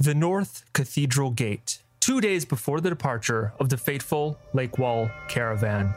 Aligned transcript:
The 0.00 0.14
North 0.14 0.62
Cathedral 0.74 1.32
Gate, 1.32 1.82
two 1.98 2.20
days 2.20 2.44
before 2.44 2.80
the 2.80 2.88
departure 2.88 3.52
of 3.58 3.68
the 3.68 3.76
fateful 3.76 4.38
Lakewall 4.54 5.10
caravan. 5.28 5.92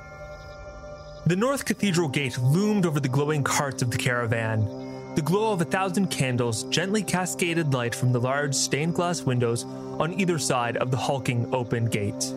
The 1.27 1.35
North 1.35 1.65
Cathedral 1.65 2.09
Gate 2.09 2.39
loomed 2.39 2.87
over 2.87 2.99
the 2.99 3.07
glowing 3.07 3.43
carts 3.43 3.83
of 3.83 3.91
the 3.91 3.99
caravan. 3.99 5.13
The 5.13 5.21
glow 5.21 5.53
of 5.53 5.61
a 5.61 5.65
thousand 5.65 6.07
candles 6.07 6.63
gently 6.63 7.03
cascaded 7.03 7.75
light 7.75 7.93
from 7.93 8.11
the 8.11 8.19
large 8.19 8.55
stained 8.55 8.95
glass 8.95 9.21
windows 9.21 9.65
on 9.65 10.19
either 10.19 10.39
side 10.39 10.77
of 10.77 10.89
the 10.89 10.97
hulking 10.97 11.47
open 11.53 11.85
gate. 11.85 12.33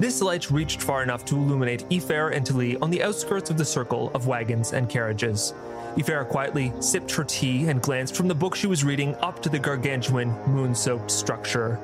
This 0.00 0.20
light 0.20 0.50
reached 0.50 0.82
far 0.82 1.04
enough 1.04 1.24
to 1.26 1.36
illuminate 1.36 1.86
Ifair 1.90 2.30
and 2.34 2.44
Talee 2.44 2.76
on 2.82 2.90
the 2.90 3.04
outskirts 3.04 3.50
of 3.50 3.56
the 3.56 3.64
circle 3.64 4.10
of 4.14 4.26
wagons 4.26 4.72
and 4.72 4.88
carriages. 4.88 5.54
Ifair 5.96 6.24
quietly 6.24 6.72
sipped 6.80 7.10
her 7.12 7.24
tea 7.24 7.68
and 7.68 7.82
glanced 7.82 8.16
from 8.16 8.26
the 8.26 8.34
book 8.34 8.54
she 8.54 8.66
was 8.66 8.82
reading 8.82 9.14
up 9.16 9.42
to 9.42 9.50
the 9.50 9.58
gargantuan, 9.58 10.30
moon 10.46 10.74
soaked 10.74 11.10
structure. 11.10 11.78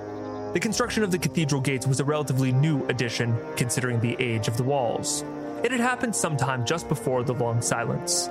The 0.55 0.61
construction 0.61 1.03
of 1.03 1.11
the 1.11 1.19
cathedral 1.19 1.61
gates 1.61 1.87
was 1.87 2.01
a 2.01 2.05
relatively 2.05 2.51
new 2.51 2.87
addition, 2.87 3.37
considering 3.57 4.01
the 4.01 4.17
age 4.19 4.49
of 4.49 4.57
the 4.57 4.63
walls. 4.63 5.25
It 5.63 5.71
had 5.71 5.81
happened 5.81 6.17
sometime 6.17 6.65
just 6.65 6.89
before 6.89 7.23
the 7.23 7.35
long 7.35 7.61
silence. 7.61 8.31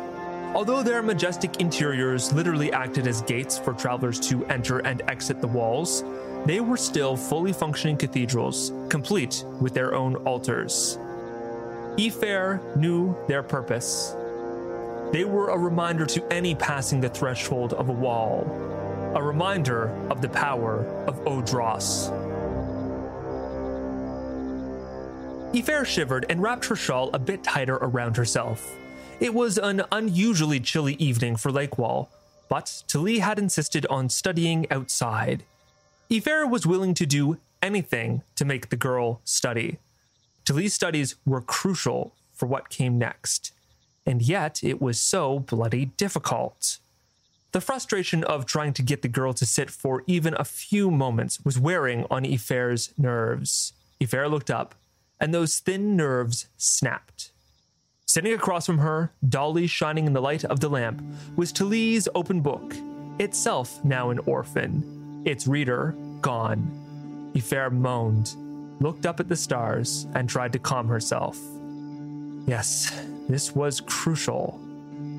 Although 0.55 0.81
their 0.81 1.03
majestic 1.03 1.61
interiors 1.61 2.33
literally 2.33 2.73
acted 2.73 3.05
as 3.05 3.21
gates 3.21 3.59
for 3.59 3.73
travelers 3.73 4.19
to 4.29 4.43
enter 4.47 4.79
and 4.79 5.03
exit 5.07 5.41
the 5.41 5.47
walls, 5.47 6.03
they 6.45 6.59
were 6.59 6.77
still 6.77 7.15
fully 7.15 7.53
functioning 7.53 7.97
cathedrals, 7.97 8.73
complete 8.89 9.45
with 9.61 9.75
their 9.75 9.93
own 9.93 10.15
altars. 10.25 10.97
Ifair 11.97 12.61
knew 12.75 13.15
their 13.27 13.43
purpose 13.43 14.15
they 15.11 15.23
were 15.23 15.49
a 15.49 15.57
reminder 15.57 16.05
to 16.05 16.33
any 16.33 16.53
passing 16.53 16.99
the 16.99 17.09
threshold 17.09 17.73
of 17.73 17.87
a 17.87 17.93
wall, 17.93 18.45
a 19.15 19.23
reminder 19.23 19.89
of 20.09 20.21
the 20.21 20.27
power 20.29 20.85
of 21.07 21.15
Odros. 21.23 22.11
Ifair 25.53 25.85
shivered 25.85 26.25
and 26.29 26.41
wrapped 26.41 26.65
her 26.65 26.75
shawl 26.75 27.09
a 27.13 27.19
bit 27.19 27.41
tighter 27.41 27.75
around 27.75 28.17
herself. 28.17 28.75
It 29.21 29.33
was 29.33 29.57
an 29.57 29.83
unusually 29.93 30.59
chilly 30.59 30.95
evening 30.95 31.37
for 31.37 31.51
Lakewall, 31.51 32.09
but 32.49 32.83
Talee 32.87 33.19
had 33.19 33.39
insisted 33.39 33.85
on 33.87 34.09
studying 34.09 34.69
outside. 34.69 35.43
Ifair 36.09 36.45
was 36.45 36.67
willing 36.67 36.93
to 36.95 37.05
do 37.05 37.37
anything 37.61 38.23
to 38.35 38.45
make 38.45 38.69
the 38.69 38.75
girl 38.75 39.21
study. 39.23 39.79
Talee's 40.45 40.73
studies 40.73 41.15
were 41.25 41.41
crucial 41.41 42.13
for 42.33 42.45
what 42.45 42.69
came 42.69 42.97
next 42.97 43.53
and 44.07 44.21
yet 44.21 44.63
it 44.63 44.81
was 44.81 44.99
so 44.99 45.37
bloody 45.37 45.85
difficult. 45.85 46.79
The 47.51 47.61
frustration 47.61 48.23
of 48.23 48.45
trying 48.45 48.73
to 48.73 48.81
get 48.81 49.01
the 49.01 49.07
girl 49.09 49.33
to 49.33 49.45
sit 49.45 49.69
for 49.69 50.03
even 50.07 50.33
a 50.37 50.45
few 50.45 50.89
moments 50.89 51.39
was 51.43 51.59
wearing 51.59 52.05
on 52.09 52.23
Ifair's 52.23 52.93
nerves. 52.97 53.73
Ifair 53.99 54.29
looked 54.29 54.49
up, 54.49 54.75
and 55.19 55.33
those 55.33 55.59
thin 55.59 55.97
nerves 55.97 56.47
snapped. 56.55 57.31
Sitting 58.05 58.31
across 58.31 58.65
from 58.65 58.77
her, 58.77 59.11
dully 59.27 59.67
shining 59.67 60.07
in 60.07 60.13
the 60.13 60.21
light 60.21 60.45
of 60.45 60.61
the 60.61 60.69
lamp, 60.69 61.03
was 61.35 61.51
Talee's 61.51 62.07
open 62.15 62.39
book, 62.39 62.75
itself 63.19 63.83
now 63.83 64.09
an 64.09 64.19
orphan, 64.19 65.21
its 65.25 65.47
reader 65.47 65.93
gone. 66.21 67.31
Ifair 67.35 67.71
moaned, 67.71 68.35
looked 68.79 69.05
up 69.05 69.19
at 69.19 69.27
the 69.27 69.35
stars, 69.35 70.07
and 70.15 70.29
tried 70.29 70.53
to 70.53 70.59
calm 70.59 70.87
herself. 70.87 71.37
Yes, 72.45 72.93
this 73.27 73.53
was 73.53 73.81
crucial, 73.81 74.59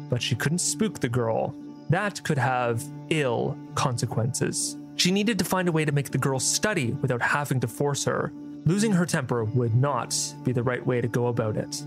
but 0.08 0.22
she 0.22 0.34
couldn't 0.34 0.58
spook 0.58 1.00
the 1.00 1.08
girl. 1.08 1.54
That 1.90 2.22
could 2.24 2.38
have 2.38 2.82
ill 3.10 3.56
consequences. 3.74 4.76
She 4.96 5.10
needed 5.10 5.38
to 5.38 5.44
find 5.44 5.68
a 5.68 5.72
way 5.72 5.84
to 5.84 5.92
make 5.92 6.10
the 6.10 6.18
girl 6.18 6.40
study 6.40 6.92
without 7.02 7.22
having 7.22 7.60
to 7.60 7.68
force 7.68 8.04
her. 8.04 8.32
Losing 8.64 8.92
her 8.92 9.06
temper 9.06 9.44
would 9.44 9.74
not 9.74 10.14
be 10.42 10.52
the 10.52 10.62
right 10.62 10.84
way 10.84 11.00
to 11.00 11.08
go 11.08 11.28
about 11.28 11.56
it. 11.56 11.82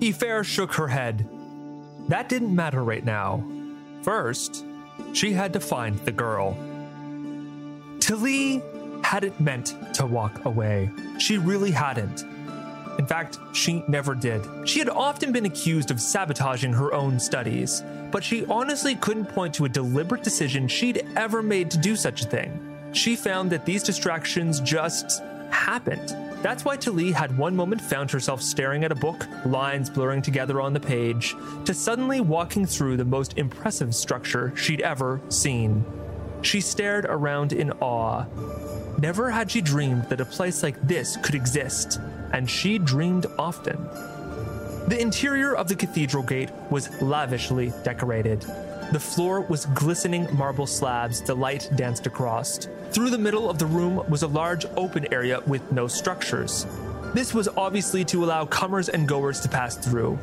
Ifair 0.00 0.44
shook 0.44 0.72
her 0.74 0.88
head. 0.88 1.28
That 2.08 2.28
didn't 2.28 2.54
matter 2.54 2.82
right 2.82 3.04
now. 3.04 3.44
First, 4.02 4.64
she 5.12 5.32
had 5.32 5.52
to 5.52 5.60
find 5.60 5.98
the 6.00 6.12
girl. 6.12 6.56
Talee 7.98 8.62
hadn't 9.04 9.40
meant 9.40 9.74
to 9.94 10.06
walk 10.06 10.44
away. 10.44 10.90
She 11.18 11.38
really 11.38 11.70
hadn't. 11.70 12.24
In 13.02 13.08
fact, 13.08 13.40
she 13.52 13.82
never 13.88 14.14
did. 14.14 14.46
She 14.64 14.78
had 14.78 14.88
often 14.88 15.32
been 15.32 15.44
accused 15.44 15.90
of 15.90 16.00
sabotaging 16.00 16.72
her 16.74 16.94
own 16.94 17.18
studies, 17.18 17.82
but 18.12 18.22
she 18.22 18.46
honestly 18.46 18.94
couldn't 18.94 19.24
point 19.24 19.52
to 19.54 19.64
a 19.64 19.68
deliberate 19.68 20.22
decision 20.22 20.68
she'd 20.68 21.04
ever 21.16 21.42
made 21.42 21.68
to 21.72 21.78
do 21.78 21.96
such 21.96 22.22
a 22.22 22.26
thing. 22.26 22.92
She 22.92 23.16
found 23.16 23.50
that 23.50 23.66
these 23.66 23.82
distractions 23.82 24.60
just 24.60 25.20
happened. 25.50 26.10
That's 26.44 26.64
why 26.64 26.76
Talee 26.76 27.12
had 27.12 27.36
one 27.36 27.56
moment 27.56 27.80
found 27.80 28.08
herself 28.12 28.40
staring 28.40 28.84
at 28.84 28.92
a 28.92 28.94
book, 28.94 29.26
lines 29.44 29.90
blurring 29.90 30.22
together 30.22 30.60
on 30.60 30.72
the 30.72 30.78
page, 30.78 31.34
to 31.64 31.74
suddenly 31.74 32.20
walking 32.20 32.66
through 32.66 32.98
the 32.98 33.04
most 33.04 33.36
impressive 33.36 33.96
structure 33.96 34.52
she'd 34.54 34.82
ever 34.82 35.20
seen. 35.28 35.84
She 36.42 36.60
stared 36.60 37.06
around 37.06 37.52
in 37.52 37.72
awe. 37.80 38.26
Never 38.98 39.28
had 39.28 39.50
she 39.50 39.60
dreamed 39.60 40.04
that 40.04 40.20
a 40.20 40.24
place 40.24 40.62
like 40.62 40.80
this 40.86 41.16
could 41.16 41.34
exist, 41.34 41.98
and 42.32 42.48
she 42.48 42.78
dreamed 42.78 43.26
often. 43.38 43.76
The 44.88 45.00
interior 45.00 45.54
of 45.54 45.68
the 45.68 45.76
cathedral 45.76 46.22
gate 46.22 46.50
was 46.70 47.00
lavishly 47.00 47.72
decorated. 47.84 48.40
The 48.92 49.00
floor 49.00 49.40
was 49.40 49.66
glistening 49.66 50.28
marble 50.36 50.66
slabs 50.66 51.22
the 51.22 51.34
light 51.34 51.70
danced 51.76 52.06
across. 52.06 52.68
Through 52.90 53.10
the 53.10 53.18
middle 53.18 53.48
of 53.48 53.58
the 53.58 53.66
room 53.66 54.04
was 54.10 54.22
a 54.22 54.26
large 54.26 54.66
open 54.76 55.10
area 55.12 55.40
with 55.46 55.72
no 55.72 55.86
structures. 55.86 56.66
This 57.14 57.32
was 57.32 57.48
obviously 57.56 58.04
to 58.06 58.24
allow 58.24 58.44
comers 58.44 58.88
and 58.88 59.08
goers 59.08 59.40
to 59.40 59.48
pass 59.48 59.76
through. 59.76 60.18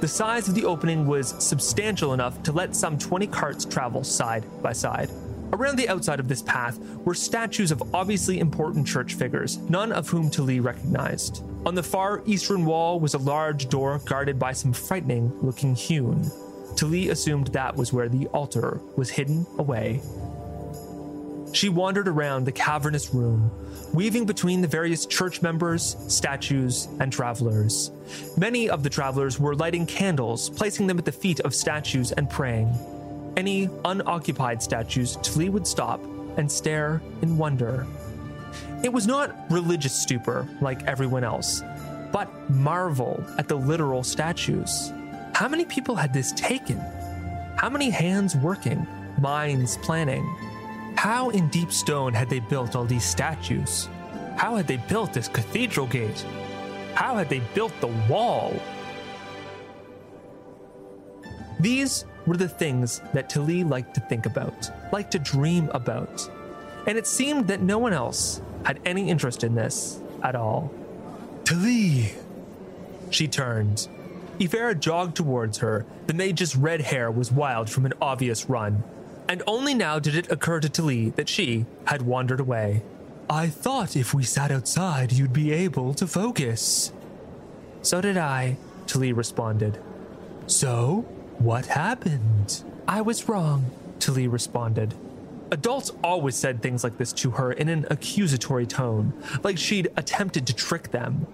The 0.00 0.08
size 0.08 0.48
of 0.48 0.54
the 0.54 0.64
opening 0.64 1.06
was 1.06 1.34
substantial 1.38 2.14
enough 2.14 2.42
to 2.44 2.52
let 2.52 2.76
some 2.76 2.98
20 2.98 3.26
carts 3.26 3.64
travel 3.64 4.04
side 4.04 4.44
by 4.62 4.72
side. 4.72 5.10
Around 5.52 5.76
the 5.76 5.88
outside 5.88 6.20
of 6.20 6.28
this 6.28 6.42
path 6.42 6.78
were 7.04 7.14
statues 7.14 7.70
of 7.70 7.94
obviously 7.94 8.40
important 8.40 8.86
church 8.86 9.14
figures, 9.14 9.58
none 9.58 9.92
of 9.92 10.08
whom 10.08 10.30
Talee 10.30 10.62
recognized. 10.62 11.42
On 11.66 11.74
the 11.74 11.82
far 11.82 12.22
eastern 12.26 12.66
wall 12.66 13.00
was 13.00 13.14
a 13.14 13.18
large 13.18 13.70
door 13.70 13.98
guarded 14.04 14.38
by 14.38 14.52
some 14.52 14.72
frightening 14.72 15.32
looking 15.40 15.74
hewn. 15.74 16.30
Talee 16.74 17.10
assumed 17.10 17.48
that 17.48 17.74
was 17.74 17.92
where 17.92 18.08
the 18.08 18.26
altar 18.28 18.80
was 18.96 19.08
hidden 19.08 19.46
away. 19.58 20.02
She 21.54 21.70
wandered 21.70 22.08
around 22.08 22.44
the 22.44 22.52
cavernous 22.52 23.14
room, 23.14 23.50
weaving 23.94 24.26
between 24.26 24.60
the 24.60 24.68
various 24.68 25.06
church 25.06 25.40
members, 25.40 25.96
statues, 26.08 26.88
and 27.00 27.12
travelers. 27.12 27.92
Many 28.36 28.68
of 28.68 28.82
the 28.82 28.90
travelers 28.90 29.38
were 29.38 29.54
lighting 29.54 29.86
candles, 29.86 30.50
placing 30.50 30.86
them 30.86 30.98
at 30.98 31.04
the 31.04 31.12
feet 31.12 31.40
of 31.40 31.54
statues, 31.54 32.12
and 32.12 32.28
praying. 32.28 32.68
Any 33.36 33.70
unoccupied 33.84 34.62
statues, 34.62 35.16
Talee 35.18 35.48
would 35.48 35.66
stop 35.66 36.02
and 36.36 36.50
stare 36.50 37.00
in 37.22 37.38
wonder. 37.38 37.86
It 38.84 38.92
was 38.92 39.06
not 39.06 39.34
religious 39.50 39.94
stupor 39.94 40.46
like 40.60 40.82
everyone 40.82 41.24
else, 41.24 41.62
but 42.12 42.28
marvel 42.50 43.24
at 43.38 43.48
the 43.48 43.54
literal 43.54 44.04
statues. 44.04 44.92
How 45.32 45.48
many 45.48 45.64
people 45.64 45.96
had 45.96 46.12
this 46.12 46.32
taken? 46.32 46.76
How 47.56 47.70
many 47.70 47.88
hands 47.88 48.36
working, 48.36 48.86
minds 49.18 49.78
planning? 49.78 50.22
How 50.96 51.30
in 51.30 51.48
deep 51.48 51.72
stone 51.72 52.12
had 52.12 52.28
they 52.28 52.40
built 52.40 52.76
all 52.76 52.84
these 52.84 53.06
statues? 53.06 53.88
How 54.36 54.54
had 54.56 54.66
they 54.66 54.76
built 54.76 55.14
this 55.14 55.28
cathedral 55.28 55.86
gate? 55.86 56.22
How 56.94 57.16
had 57.16 57.30
they 57.30 57.40
built 57.54 57.72
the 57.80 57.94
wall? 58.06 58.52
These 61.58 62.04
were 62.26 62.36
the 62.36 62.50
things 62.50 63.00
that 63.14 63.30
Talee 63.30 63.66
liked 63.66 63.94
to 63.94 64.02
think 64.02 64.26
about, 64.26 64.70
liked 64.92 65.12
to 65.12 65.18
dream 65.18 65.70
about. 65.72 66.28
And 66.86 66.98
it 66.98 67.06
seemed 67.06 67.46
that 67.48 67.62
no 67.62 67.78
one 67.78 67.94
else 67.94 68.42
had 68.64 68.80
any 68.84 69.08
interest 69.10 69.44
in 69.44 69.54
this 69.54 70.00
at 70.22 70.34
all. 70.34 70.72
Talee! 71.44 72.14
She 73.10 73.28
turned. 73.28 73.88
Ifair 74.38 74.74
jogged 74.74 75.16
towards 75.16 75.58
her. 75.58 75.86
The 76.06 76.14
mage's 76.14 76.56
red 76.56 76.80
hair 76.80 77.10
was 77.10 77.30
wild 77.30 77.70
from 77.70 77.86
an 77.86 77.92
obvious 78.00 78.48
run. 78.48 78.82
And 79.28 79.42
only 79.46 79.74
now 79.74 79.98
did 79.98 80.14
it 80.16 80.30
occur 80.30 80.60
to 80.60 80.68
Talee 80.68 81.14
that 81.14 81.28
she 81.28 81.66
had 81.86 82.02
wandered 82.02 82.40
away. 82.40 82.82
I 83.30 83.48
thought 83.48 83.96
if 83.96 84.12
we 84.12 84.22
sat 84.24 84.50
outside, 84.50 85.12
you'd 85.12 85.32
be 85.32 85.52
able 85.52 85.94
to 85.94 86.06
focus. 86.06 86.92
So 87.82 88.00
did 88.00 88.16
I, 88.16 88.56
Talee 88.86 89.16
responded. 89.16 89.80
So, 90.46 91.06
what 91.38 91.66
happened? 91.66 92.62
I 92.86 93.00
was 93.00 93.28
wrong, 93.28 93.70
Talee 93.98 94.30
responded. 94.30 94.94
Adults 95.54 95.92
always 96.02 96.34
said 96.34 96.60
things 96.60 96.82
like 96.82 96.98
this 96.98 97.12
to 97.12 97.30
her 97.30 97.52
in 97.52 97.68
an 97.68 97.86
accusatory 97.88 98.66
tone, 98.66 99.12
like 99.44 99.56
she'd 99.56 99.88
attempted 99.96 100.48
to 100.48 100.52
trick 100.52 100.90
them. 100.90 101.28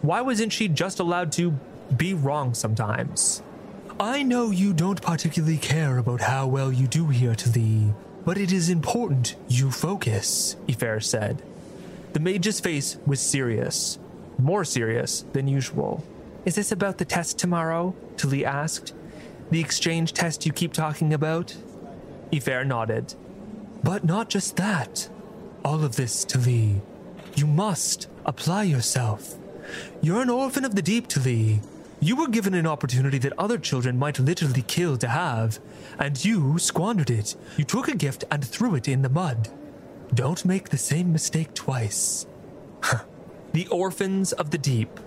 Why 0.00 0.20
wasn't 0.20 0.52
she 0.52 0.68
just 0.68 1.00
allowed 1.00 1.32
to 1.32 1.50
be 1.96 2.14
wrong 2.14 2.54
sometimes? 2.54 3.42
I 3.98 4.22
know 4.22 4.52
you 4.52 4.72
don't 4.72 5.02
particularly 5.02 5.56
care 5.56 5.98
about 5.98 6.20
how 6.20 6.46
well 6.46 6.70
you 6.70 6.86
do 6.86 7.08
here, 7.08 7.34
Talee, 7.34 7.92
But 8.24 8.38
it 8.38 8.52
is 8.52 8.68
important 8.68 9.34
you 9.48 9.72
focus, 9.72 10.54
Ifair 10.68 11.02
said. 11.02 11.42
The 12.12 12.20
mage's 12.20 12.60
face 12.60 12.96
was 13.06 13.18
serious, 13.18 13.98
more 14.38 14.64
serious 14.64 15.22
than 15.32 15.48
usual. 15.48 16.04
Is 16.44 16.54
this 16.54 16.70
about 16.70 16.98
the 16.98 17.04
test 17.04 17.40
tomorrow? 17.40 17.96
Talee 18.14 18.44
asked. 18.44 18.94
The 19.50 19.58
exchange 19.58 20.12
test 20.12 20.46
you 20.46 20.52
keep 20.52 20.72
talking 20.72 21.12
about? 21.12 21.56
Ifair 22.30 22.64
nodded. 22.64 23.16
But 23.88 24.04
not 24.04 24.28
just 24.28 24.56
that. 24.56 25.08
All 25.64 25.82
of 25.82 25.96
this, 25.96 26.22
Talee. 26.26 26.82
You 27.36 27.46
must 27.46 28.06
apply 28.26 28.64
yourself. 28.64 29.36
You're 30.02 30.20
an 30.20 30.28
orphan 30.28 30.66
of 30.66 30.74
the 30.74 30.82
deep, 30.82 31.08
Talee. 31.08 31.64
You 31.98 32.14
were 32.14 32.28
given 32.28 32.52
an 32.52 32.66
opportunity 32.66 33.16
that 33.16 33.32
other 33.38 33.56
children 33.56 33.98
might 33.98 34.18
literally 34.18 34.60
kill 34.60 34.98
to 34.98 35.08
have, 35.08 35.58
and 35.98 36.22
you 36.22 36.58
squandered 36.58 37.08
it. 37.08 37.34
You 37.56 37.64
took 37.64 37.88
a 37.88 37.96
gift 37.96 38.24
and 38.30 38.44
threw 38.44 38.74
it 38.74 38.88
in 38.88 39.00
the 39.00 39.08
mud. 39.08 39.48
Don't 40.12 40.44
make 40.44 40.68
the 40.68 40.76
same 40.76 41.10
mistake 41.10 41.54
twice. 41.54 42.26
the 43.54 43.68
orphans 43.68 44.34
of 44.34 44.50
the 44.50 44.58
deep. 44.58 45.00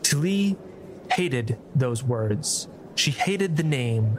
Talee 0.00 0.56
hated 1.12 1.58
those 1.74 2.02
words. 2.02 2.68
She 2.94 3.10
hated 3.10 3.58
the 3.58 3.64
name. 3.64 4.18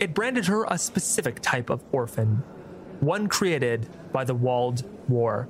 It 0.00 0.14
branded 0.14 0.46
her 0.46 0.64
a 0.64 0.76
specific 0.78 1.38
type 1.38 1.70
of 1.70 1.84
orphan, 1.92 2.42
one 3.00 3.28
created 3.28 3.88
by 4.12 4.24
the 4.24 4.34
Walled 4.34 4.84
War. 5.08 5.48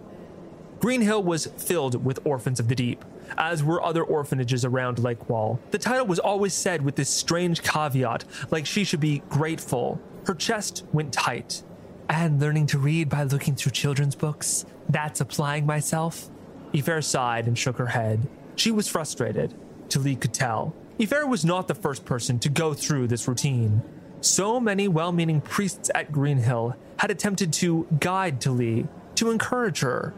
Greenhill 0.80 1.22
was 1.22 1.46
filled 1.46 2.04
with 2.04 2.24
orphans 2.24 2.58
of 2.58 2.68
the 2.68 2.74
deep, 2.74 3.04
as 3.36 3.62
were 3.62 3.82
other 3.82 4.02
orphanages 4.02 4.64
around 4.64 4.96
Lakewall. 4.96 5.58
The 5.70 5.78
title 5.78 6.06
was 6.06 6.18
always 6.18 6.54
said 6.54 6.82
with 6.82 6.96
this 6.96 7.10
strange 7.10 7.62
caveat, 7.62 8.24
like 8.50 8.66
she 8.66 8.84
should 8.84 9.00
be 9.00 9.22
grateful. 9.28 10.00
Her 10.26 10.34
chest 10.34 10.84
went 10.92 11.12
tight. 11.12 11.62
And 12.08 12.40
learning 12.40 12.66
to 12.68 12.78
read 12.78 13.08
by 13.08 13.24
looking 13.24 13.54
through 13.54 13.72
children's 13.72 14.16
books? 14.16 14.64
That's 14.88 15.20
applying 15.20 15.66
myself? 15.66 16.28
Ifair 16.72 17.02
sighed 17.02 17.46
and 17.46 17.58
shook 17.58 17.76
her 17.76 17.86
head. 17.86 18.26
She 18.56 18.70
was 18.70 18.88
frustrated. 18.88 19.54
Talee 19.88 20.20
could 20.20 20.34
tell. 20.34 20.74
Ifair 20.98 21.26
was 21.26 21.44
not 21.44 21.68
the 21.68 21.74
first 21.74 22.04
person 22.04 22.38
to 22.40 22.48
go 22.48 22.74
through 22.74 23.08
this 23.08 23.28
routine. 23.28 23.82
So 24.20 24.60
many 24.60 24.86
well 24.88 25.12
meaning 25.12 25.40
priests 25.40 25.90
at 25.94 26.12
Greenhill 26.12 26.76
had 26.98 27.10
attempted 27.10 27.52
to 27.54 27.86
guide 27.98 28.40
Talee, 28.40 28.86
to 29.14 29.30
encourage 29.30 29.80
her, 29.80 30.14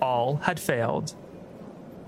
all 0.00 0.36
had 0.36 0.60
failed. 0.60 1.14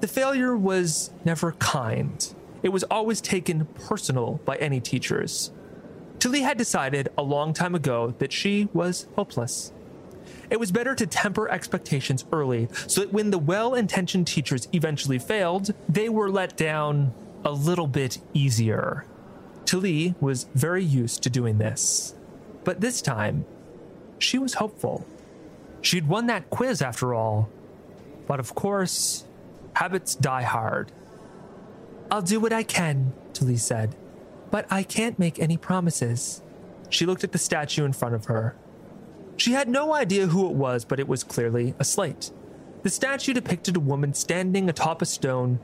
The 0.00 0.08
failure 0.08 0.56
was 0.56 1.10
never 1.25 1.52
kind. 1.52 2.34
It 2.62 2.70
was 2.70 2.84
always 2.84 3.20
taken 3.20 3.66
personal 3.66 4.40
by 4.44 4.56
any 4.56 4.81
teachers. 4.81 5.50
Talee 6.19 6.42
had 6.42 6.58
decided 6.58 7.08
a 7.16 7.22
long 7.22 7.54
time 7.54 7.75
ago 7.75 8.14
that 8.19 8.32
she 8.32 8.69
was 8.75 9.08
hopeless. 9.16 9.72
It 10.50 10.60
was 10.60 10.70
better 10.70 10.94
to 10.94 11.06
temper 11.06 11.48
expectations 11.48 12.25
early 12.32 12.69
so 12.87 13.00
that 13.00 13.12
when 13.12 13.31
the 13.31 13.38
well 13.38 13.75
intentioned 13.75 14.26
teachers 14.26 14.69
eventually 14.72 15.19
failed, 15.19 15.72
they 15.88 16.08
were 16.08 16.31
let 16.31 16.56
down 16.56 17.14
a 17.44 17.50
little 17.50 17.87
bit 17.87 18.19
easier. 18.34 19.06
Talee 19.70 20.20
was 20.20 20.49
very 20.52 20.82
used 20.82 21.22
to 21.22 21.31
doing 21.31 21.58
this. 21.58 22.17
But 22.64 22.81
this 22.81 23.00
time, 23.00 23.44
she 24.19 24.37
was 24.37 24.55
hopeful. 24.55 25.06
She'd 25.81 26.08
won 26.08 26.26
that 26.26 26.50
quiz 26.50 26.82
after 26.82 27.14
all, 27.14 27.49
but 28.26 28.40
of 28.40 28.56
course, 28.56 29.25
habits 29.75 30.17
die 30.17 30.43
hard. 30.43 30.90
I'll 32.11 32.20
do 32.20 32.40
what 32.40 32.52
I 32.52 32.64
can, 32.64 33.12
Talee 33.32 33.61
said, 33.61 33.94
but 34.50 34.67
I 34.72 34.82
can't 34.82 35.20
make 35.20 35.38
any 35.38 35.56
promises. 35.56 36.43
She 36.88 37.06
looked 37.06 37.23
at 37.23 37.31
the 37.31 37.38
statue 37.38 37.84
in 37.84 37.93
front 37.93 38.16
of 38.16 38.25
her. 38.25 38.56
She 39.37 39.52
had 39.52 39.69
no 39.69 39.94
idea 39.94 40.26
who 40.26 40.50
it 40.50 40.56
was, 40.56 40.84
but 40.84 40.99
it 40.99 41.06
was 41.06 41.23
clearly 41.23 41.75
a 41.78 41.84
slate. 41.84 42.32
The 42.82 42.90
statue 42.90 43.34
depicted 43.34 43.76
a 43.76 43.81
woman 43.81 44.14
standing 44.14 44.69
atop 44.69 45.00
a 45.00 45.06
stone, 45.06 45.61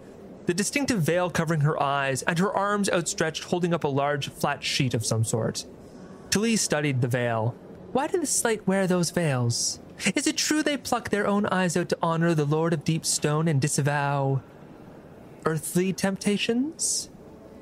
the 0.46 0.54
distinctive 0.54 1.02
veil 1.02 1.28
covering 1.28 1.60
her 1.60 1.80
eyes, 1.82 2.22
and 2.22 2.38
her 2.38 2.52
arms 2.52 2.88
outstretched 2.88 3.44
holding 3.44 3.74
up 3.74 3.84
a 3.84 3.88
large 3.88 4.30
flat 4.30 4.62
sheet 4.62 4.94
of 4.94 5.04
some 5.04 5.24
sort. 5.24 5.66
Talee 6.30 6.58
studied 6.58 7.00
the 7.00 7.08
veil. 7.08 7.54
Why 7.92 8.06
did 8.06 8.22
the 8.22 8.26
slate 8.26 8.66
wear 8.66 8.86
those 8.86 9.10
veils? 9.10 9.80
Is 10.14 10.26
it 10.26 10.36
true 10.36 10.62
they 10.62 10.76
pluck 10.76 11.08
their 11.08 11.26
own 11.26 11.46
eyes 11.46 11.76
out 11.76 11.88
to 11.88 11.98
honor 12.02 12.34
the 12.34 12.44
Lord 12.44 12.72
of 12.72 12.84
Deep 12.84 13.04
Stone 13.06 13.48
and 13.48 13.60
disavow 13.60 14.42
earthly 15.44 15.92
temptations? 15.92 17.10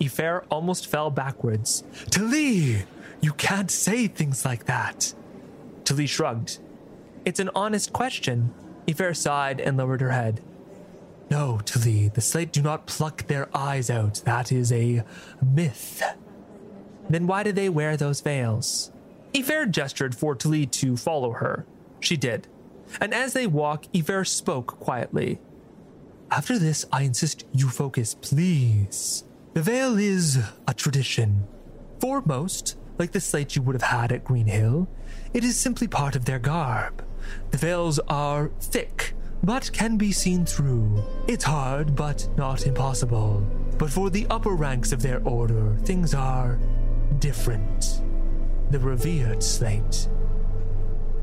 Ifair 0.01 0.45
almost 0.51 0.87
fell 0.87 1.11
backwards. 1.11 1.85
Talee, 2.11 2.85
you 3.21 3.33
can't 3.35 3.71
say 3.71 4.09
things 4.09 4.45
like 4.45 4.65
that. 4.67 5.15
Talee 5.85 6.09
shrugged. 6.09 6.59
It's 7.25 7.41
an 7.41 7.51
honest 7.55 7.93
question. 7.93 8.53
Ifair 8.87 9.15
sighed 9.15 9.61
and 9.61 9.77
lowered 9.77 10.01
her 10.01 10.11
head. 10.11 10.43
No, 11.31 11.61
Talee, 11.65 12.13
the 12.13 12.21
slate 12.21 12.53
do 12.53 12.63
not 12.63 12.87
pluck 12.87 13.27
their 13.27 13.49
eyes 13.57 13.91
out. 13.91 14.23
That 14.25 14.53
is 14.53 14.71
a 14.73 15.05
myth. 15.43 16.03
Then 17.09 17.27
why 17.27 17.43
do 17.43 17.53
they 17.53 17.69
wear 17.69 17.97
those 17.97 18.21
veils? 18.21 18.93
Ifair 19.33 19.67
gestured 19.67 20.15
for 20.15 20.37
Talee 20.37 20.71
to 20.73 20.97
follow 20.97 21.33
her. 21.33 21.67
She 22.01 22.17
did. 22.17 22.47
And 23.01 23.13
as 23.13 23.33
they 23.33 23.47
walk, 23.47 23.87
Ifair 23.93 24.25
spoke 24.27 24.67
quietly. 24.79 25.41
After 26.31 26.59
this, 26.59 26.85
I 26.93 27.03
insist 27.03 27.45
you 27.53 27.69
focus, 27.69 28.15
please. 28.15 29.25
The 29.55 29.63
veil 29.63 29.99
is 29.99 30.39
a 30.69 30.75
tradition. 30.75 31.47
Foremost, 32.01 32.77
like 32.99 33.13
the 33.13 33.21
slate 33.21 33.57
you 33.57 33.63
would 33.63 33.75
have 33.75 33.83
had 33.83 34.13
at 34.13 34.25
Greenhill, 34.25 34.89
it 35.33 35.43
is 35.45 35.59
simply 35.59 35.89
part 35.89 36.17
of 36.17 36.25
their 36.25 36.39
garb. 36.39 37.05
The 37.51 37.59
veils 37.59 37.99
are 38.09 38.51
thick, 38.61 39.14
but 39.45 39.71
can 39.73 39.97
be 39.97 40.13
seen 40.13 40.45
through. 40.45 41.03
It's 41.29 41.45
hard, 41.45 41.95
but 41.95 42.29
not 42.37 42.67
impossible. 42.67 43.47
But 43.79 43.91
for 43.91 44.11
the 44.11 44.27
upper 44.31 44.55
ranks 44.55 44.93
of 44.93 45.03
their 45.03 45.23
order, 45.25 45.77
things 45.83 46.15
are 46.15 46.59
different. 47.19 48.03
The 48.71 48.79
revered 48.79 49.43
slate 49.43 50.09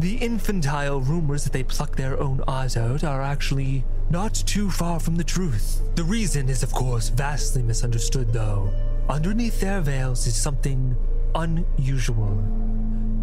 the 0.01 0.15
infantile 0.15 0.99
rumors 0.99 1.43
that 1.43 1.53
they 1.53 1.61
pluck 1.61 1.95
their 1.95 2.19
own 2.19 2.43
eyes 2.47 2.75
out 2.75 3.03
are 3.03 3.21
actually 3.21 3.83
not 4.09 4.33
too 4.33 4.71
far 4.71 4.99
from 4.99 5.15
the 5.15 5.23
truth. 5.23 5.79
The 5.93 6.03
reason 6.03 6.49
is, 6.49 6.63
of 6.63 6.71
course, 6.71 7.09
vastly 7.09 7.61
misunderstood, 7.61 8.33
though. 8.33 8.73
Underneath 9.09 9.59
their 9.59 9.79
veils 9.79 10.25
is 10.25 10.35
something 10.35 10.95
unusual. 11.35 12.43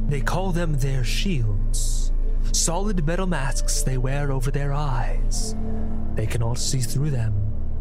They 0.07 0.21
call 0.21 0.53
them 0.53 0.75
their 0.75 1.03
shields. 1.03 2.13
Solid 2.59 3.07
metal 3.07 3.27
masks 3.27 3.83
they 3.83 3.99
wear 3.99 4.33
over 4.33 4.51
their 4.51 4.73
eyes. 4.73 5.55
They 6.17 6.27
cannot 6.27 6.59
see 6.59 6.81
through 6.81 7.11
them. 7.11 7.33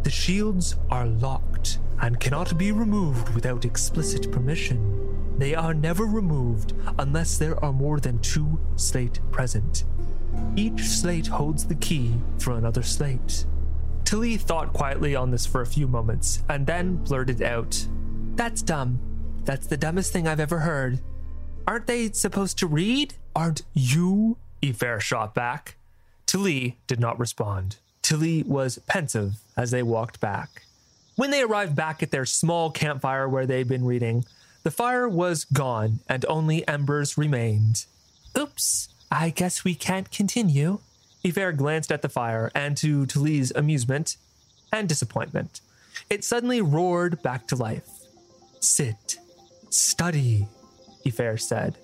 The 0.04 0.12
shields 0.12 0.76
are 0.92 1.08
locked 1.08 1.80
and 2.00 2.20
cannot 2.20 2.60
be 2.60 2.72
removed 2.72 3.34
without 3.34 3.66
explicit 3.66 4.32
permission. 4.32 5.36
They 5.40 5.56
are 5.56 5.74
never 5.74 6.06
removed 6.06 6.74
unless 7.00 7.40
there 7.40 7.62
are 7.66 7.74
more 7.74 8.00
than 8.00 8.20
two 8.20 8.60
slate 8.76 9.20
present. 9.32 9.84
Each 10.56 10.84
slate 10.84 11.28
holds 11.28 11.66
the 11.66 11.76
key 11.76 12.14
for 12.38 12.56
another 12.56 12.84
slate. 12.84 13.46
Talee 14.04 14.40
thought 14.40 14.74
quietly 14.74 15.16
on 15.16 15.32
this 15.32 15.48
for 15.48 15.62
a 15.62 15.66
few 15.66 15.88
moments 15.88 16.44
and 16.50 16.68
then 16.68 16.98
blurted 16.98 17.42
out, 17.42 17.86
That's 18.36 18.62
dumb. 18.62 19.00
That's 19.44 19.66
the 19.66 19.76
dumbest 19.76 20.14
thing 20.14 20.28
I've 20.28 20.40
ever 20.40 20.60
heard. 20.60 21.02
Aren't 21.66 21.88
they 21.88 22.12
supposed 22.12 22.60
to 22.60 22.68
read? 22.68 23.16
Aren't 23.36 23.64
you? 23.74 24.38
Ifair 24.62 25.00
shot 25.00 25.34
back. 25.34 25.76
Talee 26.26 26.76
did 26.88 27.00
not 27.00 27.20
respond. 27.20 27.78
Talee 28.04 28.46
was 28.46 28.80
pensive 28.88 29.36
as 29.56 29.72
they 29.72 29.84
walked 29.84 30.20
back. 30.20 30.64
When 31.16 31.32
they 31.32 31.42
arrived 31.42 31.76
back 31.76 32.04
at 32.04 32.12
their 32.12 32.26
small 32.26 32.70
campfire 32.70 33.28
where 33.28 33.46
they'd 33.46 33.68
been 33.68 33.86
reading, 33.86 34.26
the 34.64 34.72
fire 34.72 35.08
was 35.08 35.46
gone 35.46 36.00
and 36.08 36.26
only 36.28 36.68
embers 36.68 37.18
remained. 37.18 37.86
Oops, 38.38 38.90
I 39.12 39.30
guess 39.30 39.64
we 39.64 39.74
can't 39.76 40.12
continue. 40.12 40.80
Ifair 41.24 41.52
glanced 41.56 41.92
at 41.92 42.02
the 42.02 42.10
fire, 42.10 42.52
and 42.54 42.78
to 42.78 43.06
Talee's 43.06 43.52
amusement 43.56 44.18
and 44.72 44.88
disappointment, 44.88 45.62
it 46.10 46.24
suddenly 46.24 46.62
roared 46.62 47.22
back 47.24 47.48
to 47.48 47.56
life. 47.56 47.88
Sit, 48.60 49.18
study, 49.70 50.48
Ifair 51.06 51.40
said. 51.40 51.78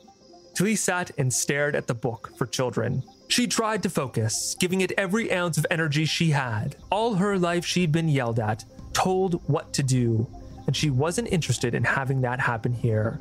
Talee 0.54 0.78
sat 0.78 1.12
and 1.18 1.34
stared 1.34 1.76
at 1.76 1.88
the 1.88 1.96
book 1.96 2.32
for 2.38 2.46
children. 2.46 3.04
She 3.28 3.48
tried 3.48 3.82
to 3.84 3.90
focus, 3.90 4.56
giving 4.60 4.82
it 4.82 4.92
every 4.98 5.32
ounce 5.34 5.58
of 5.58 5.66
energy 5.72 6.06
she 6.06 6.30
had. 6.30 6.76
All 6.92 7.16
her 7.16 7.40
life, 7.40 7.66
she'd 7.66 7.92
been 7.92 8.08
yelled 8.08 8.40
at, 8.40 8.64
told 8.94 9.42
what 9.50 9.74
to 9.74 9.84
do, 9.84 10.28
and 10.68 10.76
she 10.76 10.92
wasn't 10.92 11.32
interested 11.32 11.74
in 11.74 11.84
having 11.84 12.22
that 12.22 12.40
happen 12.40 12.72
here. 12.72 13.20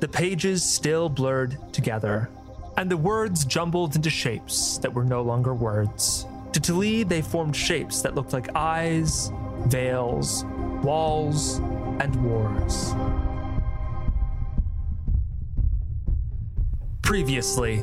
The 0.00 0.08
pages 0.08 0.64
still 0.64 1.08
blurred 1.08 1.56
together, 1.72 2.28
and 2.76 2.90
the 2.90 2.96
words 2.96 3.44
jumbled 3.44 3.94
into 3.94 4.10
shapes 4.10 4.78
that 4.78 4.92
were 4.92 5.04
no 5.04 5.22
longer 5.22 5.54
words. 5.54 6.26
To 6.52 6.60
Talee, 6.60 7.08
they 7.08 7.22
formed 7.22 7.54
shapes 7.54 8.02
that 8.02 8.16
looked 8.16 8.32
like 8.32 8.54
eyes, 8.56 9.30
veils, 9.66 10.44
walls, 10.82 11.58
and 12.00 12.16
wars. 12.24 12.94
Previously 17.12 17.80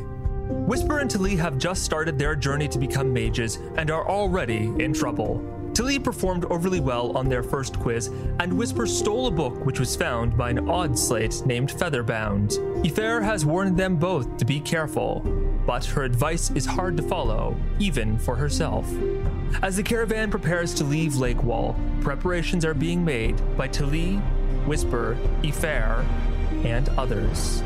Whisper 0.48 0.98
and 0.98 1.12
Talee 1.12 1.38
have 1.38 1.60
just 1.60 1.84
started 1.84 2.18
their 2.18 2.36
journey 2.36 2.68
to 2.68 2.80
become 2.80 3.14
mages 3.14 3.58
and 3.78 3.92
are 3.92 4.10
already 4.10 4.74
in 4.84 4.92
trouble. 4.92 5.38
Talee 5.74 6.04
performed 6.04 6.46
overly 6.46 6.80
well 6.80 7.16
on 7.16 7.30
their 7.30 7.44
first 7.44 7.80
quiz, 7.80 8.08
and 8.40 8.52
Whisper 8.52 8.88
stole 8.88 9.28
a 9.28 9.32
book 9.32 9.64
which 9.68 9.80
was 9.80 9.96
found 9.96 10.36
by 10.36 10.50
an 10.50 10.68
odd 10.68 10.98
slate 10.98 11.44
named 11.46 11.70
Featherbound. 11.70 12.58
Ifair 12.84 13.22
has 13.22 13.46
warned 13.46 13.78
them 13.78 13.98
both 13.98 14.38
to 14.38 14.46
be 14.46 14.60
careful, 14.60 15.20
but 15.68 15.86
her 15.86 16.02
advice 16.02 16.50
is 16.50 16.66
hard 16.66 16.98
to 16.98 17.04
follow, 17.04 17.56
even 17.78 18.18
for 18.18 18.36
herself. 18.36 18.92
As 19.62 19.78
the 19.78 19.84
caravan 19.84 20.32
prepares 20.32 20.74
to 20.74 20.84
leave 20.84 21.12
Lakewall, 21.12 21.76
preparations 22.02 22.66
are 22.66 22.74
being 22.74 23.06
made 23.06 23.40
by 23.56 23.68
Talee, 23.68 24.20
Whisper, 24.66 25.16
Ifair, 25.44 26.04
and 26.66 26.90
others. 26.98 27.62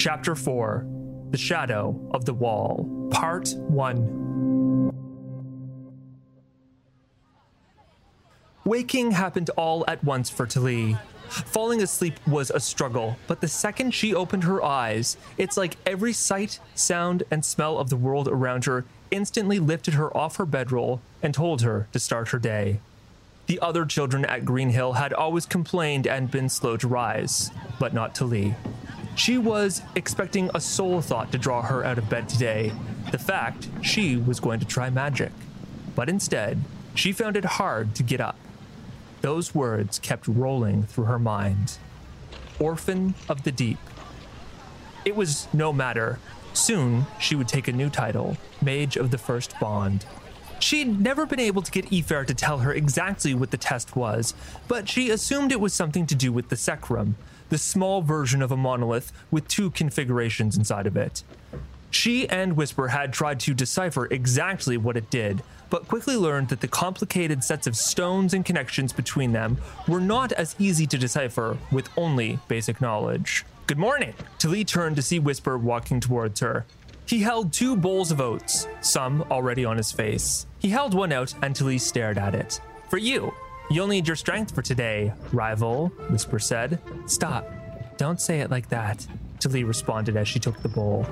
Chapter 0.00 0.34
4 0.34 0.86
The 1.30 1.36
Shadow 1.36 1.94
of 2.12 2.24
the 2.24 2.32
Wall, 2.32 2.88
Part 3.10 3.54
1. 3.68 4.92
Waking 8.64 9.10
happened 9.10 9.50
all 9.58 9.84
at 9.86 10.02
once 10.02 10.30
for 10.30 10.46
Talee. 10.46 10.98
Falling 11.28 11.82
asleep 11.82 12.14
was 12.26 12.48
a 12.48 12.60
struggle, 12.60 13.18
but 13.26 13.42
the 13.42 13.48
second 13.48 13.92
she 13.92 14.14
opened 14.14 14.44
her 14.44 14.64
eyes, 14.64 15.18
it's 15.36 15.58
like 15.58 15.76
every 15.84 16.14
sight, 16.14 16.60
sound, 16.74 17.24
and 17.30 17.44
smell 17.44 17.76
of 17.76 17.90
the 17.90 17.96
world 17.98 18.26
around 18.26 18.64
her 18.64 18.86
instantly 19.10 19.58
lifted 19.58 19.92
her 19.92 20.16
off 20.16 20.36
her 20.36 20.46
bedroll 20.46 21.02
and 21.22 21.34
told 21.34 21.60
her 21.60 21.88
to 21.92 21.98
start 21.98 22.28
her 22.28 22.38
day. 22.38 22.80
The 23.48 23.60
other 23.60 23.84
children 23.84 24.24
at 24.24 24.46
Greenhill 24.46 24.94
had 24.94 25.12
always 25.12 25.44
complained 25.44 26.06
and 26.06 26.30
been 26.30 26.48
slow 26.48 26.78
to 26.78 26.88
rise, 26.88 27.50
but 27.78 27.92
not 27.92 28.14
Talee. 28.14 28.54
She 29.20 29.36
was 29.36 29.82
expecting 29.96 30.48
a 30.54 30.60
soul 30.62 31.02
thought 31.02 31.30
to 31.32 31.36
draw 31.36 31.60
her 31.60 31.84
out 31.84 31.98
of 31.98 32.08
bed 32.08 32.26
today 32.26 32.72
the 33.12 33.18
fact 33.18 33.68
she 33.82 34.16
was 34.16 34.40
going 34.40 34.60
to 34.60 34.66
try 34.66 34.88
magic. 34.88 35.30
But 35.94 36.08
instead, 36.08 36.64
she 36.94 37.12
found 37.12 37.36
it 37.36 37.44
hard 37.44 37.94
to 37.96 38.02
get 38.02 38.22
up. 38.22 38.38
Those 39.20 39.54
words 39.54 39.98
kept 39.98 40.26
rolling 40.26 40.84
through 40.84 41.04
her 41.04 41.18
mind 41.18 41.76
Orphan 42.58 43.12
of 43.28 43.42
the 43.42 43.52
Deep. 43.52 43.76
It 45.04 45.16
was 45.16 45.48
no 45.52 45.70
matter. 45.70 46.18
Soon, 46.54 47.04
she 47.18 47.36
would 47.36 47.46
take 47.46 47.68
a 47.68 47.72
new 47.72 47.90
title 47.90 48.38
Mage 48.62 48.96
of 48.96 49.10
the 49.10 49.18
First 49.18 49.52
Bond. 49.60 50.06
She'd 50.60 51.00
never 51.00 51.24
been 51.24 51.40
able 51.40 51.62
to 51.62 51.70
get 51.70 51.90
Ifair 51.90 52.26
to 52.26 52.34
tell 52.34 52.58
her 52.58 52.72
exactly 52.72 53.34
what 53.34 53.50
the 53.50 53.56
test 53.56 53.96
was, 53.96 54.34
but 54.68 54.88
she 54.88 55.10
assumed 55.10 55.52
it 55.52 55.60
was 55.60 55.72
something 55.72 56.06
to 56.06 56.14
do 56.14 56.32
with 56.32 56.50
the 56.50 56.56
Sekrum, 56.56 57.14
the 57.48 57.58
small 57.58 58.02
version 58.02 58.42
of 58.42 58.52
a 58.52 58.56
monolith 58.56 59.10
with 59.30 59.48
two 59.48 59.70
configurations 59.70 60.56
inside 60.56 60.86
of 60.86 60.96
it. 60.96 61.22
She 61.90 62.28
and 62.28 62.56
Whisper 62.56 62.88
had 62.88 63.12
tried 63.12 63.40
to 63.40 63.54
decipher 63.54 64.06
exactly 64.10 64.76
what 64.76 64.96
it 64.96 65.10
did, 65.10 65.42
but 65.70 65.88
quickly 65.88 66.16
learned 66.16 66.48
that 66.50 66.60
the 66.60 66.68
complicated 66.68 67.42
sets 67.42 67.66
of 67.66 67.76
stones 67.76 68.34
and 68.34 68.44
connections 68.44 68.92
between 68.92 69.32
them 69.32 69.58
were 69.88 70.00
not 70.00 70.30
as 70.32 70.54
easy 70.58 70.86
to 70.86 70.98
decipher 70.98 71.56
with 71.72 71.88
only 71.96 72.38
basic 72.48 72.80
knowledge. 72.80 73.44
Good 73.66 73.78
morning! 73.78 74.14
Talee 74.38 74.66
turned 74.66 74.96
to 74.96 75.02
see 75.02 75.18
Whisper 75.18 75.56
walking 75.56 76.00
towards 76.00 76.40
her. 76.40 76.66
He 77.10 77.20
held 77.20 77.52
two 77.52 77.76
bowls 77.76 78.10
of 78.10 78.20
oats, 78.20 78.66
some 78.80 79.22
already 79.30 79.64
on 79.64 79.76
his 79.76 79.92
face. 79.92 80.46
He 80.60 80.70
held 80.70 80.94
one 80.94 81.12
out 81.12 81.34
until 81.42 81.68
he 81.68 81.76
stared 81.76 82.16
at 82.18 82.34
it. 82.34 82.60
For 82.88 82.98
you, 82.98 83.32
You'll 83.72 83.86
need 83.86 84.08
your 84.08 84.16
strength 84.16 84.52
for 84.52 84.62
today, 84.62 85.12
rival, 85.32 85.88
Whisper 86.10 86.40
said. 86.40 86.80
Stop. 87.06 87.48
Don't 87.98 88.20
say 88.20 88.40
it 88.40 88.50
like 88.50 88.68
that, 88.70 89.06
Talee 89.38 89.64
responded 89.64 90.16
as 90.16 90.26
she 90.26 90.40
took 90.40 90.60
the 90.60 90.68
bowl. 90.68 91.04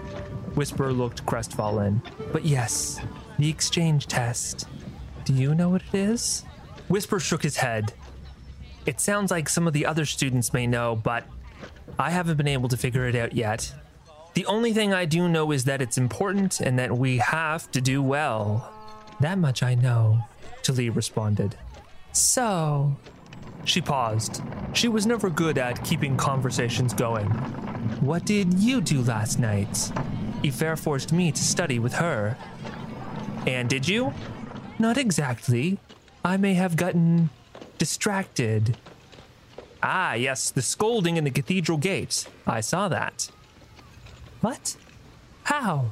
Whisper 0.56 0.92
looked 0.92 1.24
crestfallen. 1.24 2.02
But 2.32 2.44
yes, 2.44 2.98
the 3.38 3.48
exchange 3.48 4.08
test. 4.08 4.66
Do 5.24 5.34
you 5.34 5.54
know 5.54 5.68
what 5.68 5.82
it 5.92 5.96
is? 5.96 6.44
Whisper 6.88 7.20
shook 7.20 7.44
his 7.44 7.58
head. 7.58 7.92
It 8.86 9.00
sounds 9.00 9.30
like 9.30 9.48
some 9.48 9.68
of 9.68 9.72
the 9.72 9.86
other 9.86 10.04
students 10.04 10.52
may 10.52 10.66
know, 10.66 10.96
but 10.96 11.26
I 11.96 12.10
haven't 12.10 12.38
been 12.38 12.48
able 12.48 12.68
to 12.70 12.76
figure 12.76 13.06
it 13.06 13.14
out 13.14 13.34
yet. 13.34 13.72
The 14.34 14.46
only 14.46 14.72
thing 14.72 14.92
I 14.92 15.04
do 15.04 15.28
know 15.28 15.50
is 15.52 15.64
that 15.64 15.82
it's 15.82 15.98
important 15.98 16.60
and 16.60 16.78
that 16.78 16.96
we 16.96 17.18
have 17.18 17.70
to 17.72 17.80
do 17.80 18.02
well. 18.02 18.72
That 19.20 19.38
much 19.38 19.62
I 19.62 19.74
know, 19.74 20.20
Talee 20.62 20.94
responded. 20.94 21.56
So. 22.12 22.96
She 23.64 23.80
paused. 23.80 24.42
She 24.72 24.88
was 24.88 25.06
never 25.06 25.28
good 25.28 25.58
at 25.58 25.84
keeping 25.84 26.16
conversations 26.16 26.94
going. 26.94 27.26
What 28.00 28.24
did 28.24 28.54
you 28.54 28.80
do 28.80 29.02
last 29.02 29.38
night? 29.38 29.92
Ifair 30.42 30.78
forced 30.78 31.12
me 31.12 31.32
to 31.32 31.42
study 31.42 31.78
with 31.78 31.94
her. 31.94 32.36
And 33.46 33.68
did 33.68 33.88
you? 33.88 34.12
Not 34.78 34.96
exactly. 34.96 35.78
I 36.24 36.36
may 36.36 36.54
have 36.54 36.76
gotten 36.76 37.30
distracted. 37.78 38.76
Ah, 39.82 40.14
yes, 40.14 40.50
the 40.50 40.62
scolding 40.62 41.16
in 41.16 41.24
the 41.24 41.30
cathedral 41.30 41.78
gate. 41.78 42.26
I 42.46 42.60
saw 42.60 42.88
that. 42.88 43.30
What? 44.40 44.76
How? 45.44 45.86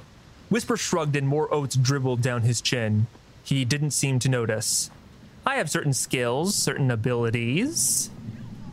Whisper 0.49 0.77
shrugged 0.77 1.17
and 1.17 1.27
more 1.27 1.53
oats 1.53 1.77
dribbled 1.77 2.23
down 2.23 2.43
his 2.43 2.61
chin. 2.61 3.07
He 3.43 3.65
didn't 3.65 3.91
seem 3.91 4.19
to 4.21 4.29
notice. 4.29 4.91
I 5.45 5.57
have 5.57 5.71
certain 5.71 5.93
skills, 5.93 6.55
certain 6.55 6.91
abilities. 6.91 8.11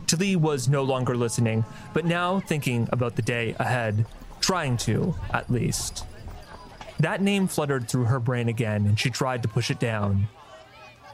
Talee 0.06 0.36
was 0.36 0.68
no 0.68 0.82
longer 0.82 1.16
listening, 1.16 1.64
but 1.92 2.04
now 2.04 2.40
thinking 2.40 2.88
about 2.92 3.16
the 3.16 3.22
day 3.22 3.56
ahead, 3.58 4.06
trying 4.40 4.76
to, 4.78 5.14
at 5.32 5.50
least. 5.50 6.04
That 7.00 7.22
name 7.22 7.48
fluttered 7.48 7.88
through 7.88 8.04
her 8.04 8.20
brain 8.20 8.48
again, 8.48 8.86
and 8.86 8.98
she 8.98 9.10
tried 9.10 9.42
to 9.42 9.48
push 9.48 9.70
it 9.70 9.80
down. 9.80 10.28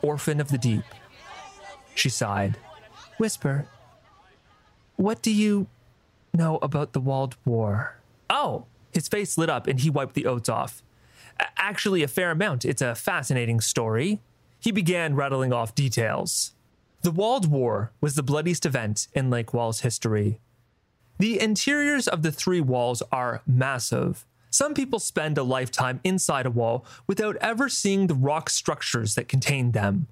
Orphan 0.03 0.41
of 0.41 0.49
the 0.49 0.59
Deep. 0.59 0.85
She 1.95 2.09
sighed. 2.09 2.57
Whisper, 3.19 3.67
what 4.97 5.23
do 5.23 5.31
you 5.31 5.67
know 6.33 6.59
about 6.63 6.93
the 6.93 7.01
Walled 7.01 7.37
War? 7.45 8.00
Oh, 8.31 8.67
his 8.93 9.09
face 9.09 9.37
lit 9.37 9.51
up 9.51 9.67
and 9.67 9.81
he 9.81 9.91
wiped 9.91 10.15
the 10.15 10.27
oats 10.27 10.49
off. 10.49 10.83
Actually, 11.57 12.03
a 12.03 12.09
fair 12.09 12.31
amount. 12.31 12.65
It's 12.65 12.83
a 12.83 12.95
fascinating 12.95 13.61
story. 13.61 14.21
He 14.59 14.71
began 14.71 15.17
rattling 15.17 15.53
off 15.53 15.75
details. 15.75 16.53
The 17.03 17.11
Walled 17.11 17.51
War 17.51 17.93
was 18.01 18.15
the 18.15 18.23
bloodiest 18.23 18.67
event 18.67 19.09
in 19.15 19.31
Lakewall's 19.31 19.81
history. 19.81 20.39
The 21.19 21.41
interiors 21.41 22.07
of 22.07 22.23
the 22.23 22.33
three 22.33 22.61
walls 22.61 23.03
are 23.11 23.43
massive. 23.47 24.27
Some 24.51 24.75
people 24.75 24.99
spend 24.99 25.39
a 25.39 25.43
lifetime 25.43 26.01
inside 26.05 26.45
a 26.45 26.51
wall 26.51 26.85
without 27.07 27.37
ever 27.37 27.69
seeing 27.69 28.07
the 28.07 28.15
rock 28.15 28.51
structures 28.51 29.15
that 29.15 29.29
contain 29.29 29.73
them. 29.73 30.09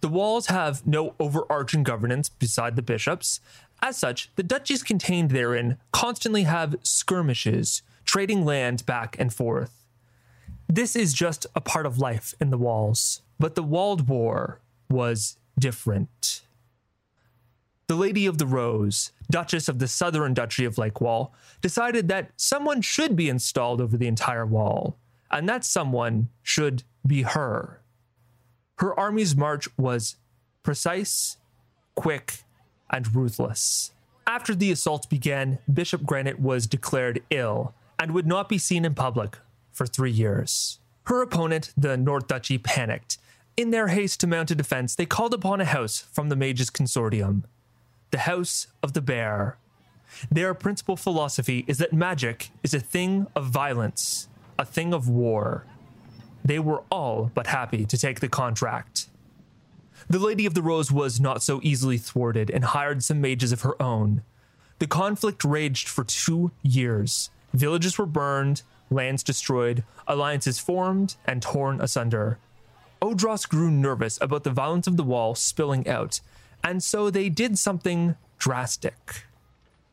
The 0.00 0.08
walls 0.08 0.46
have 0.46 0.86
no 0.86 1.14
overarching 1.18 1.82
governance 1.82 2.28
beside 2.28 2.76
the 2.76 2.82
bishops. 2.82 3.40
As 3.80 3.96
such, 3.96 4.30
the 4.36 4.42
duchies 4.42 4.82
contained 4.82 5.30
therein 5.30 5.78
constantly 5.92 6.42
have 6.44 6.76
skirmishes, 6.82 7.82
trading 8.04 8.44
land 8.44 8.84
back 8.86 9.16
and 9.18 9.32
forth. 9.32 9.84
This 10.68 10.96
is 10.96 11.14
just 11.14 11.46
a 11.54 11.60
part 11.60 11.86
of 11.86 11.98
life 11.98 12.34
in 12.40 12.50
the 12.50 12.58
walls. 12.58 13.22
But 13.38 13.54
the 13.54 13.62
Walled 13.62 14.08
War 14.08 14.60
was 14.90 15.36
different. 15.58 16.42
The 17.86 17.94
Lady 17.94 18.26
of 18.26 18.38
the 18.38 18.46
Rose, 18.46 19.12
Duchess 19.30 19.68
of 19.68 19.78
the 19.78 19.88
Southern 19.88 20.34
Duchy 20.34 20.64
of 20.64 20.76
Lakewall, 20.76 21.30
decided 21.62 22.08
that 22.08 22.32
someone 22.36 22.82
should 22.82 23.16
be 23.16 23.28
installed 23.28 23.80
over 23.80 23.96
the 23.96 24.08
entire 24.08 24.44
wall, 24.44 24.98
and 25.30 25.48
that 25.48 25.64
someone 25.64 26.28
should 26.42 26.82
be 27.06 27.22
her. 27.22 27.80
Her 28.78 28.98
army's 28.98 29.36
march 29.36 29.68
was 29.78 30.16
precise, 30.62 31.38
quick, 31.94 32.42
and 32.90 33.14
ruthless. 33.14 33.92
After 34.26 34.54
the 34.54 34.70
assaults 34.70 35.06
began, 35.06 35.58
Bishop 35.72 36.04
Granite 36.04 36.40
was 36.40 36.66
declared 36.66 37.22
ill 37.30 37.74
and 37.98 38.12
would 38.12 38.26
not 38.26 38.48
be 38.48 38.58
seen 38.58 38.84
in 38.84 38.94
public 38.94 39.38
for 39.72 39.86
three 39.86 40.10
years. 40.10 40.78
Her 41.04 41.22
opponent, 41.22 41.72
the 41.76 41.96
North 41.96 42.28
Duchy, 42.28 42.58
panicked. 42.58 43.18
In 43.56 43.70
their 43.70 43.88
haste 43.88 44.20
to 44.20 44.26
mount 44.26 44.50
a 44.50 44.54
defense, 44.54 44.94
they 44.94 45.06
called 45.06 45.32
upon 45.32 45.60
a 45.60 45.64
house 45.64 45.98
from 46.12 46.28
the 46.28 46.36
Mages 46.36 46.70
Consortium 46.70 47.44
the 48.10 48.18
House 48.18 48.68
of 48.82 48.94
the 48.94 49.02
Bear. 49.02 49.58
Their 50.30 50.54
principal 50.54 50.96
philosophy 50.96 51.64
is 51.66 51.78
that 51.78 51.92
magic 51.92 52.50
is 52.62 52.72
a 52.72 52.80
thing 52.80 53.26
of 53.34 53.46
violence, 53.46 54.28
a 54.58 54.64
thing 54.64 54.94
of 54.94 55.08
war. 55.08 55.66
They 56.44 56.58
were 56.58 56.82
all 56.90 57.30
but 57.34 57.48
happy 57.48 57.84
to 57.84 57.98
take 57.98 58.20
the 58.20 58.28
contract. 58.28 59.07
The 60.08 60.18
Lady 60.18 60.46
of 60.46 60.54
the 60.54 60.62
Rose 60.62 60.92
was 60.92 61.20
not 61.20 61.42
so 61.42 61.60
easily 61.62 61.98
thwarted 61.98 62.50
and 62.50 62.64
hired 62.64 63.02
some 63.02 63.20
mages 63.20 63.52
of 63.52 63.62
her 63.62 63.80
own. 63.82 64.22
The 64.78 64.86
conflict 64.86 65.44
raged 65.44 65.88
for 65.88 66.04
two 66.04 66.52
years. 66.62 67.30
Villages 67.52 67.98
were 67.98 68.06
burned, 68.06 68.62
lands 68.90 69.22
destroyed, 69.22 69.84
alliances 70.06 70.58
formed, 70.58 71.16
and 71.26 71.42
torn 71.42 71.80
asunder. 71.80 72.38
Odros 73.02 73.48
grew 73.48 73.70
nervous 73.70 74.18
about 74.20 74.44
the 74.44 74.50
violence 74.50 74.86
of 74.86 74.96
the 74.96 75.04
wall 75.04 75.34
spilling 75.34 75.86
out, 75.88 76.20
and 76.64 76.82
so 76.82 77.10
they 77.10 77.28
did 77.28 77.58
something 77.58 78.16
drastic. 78.38 79.24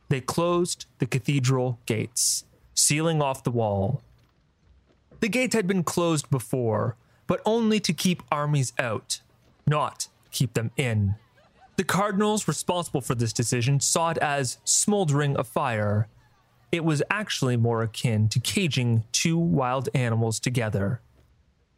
They 0.10 0.22
closed 0.22 0.86
the 1.00 1.06
cathedral 1.06 1.80
gates, 1.86 2.46
sealing 2.74 3.22
off 3.22 3.44
the 3.44 3.52
wall. 3.52 4.02
The 5.20 5.30
gates 5.30 5.56
had 5.56 5.68
been 5.68 5.84
closed 5.84 6.30
before, 6.30 6.96
but 7.28 7.42
only 7.46 7.80
to 7.80 7.94
keep 7.94 8.24
armies 8.32 8.74
out, 8.78 9.22
not 9.68 10.08
keep 10.32 10.54
them 10.54 10.72
in. 10.78 11.16
The 11.78 11.84
cardinals 11.84 12.48
responsible 12.48 13.02
for 13.02 13.16
this 13.16 13.34
decision 13.34 13.80
saw 13.80 14.12
it 14.12 14.18
as 14.20 14.58
smoldering 14.64 15.38
a 15.38 15.44
fire. 15.44 16.08
It 16.72 16.86
was 16.86 17.04
actually 17.10 17.58
more 17.58 17.82
akin 17.82 18.30
to 18.30 18.40
caging 18.40 19.04
two 19.12 19.38
wild 19.38 19.90
animals 19.94 20.40
together. 20.40 21.02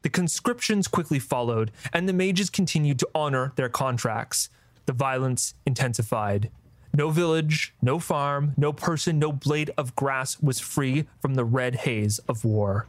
The 0.03 0.09
conscriptions 0.09 0.87
quickly 0.87 1.19
followed, 1.19 1.71
and 1.91 2.07
the 2.07 2.13
mages 2.13 2.49
continued 2.49 2.99
to 2.99 3.09
honor 3.15 3.53
their 3.55 3.69
contracts. 3.69 4.49
The 4.85 4.93
violence 4.93 5.53
intensified. 5.65 6.49
No 6.93 7.09
village, 7.09 7.73
no 7.81 7.99
farm, 7.99 8.53
no 8.55 8.71
person, 8.71 9.19
no 9.19 9.31
blade 9.31 9.71
of 9.77 9.95
grass 9.95 10.39
was 10.39 10.59
free 10.59 11.07
from 11.19 11.35
the 11.35 11.45
red 11.45 11.75
haze 11.75 12.19
of 12.29 12.45
war. 12.45 12.87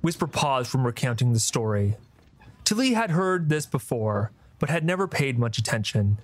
Whisper 0.00 0.26
paused 0.26 0.70
from 0.70 0.84
recounting 0.84 1.32
the 1.32 1.40
story. 1.40 1.96
Talee 2.68 2.92
had 2.92 3.12
heard 3.12 3.48
this 3.48 3.64
before, 3.64 4.30
but 4.58 4.68
had 4.68 4.84
never 4.84 5.08
paid 5.08 5.38
much 5.38 5.56
attention. 5.56 6.18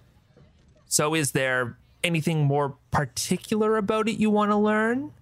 So, 0.85 1.15
is 1.15 1.33
there 1.33 1.79
anything 2.03 2.45
more 2.45 2.77
particular 2.91 3.79
about 3.79 4.11
it 4.11 4.19
you 4.19 4.29
want 4.29 4.51
to 4.51 4.57
learn? 4.57 5.13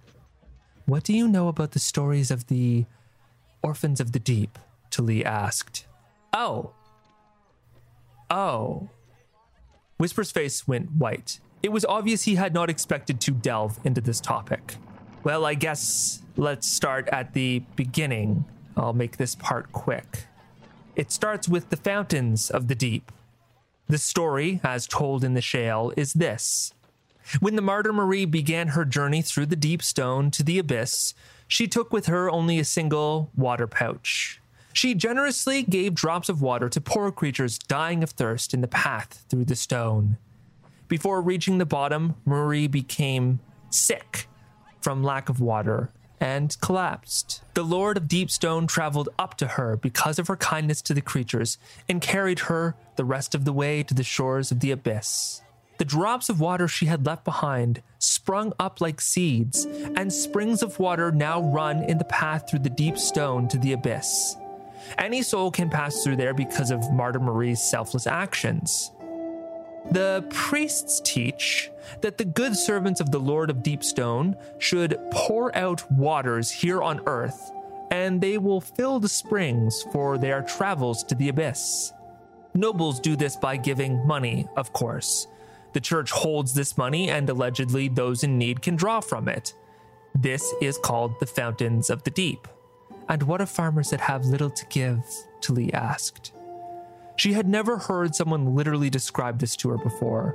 What 0.84 1.04
do 1.04 1.12
you 1.12 1.28
know 1.28 1.46
about 1.46 1.70
the 1.70 1.78
stories 1.78 2.32
of 2.32 2.48
the 2.48 2.86
Orphans 3.62 4.00
of 4.00 4.10
the 4.10 4.18
Deep? 4.18 4.58
Talee 4.90 5.24
asked. 5.24 5.86
Oh. 6.32 6.72
Oh. 8.28 8.88
Whisper's 9.98 10.32
face 10.32 10.66
went 10.66 10.90
white. 10.90 11.38
It 11.62 11.70
was 11.70 11.84
obvious 11.84 12.24
he 12.24 12.34
had 12.34 12.52
not 12.52 12.68
expected 12.68 13.20
to 13.20 13.30
delve 13.30 13.78
into 13.84 14.00
this 14.00 14.20
topic. 14.20 14.74
Well, 15.22 15.46
I 15.46 15.54
guess 15.54 16.20
let's 16.36 16.66
start 16.66 17.08
at 17.12 17.32
the 17.32 17.60
beginning. 17.76 18.44
I'll 18.76 18.92
make 18.92 19.18
this 19.18 19.36
part 19.36 19.70
quick. 19.70 20.26
It 20.94 21.10
starts 21.10 21.48
with 21.48 21.70
the 21.70 21.76
fountains 21.76 22.50
of 22.50 22.68
the 22.68 22.74
deep. 22.74 23.10
The 23.88 23.98
story, 23.98 24.60
as 24.62 24.86
told 24.86 25.24
in 25.24 25.34
the 25.34 25.40
Shale, 25.40 25.92
is 25.96 26.12
this. 26.12 26.74
When 27.40 27.56
the 27.56 27.62
martyr 27.62 27.92
Marie 27.92 28.26
began 28.26 28.68
her 28.68 28.84
journey 28.84 29.22
through 29.22 29.46
the 29.46 29.56
deep 29.56 29.82
stone 29.82 30.30
to 30.32 30.42
the 30.42 30.58
abyss, 30.58 31.14
she 31.48 31.66
took 31.66 31.92
with 31.92 32.06
her 32.06 32.30
only 32.30 32.58
a 32.58 32.64
single 32.64 33.30
water 33.34 33.66
pouch. 33.66 34.40
She 34.74 34.94
generously 34.94 35.62
gave 35.62 35.94
drops 35.94 36.28
of 36.28 36.42
water 36.42 36.68
to 36.68 36.80
poor 36.80 37.10
creatures 37.10 37.58
dying 37.58 38.02
of 38.02 38.10
thirst 38.10 38.52
in 38.52 38.60
the 38.60 38.68
path 38.68 39.24
through 39.28 39.44
the 39.46 39.56
stone. 39.56 40.18
Before 40.88 41.22
reaching 41.22 41.58
the 41.58 41.66
bottom, 41.66 42.16
Marie 42.24 42.66
became 42.66 43.40
sick 43.70 44.28
from 44.80 45.02
lack 45.02 45.28
of 45.28 45.40
water 45.40 45.90
and 46.22 46.56
collapsed. 46.60 47.42
The 47.54 47.64
Lord 47.64 47.96
of 47.96 48.04
Deepstone 48.04 48.68
traveled 48.68 49.08
up 49.18 49.36
to 49.38 49.48
her 49.48 49.76
because 49.76 50.20
of 50.20 50.28
her 50.28 50.36
kindness 50.36 50.80
to 50.82 50.94
the 50.94 51.00
creatures 51.00 51.58
and 51.88 52.00
carried 52.00 52.38
her 52.40 52.76
the 52.94 53.04
rest 53.04 53.34
of 53.34 53.44
the 53.44 53.52
way 53.52 53.82
to 53.82 53.92
the 53.92 54.04
shores 54.04 54.52
of 54.52 54.60
the 54.60 54.70
abyss. 54.70 55.42
The 55.78 55.84
drops 55.84 56.28
of 56.28 56.38
water 56.38 56.68
she 56.68 56.86
had 56.86 57.04
left 57.04 57.24
behind 57.24 57.82
sprung 57.98 58.52
up 58.60 58.80
like 58.80 59.00
seeds, 59.00 59.64
and 59.96 60.12
springs 60.12 60.62
of 60.62 60.78
water 60.78 61.10
now 61.10 61.42
run 61.42 61.82
in 61.82 61.98
the 61.98 62.04
path 62.04 62.48
through 62.48 62.60
the 62.60 62.70
deep 62.70 62.98
stone 62.98 63.48
to 63.48 63.58
the 63.58 63.72
abyss. 63.72 64.36
Any 64.98 65.22
soul 65.22 65.50
can 65.50 65.70
pass 65.70 66.04
through 66.04 66.16
there 66.16 66.34
because 66.34 66.70
of 66.70 66.92
Martyr 66.92 67.18
Marie's 67.18 67.60
selfless 67.60 68.06
actions. 68.06 68.92
The 69.90 70.24
priests 70.30 71.00
teach 71.04 71.70
that 72.00 72.16
the 72.16 72.24
good 72.24 72.56
servants 72.56 73.00
of 73.00 73.10
the 73.10 73.18
Lord 73.18 73.50
of 73.50 73.58
Deepstone 73.58 74.36
should 74.58 74.98
pour 75.10 75.54
out 75.56 75.90
waters 75.90 76.50
here 76.50 76.82
on 76.82 77.00
earth, 77.06 77.50
and 77.90 78.20
they 78.20 78.38
will 78.38 78.60
fill 78.60 79.00
the 79.00 79.08
springs 79.08 79.84
for 79.92 80.16
their 80.18 80.42
travels 80.42 81.02
to 81.04 81.14
the 81.14 81.28
abyss. 81.28 81.92
Nobles 82.54 83.00
do 83.00 83.16
this 83.16 83.36
by 83.36 83.56
giving 83.56 84.06
money, 84.06 84.46
of 84.56 84.72
course. 84.72 85.26
The 85.72 85.80
church 85.80 86.10
holds 86.10 86.54
this 86.54 86.76
money, 86.76 87.10
and 87.10 87.28
allegedly 87.28 87.88
those 87.88 88.24
in 88.24 88.38
need 88.38 88.62
can 88.62 88.76
draw 88.76 89.00
from 89.00 89.28
it. 89.28 89.54
This 90.14 90.54
is 90.60 90.78
called 90.78 91.18
the 91.18 91.26
Fountains 91.26 91.88
of 91.90 92.04
the 92.04 92.10
Deep. 92.10 92.46
And 93.08 93.22
what 93.22 93.40
of 93.40 93.50
farmers 93.50 93.90
that 93.90 94.00
have 94.00 94.26
little 94.26 94.50
to 94.50 94.66
give? 94.66 95.02
Talee 95.40 95.72
asked. 95.72 96.32
She 97.16 97.32
had 97.34 97.48
never 97.48 97.78
heard 97.78 98.14
someone 98.14 98.54
literally 98.54 98.90
describe 98.90 99.38
this 99.38 99.56
to 99.56 99.70
her 99.70 99.78
before. 99.78 100.34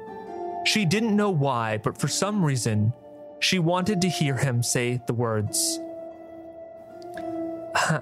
She 0.65 0.85
didn't 0.85 1.15
know 1.15 1.29
why, 1.29 1.77
but 1.77 1.97
for 1.97 2.07
some 2.07 2.43
reason, 2.43 2.93
she 3.39 3.59
wanted 3.59 4.01
to 4.01 4.09
hear 4.09 4.37
him 4.37 4.63
say 4.63 5.01
the 5.07 5.13
words. 5.13 5.79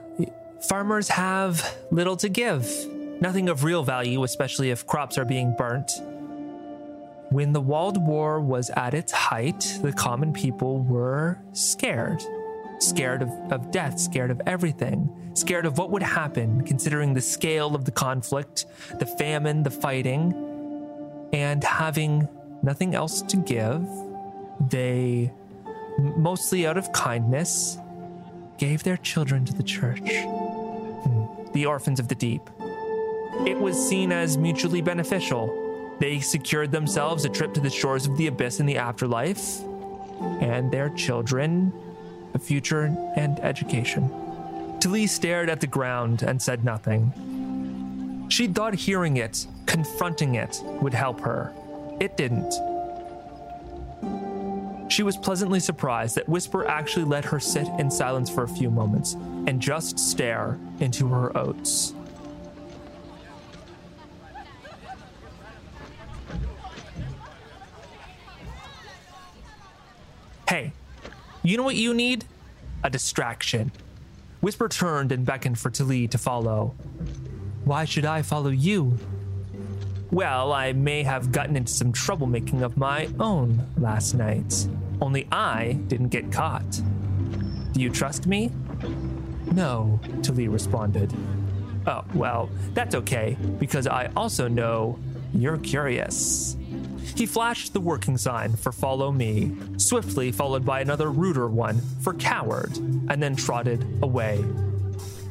Farmers 0.62 1.10
have 1.10 1.78
little 1.92 2.18
to 2.18 2.30
give, 2.30 2.68
nothing 3.22 3.50
of 3.50 3.64
real 3.64 3.84
value, 3.84 4.24
especially 4.24 4.72
if 4.72 4.88
crops 4.88 5.18
are 5.18 5.26
being 5.26 5.56
burnt. 5.58 5.92
When 7.30 7.54
the 7.54 7.62
Walled 7.62 7.98
War 7.98 8.40
was 8.40 8.70
at 8.72 8.94
its 8.94 9.12
height, 9.12 9.80
the 9.82 9.92
common 9.92 10.32
people 10.32 10.84
were 10.84 11.40
scared 11.54 12.24
scared 12.80 13.22
of, 13.22 13.30
of 13.52 13.72
death, 13.72 14.00
scared 14.00 14.32
of 14.32 14.42
everything, 14.46 15.10
scared 15.36 15.66
of 15.66 15.78
what 15.78 15.92
would 15.92 16.02
happen, 16.02 16.64
considering 16.66 17.14
the 17.14 17.22
scale 17.22 17.76
of 17.76 17.86
the 17.86 17.92
conflict, 17.92 18.66
the 19.00 19.06
famine, 19.06 19.64
the 19.64 19.70
fighting, 19.70 20.34
and 21.32 21.64
having 21.64 22.28
nothing 22.64 22.96
else 22.96 23.22
to 23.22 23.38
give, 23.38 23.88
they, 24.70 25.32
mostly 26.00 26.66
out 26.66 26.78
of 26.78 26.92
kindness, 26.92 27.78
gave 28.58 28.84
their 28.84 28.98
children 28.98 29.46
to 29.46 29.54
the 29.54 29.64
church. 29.64 30.10
Hmm. 30.24 31.52
The 31.54 31.66
orphans 31.66 32.00
of 32.00 32.08
the 32.08 32.16
deep. 32.16 32.42
It 33.46 33.60
was 33.60 33.78
seen 33.78 34.12
as 34.12 34.38
mutually 34.38 34.82
beneficial. 34.82 35.96
They 36.00 36.20
secured 36.20 36.72
themselves 36.72 37.26
a 37.26 37.30
trip 37.30 37.54
to 37.54 37.60
the 37.60 37.70
shores 37.70 38.08
of 38.08 38.18
the 38.18 38.28
abyss 38.28 38.60
in 38.60 38.66
the 38.66 38.78
afterlife, 38.78 39.62
and 40.42 40.72
their 40.72 40.90
children 40.90 41.74
a 42.36 42.40
future, 42.40 42.94
and 43.16 43.40
education. 43.40 44.12
Talee 44.86 45.10
stared 45.10 45.50
at 45.50 45.62
the 45.62 45.66
ground 45.66 46.22
and 46.22 46.40
said 46.40 46.64
nothing. 46.64 48.28
She'd 48.30 48.54
thought 48.54 48.76
hearing 48.76 49.18
it, 49.18 49.48
confronting 49.66 50.36
it, 50.36 50.62
would 50.80 50.94
help 50.94 51.20
her. 51.22 51.52
It 52.00 52.16
didn't. 52.18 52.54
She 54.92 55.02
was 55.02 55.18
pleasantly 55.18 55.60
surprised 55.60 56.16
that 56.18 56.30
Whisper 56.30 56.68
actually 56.68 57.06
let 57.06 57.26
her 57.26 57.40
sit 57.40 57.68
in 57.80 57.90
silence 57.90 58.30
for 58.30 58.44
a 58.44 58.48
few 58.48 58.70
moments 58.70 59.14
and 59.48 59.60
just 59.60 59.98
stare 59.98 60.60
into 60.80 61.08
her 61.08 61.36
oats. 61.36 61.96
Hey, 70.48 70.74
you 71.42 71.58
know 71.58 71.64
what 71.64 71.76
you 71.76 71.96
need? 71.96 72.26
A 72.84 72.90
distraction. 72.92 73.72
Whisper 74.46 74.70
turned 74.70 75.12
and 75.12 75.26
beckoned 75.26 75.58
for 75.58 75.72
Talee 75.72 76.08
to 76.12 76.20
follow. 76.20 76.76
Why 77.64 77.84
should 77.84 78.06
I 78.06 78.22
follow 78.22 78.52
you? 78.52 78.96
Well, 80.12 80.54
I 80.54 80.72
may 80.72 81.02
have 81.02 81.32
gotten 81.32 81.56
into 81.56 81.74
some 81.74 81.92
troublemaking 81.92 82.62
of 82.62 82.78
my 82.78 83.10
own 83.20 83.66
last 83.76 84.14
night. 84.14 84.68
Only 85.02 85.28
I 85.32 85.80
didn't 85.88 86.10
get 86.10 86.32
caught. 86.32 86.80
Do 87.72 87.82
you 87.82 87.90
trust 87.90 88.28
me? 88.28 88.52
No, 89.52 90.00
Talee 90.22 90.54
responded. 90.54 91.12
Oh, 91.88 92.06
well, 92.14 92.52
that's 92.76 92.94
okay, 92.94 93.38
because 93.58 93.88
I 93.88 94.12
also 94.16 94.48
know 94.48 95.00
you're 95.34 95.58
curious. 95.58 96.56
He 97.16 97.26
flashed 97.26 97.74
the 97.74 97.80
working 97.80 98.18
sign 98.18 98.56
for 98.56 98.72
follow 98.72 99.12
me, 99.12 99.56
swiftly 99.78 100.32
followed 100.32 100.66
by 100.66 100.82
another 100.82 101.12
ruder 101.12 101.48
one 101.48 101.82
for 102.02 102.14
coward, 102.14 102.76
and 102.78 103.22
then 103.22 103.36
trotted 103.36 103.86
away. 104.02 104.44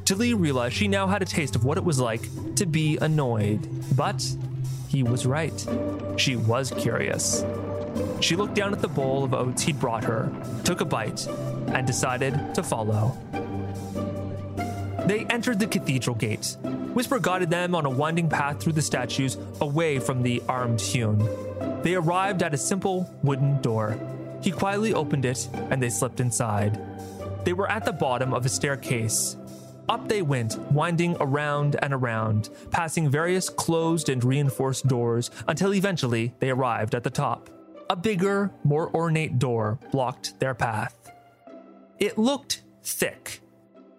Talee 0.05 0.39
realized 0.39 0.75
she 0.75 0.87
now 0.87 1.07
had 1.07 1.23
a 1.23 1.27
taste 1.27 1.57
of 1.57 1.65
what 1.65 1.79
it 1.79 1.85
was 1.85 1.99
like 1.99 2.29
to 2.57 2.67
be 2.67 2.99
annoyed, 2.99 3.69
but 3.97 4.25
he 4.89 5.03
was 5.03 5.27
right. 5.27 5.67
She 6.17 6.37
was 6.37 6.71
curious. 6.71 7.45
She 8.21 8.37
looked 8.37 8.55
down 8.55 8.73
at 8.73 8.81
the 8.81 8.89
bowl 8.89 9.25
of 9.25 9.35
oats 9.35 9.63
he'd 9.63 9.81
brought 9.81 10.05
her, 10.05 10.33
took 10.63 10.81
a 10.81 10.85
bite, 10.85 11.27
and 11.69 11.87
decided 11.87 12.55
to 12.55 12.63
follow. 12.63 13.17
They 15.07 15.27
entered 15.31 15.59
the 15.59 15.67
cathedral 15.67 16.17
gate. 16.17 16.57
Whisper 16.95 17.19
guided 17.19 17.51
them 17.51 17.75
on 17.75 17.87
a 17.87 17.91
winding 17.91 18.29
path 18.29 18.61
through 18.61 18.75
the 18.75 18.81
statues 18.83 19.37
away 19.61 19.99
from 19.99 20.23
the 20.23 20.41
armed 20.49 20.81
hewn. 20.81 21.19
They 21.83 21.97
arrived 21.97 22.43
at 22.45 22.55
a 22.55 22.59
simple 22.59 23.13
wooden 23.25 23.61
door. 23.61 23.99
He 24.43 24.53
quietly 24.53 24.95
opened 24.95 25.25
it 25.25 25.49
and 25.71 25.83
they 25.83 25.91
slipped 25.91 26.21
inside. 26.21 26.81
They 27.45 27.53
were 27.53 27.69
at 27.69 27.85
the 27.85 27.93
bottom 27.93 28.33
of 28.33 28.47
a 28.47 28.49
staircase. 28.49 29.37
Up 29.89 30.09
they 30.09 30.23
went, 30.23 30.57
winding 30.71 31.17
around 31.19 31.77
and 31.83 31.93
around, 31.93 32.49
passing 32.71 33.11
various 33.11 33.51
closed 33.51 34.09
and 34.09 34.23
reinforced 34.23 34.87
doors 34.87 35.33
until 35.49 35.75
eventually 35.75 36.33
they 36.39 36.51
arrived 36.51 36.95
at 36.95 37.03
the 37.03 37.11
top. 37.11 37.51
A 37.91 37.97
bigger, 37.97 38.53
more 38.63 38.95
ornate 38.95 39.41
door 39.41 39.81
blocked 39.91 40.39
their 40.39 40.55
path. 40.55 41.11
It 41.99 42.17
looked 42.19 42.63
thick, 42.83 43.41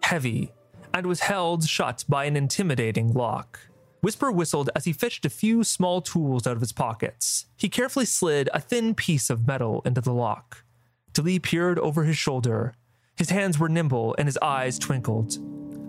heavy, 0.02 0.54
and 0.96 1.06
was 1.06 1.20
held 1.20 1.68
shut 1.68 2.06
by 2.08 2.24
an 2.24 2.38
intimidating 2.38 3.12
lock. 3.12 3.60
Whisper 4.00 4.32
whistled 4.32 4.70
as 4.78 4.86
he 4.86 4.94
fished 4.94 5.26
a 5.26 5.30
few 5.30 5.62
small 5.62 6.00
tools 6.02 6.48
out 6.48 6.56
of 6.56 6.62
his 6.62 6.72
pockets. 6.72 7.48
He 7.58 7.68
carefully 7.68 8.06
slid 8.06 8.50
a 8.54 8.62
thin 8.62 8.96
piece 8.96 9.30
of 9.30 9.46
metal 9.46 9.82
into 9.86 10.00
the 10.00 10.14
lock. 10.14 10.64
Talee 11.12 11.44
peered 11.44 11.80
over 11.80 12.06
his 12.06 12.18
shoulder. 12.18 12.76
His 13.18 13.30
hands 13.30 13.60
were 13.60 13.68
nimble 13.68 14.16
and 14.18 14.26
his 14.26 14.38
eyes 14.42 14.80
twinkled. 14.80 15.38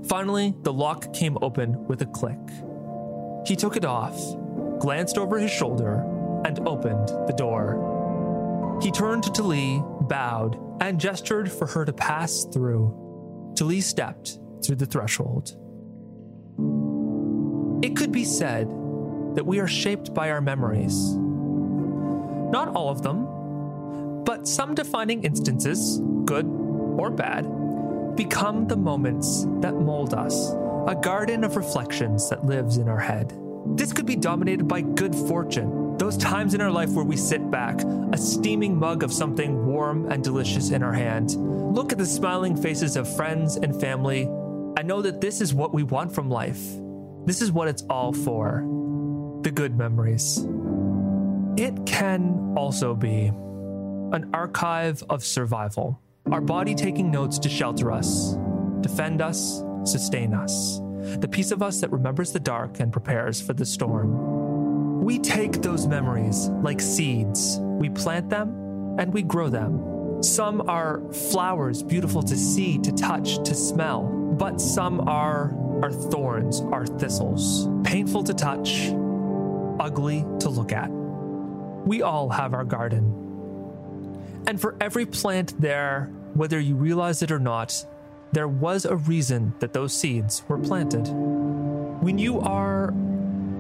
Finally, 0.09 0.57
the 0.63 0.73
lock 0.73 1.13
came 1.15 1.39
open 1.41 1.87
with 1.87 2.03
a 2.03 2.07
click. 2.07 2.39
He 3.47 3.55
took 3.55 3.77
it 3.77 3.85
off, 3.85 4.19
glanced 4.81 5.19
over 5.19 5.39
his 5.39 5.53
shoulder, 5.53 6.01
and 6.45 6.67
opened 6.67 7.09
the 7.29 7.35
door. 7.37 8.79
He 8.83 8.91
turned 8.91 9.23
to 9.23 9.31
Talee, 9.31 10.09
bowed, 10.09 10.59
and 10.81 10.99
gestured 10.99 11.51
for 11.51 11.67
her 11.67 11.85
to 11.85 11.93
pass 11.93 12.45
through. 12.53 13.53
Talee 13.55 13.83
stepped 13.83 14.41
through 14.65 14.77
the 14.77 14.87
threshold. 14.87 15.57
It 17.85 17.97
could 17.97 18.13
be 18.13 18.25
said 18.25 18.69
that 19.35 19.45
we 19.47 19.59
are 19.61 19.69
shaped 19.69 20.15
by 20.15 20.31
our 20.31 20.41
memories. 20.41 21.15
Not 21.15 22.69
all 22.75 22.89
of 22.89 23.03
them, 23.03 24.25
but 24.25 24.49
some 24.49 24.75
defining 24.75 25.25
instances, 25.25 26.01
good 26.25 26.47
or 26.47 27.11
bad, 27.11 27.45
become 28.17 28.67
the 28.67 28.77
moments 28.77 29.45
that 29.61 29.75
mold 29.75 30.15
us, 30.15 30.53
a 30.89 30.99
garden 31.01 31.45
of 31.45 31.57
reflections 31.57 32.31
that 32.31 32.47
lives 32.47 32.79
in 32.79 32.89
our 32.89 32.99
head. 32.99 33.39
This 33.77 33.93
could 33.93 34.07
be 34.07 34.17
dominated 34.17 34.67
by 34.67 34.81
good 34.81 35.15
fortune, 35.15 35.99
those 35.99 36.17
times 36.17 36.55
in 36.55 36.61
our 36.61 36.71
life 36.71 36.91
where 36.91 37.05
we 37.05 37.17
sit 37.17 37.51
back, 37.51 37.83
a 38.13 38.19
steaming 38.19 38.79
mug 38.79 39.03
of 39.03 39.13
something 39.13 39.67
warm 39.67 40.11
and 40.11 40.25
delicious 40.25 40.71
in 40.71 40.83
our 40.83 40.93
hand, 40.93 41.37
look 41.75 41.93
at 41.93 41.99
the 41.99 42.07
smiling 42.07 42.57
faces 42.57 42.97
of 42.97 43.15
friends 43.17 43.57
and 43.57 43.79
family, 43.81 44.29
and 44.77 44.87
know 44.87 45.01
that 45.01 45.21
this 45.21 45.41
is 45.41 45.55
what 45.55 45.73
we 45.73 45.83
want 45.83 46.15
from 46.15 46.29
life. 46.29 46.61
This 47.25 47.41
is 47.41 47.51
what 47.51 47.67
it's 47.67 47.83
all 47.89 48.13
for 48.13 48.63
the 49.43 49.51
good 49.51 49.77
memories. 49.77 50.47
It 51.57 51.87
can 51.87 52.55
also 52.57 52.95
be 52.95 53.27
an 54.13 54.31
archive 54.35 55.03
of 55.09 55.25
survival, 55.25 56.01
our 56.31 56.41
body 56.41 56.75
taking 56.75 57.11
notes 57.11 57.39
to 57.41 57.49
shelter 57.49 57.91
us, 57.91 58.37
defend 58.81 59.23
us, 59.23 59.63
sustain 59.85 60.35
us, 60.35 60.81
the 61.19 61.29
piece 61.29 61.51
of 61.51 61.63
us 61.63 61.81
that 61.81 61.91
remembers 61.91 62.33
the 62.33 62.41
dark 62.41 62.79
and 62.81 62.93
prepares 62.93 63.41
for 63.41 63.55
the 63.55 63.65
storm. 63.65 65.03
We 65.03 65.19
take 65.19 65.63
those 65.63 65.87
memories 65.87 66.49
like 66.63 66.81
seeds, 66.81 67.59
we 67.61 67.89
plant 67.89 68.29
them 68.29 68.97
and 68.99 69.13
we 69.13 69.23
grow 69.23 69.49
them. 69.49 70.23
Some 70.23 70.69
are 70.69 71.01
flowers 71.13 71.83
beautiful 71.83 72.23
to 72.23 72.37
see, 72.37 72.79
to 72.79 72.93
touch, 72.93 73.43
to 73.45 73.55
smell 73.55 74.26
but 74.39 74.61
some 74.61 75.09
are 75.09 75.55
are 75.83 75.93
thorns, 75.93 76.61
are 76.73 76.87
thistles, 76.87 77.69
painful 77.85 78.25
to 78.25 78.33
touch, 78.33 78.91
ugly 79.79 80.25
to 80.41 80.49
look 80.49 80.73
at. 80.73 80.91
We 80.91 82.03
all 82.03 82.31
have 82.31 82.55
our 82.55 82.65
garden. 82.65 83.23
And 84.47 84.61
for 84.61 84.75
every 84.81 85.07
plant 85.07 85.61
there, 85.61 86.11
whether 86.35 86.59
you 86.59 86.75
realize 86.77 87.23
it 87.23 87.31
or 87.31 87.39
not, 87.39 87.85
there 88.33 88.49
was 88.49 88.85
a 88.85 88.97
reason 88.97 89.55
that 89.61 89.73
those 89.73 89.93
seeds 89.93 90.43
were 90.49 90.59
planted. 90.59 91.07
When 92.03 92.19
you 92.19 92.41
are 92.41 92.95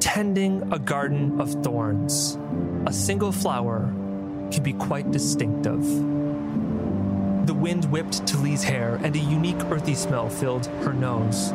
tending 0.00 0.72
a 0.72 0.78
garden 0.78 1.40
of 1.40 1.62
thorns, 1.62 2.38
a 2.86 2.92
single 2.92 3.32
flower 3.32 3.92
can 4.50 4.62
be 4.62 4.72
quite 4.72 5.10
distinctive. 5.10 5.82
The 7.46 7.54
wind 7.54 7.84
whipped 7.92 8.26
Talee's 8.26 8.64
hair, 8.64 8.98
and 9.04 9.14
a 9.14 9.20
unique 9.20 9.62
earthy 9.66 9.94
smell 9.94 10.28
filled 10.28 10.66
her 10.82 10.92
nose. 10.92 11.52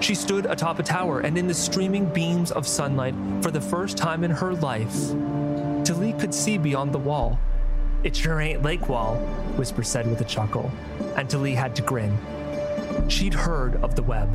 She 0.00 0.14
stood 0.14 0.46
atop 0.46 0.78
a 0.78 0.82
tower, 0.82 1.20
and 1.20 1.36
in 1.36 1.46
the 1.46 1.52
streaming 1.52 2.06
beams 2.06 2.50
of 2.50 2.66
sunlight, 2.66 3.14
for 3.42 3.50
the 3.50 3.60
first 3.60 3.98
time 3.98 4.24
in 4.24 4.30
her 4.30 4.54
life, 4.54 4.94
Talee 5.84 6.18
could 6.18 6.32
see 6.32 6.56
beyond 6.56 6.94
the 6.94 6.98
wall. 6.98 7.38
It 8.04 8.16
sure 8.16 8.40
ain't 8.40 8.62
Lakewall, 8.62 9.18
Whisper 9.58 9.82
said 9.82 10.08
with 10.08 10.22
a 10.22 10.24
chuckle, 10.24 10.72
and 11.14 11.28
Talee 11.28 11.54
had 11.54 11.76
to 11.76 11.82
grin. 11.82 12.16
She'd 13.08 13.34
heard 13.34 13.76
of 13.84 13.96
the 13.96 14.02
web, 14.02 14.30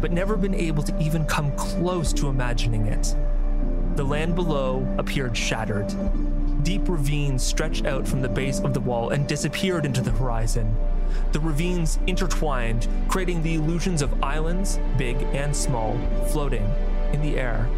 but 0.00 0.10
never 0.10 0.38
been 0.38 0.54
able 0.54 0.82
to 0.84 0.98
even 0.98 1.26
come 1.26 1.54
close 1.56 2.14
to 2.14 2.28
imagining 2.28 2.86
it. 2.86 3.14
The 3.96 4.04
land 4.04 4.34
below 4.34 4.86
appeared 4.96 5.36
shattered, 5.36 5.92
deep 6.66 6.88
ravines 6.88 7.44
stretched 7.44 7.86
out 7.86 8.08
from 8.08 8.20
the 8.20 8.28
base 8.28 8.58
of 8.58 8.74
the 8.74 8.80
wall 8.80 9.10
and 9.10 9.28
disappeared 9.28 9.86
into 9.86 10.00
the 10.00 10.10
horizon. 10.10 10.74
The 11.30 11.38
ravines 11.38 12.00
intertwined, 12.08 12.88
creating 13.06 13.44
the 13.44 13.54
illusions 13.54 14.02
of 14.02 14.20
islands, 14.20 14.80
big 14.98 15.16
and 15.32 15.54
small, 15.54 15.96
floating 16.26 16.68
in 17.12 17.22
the 17.22 17.38
air. 17.38 17.68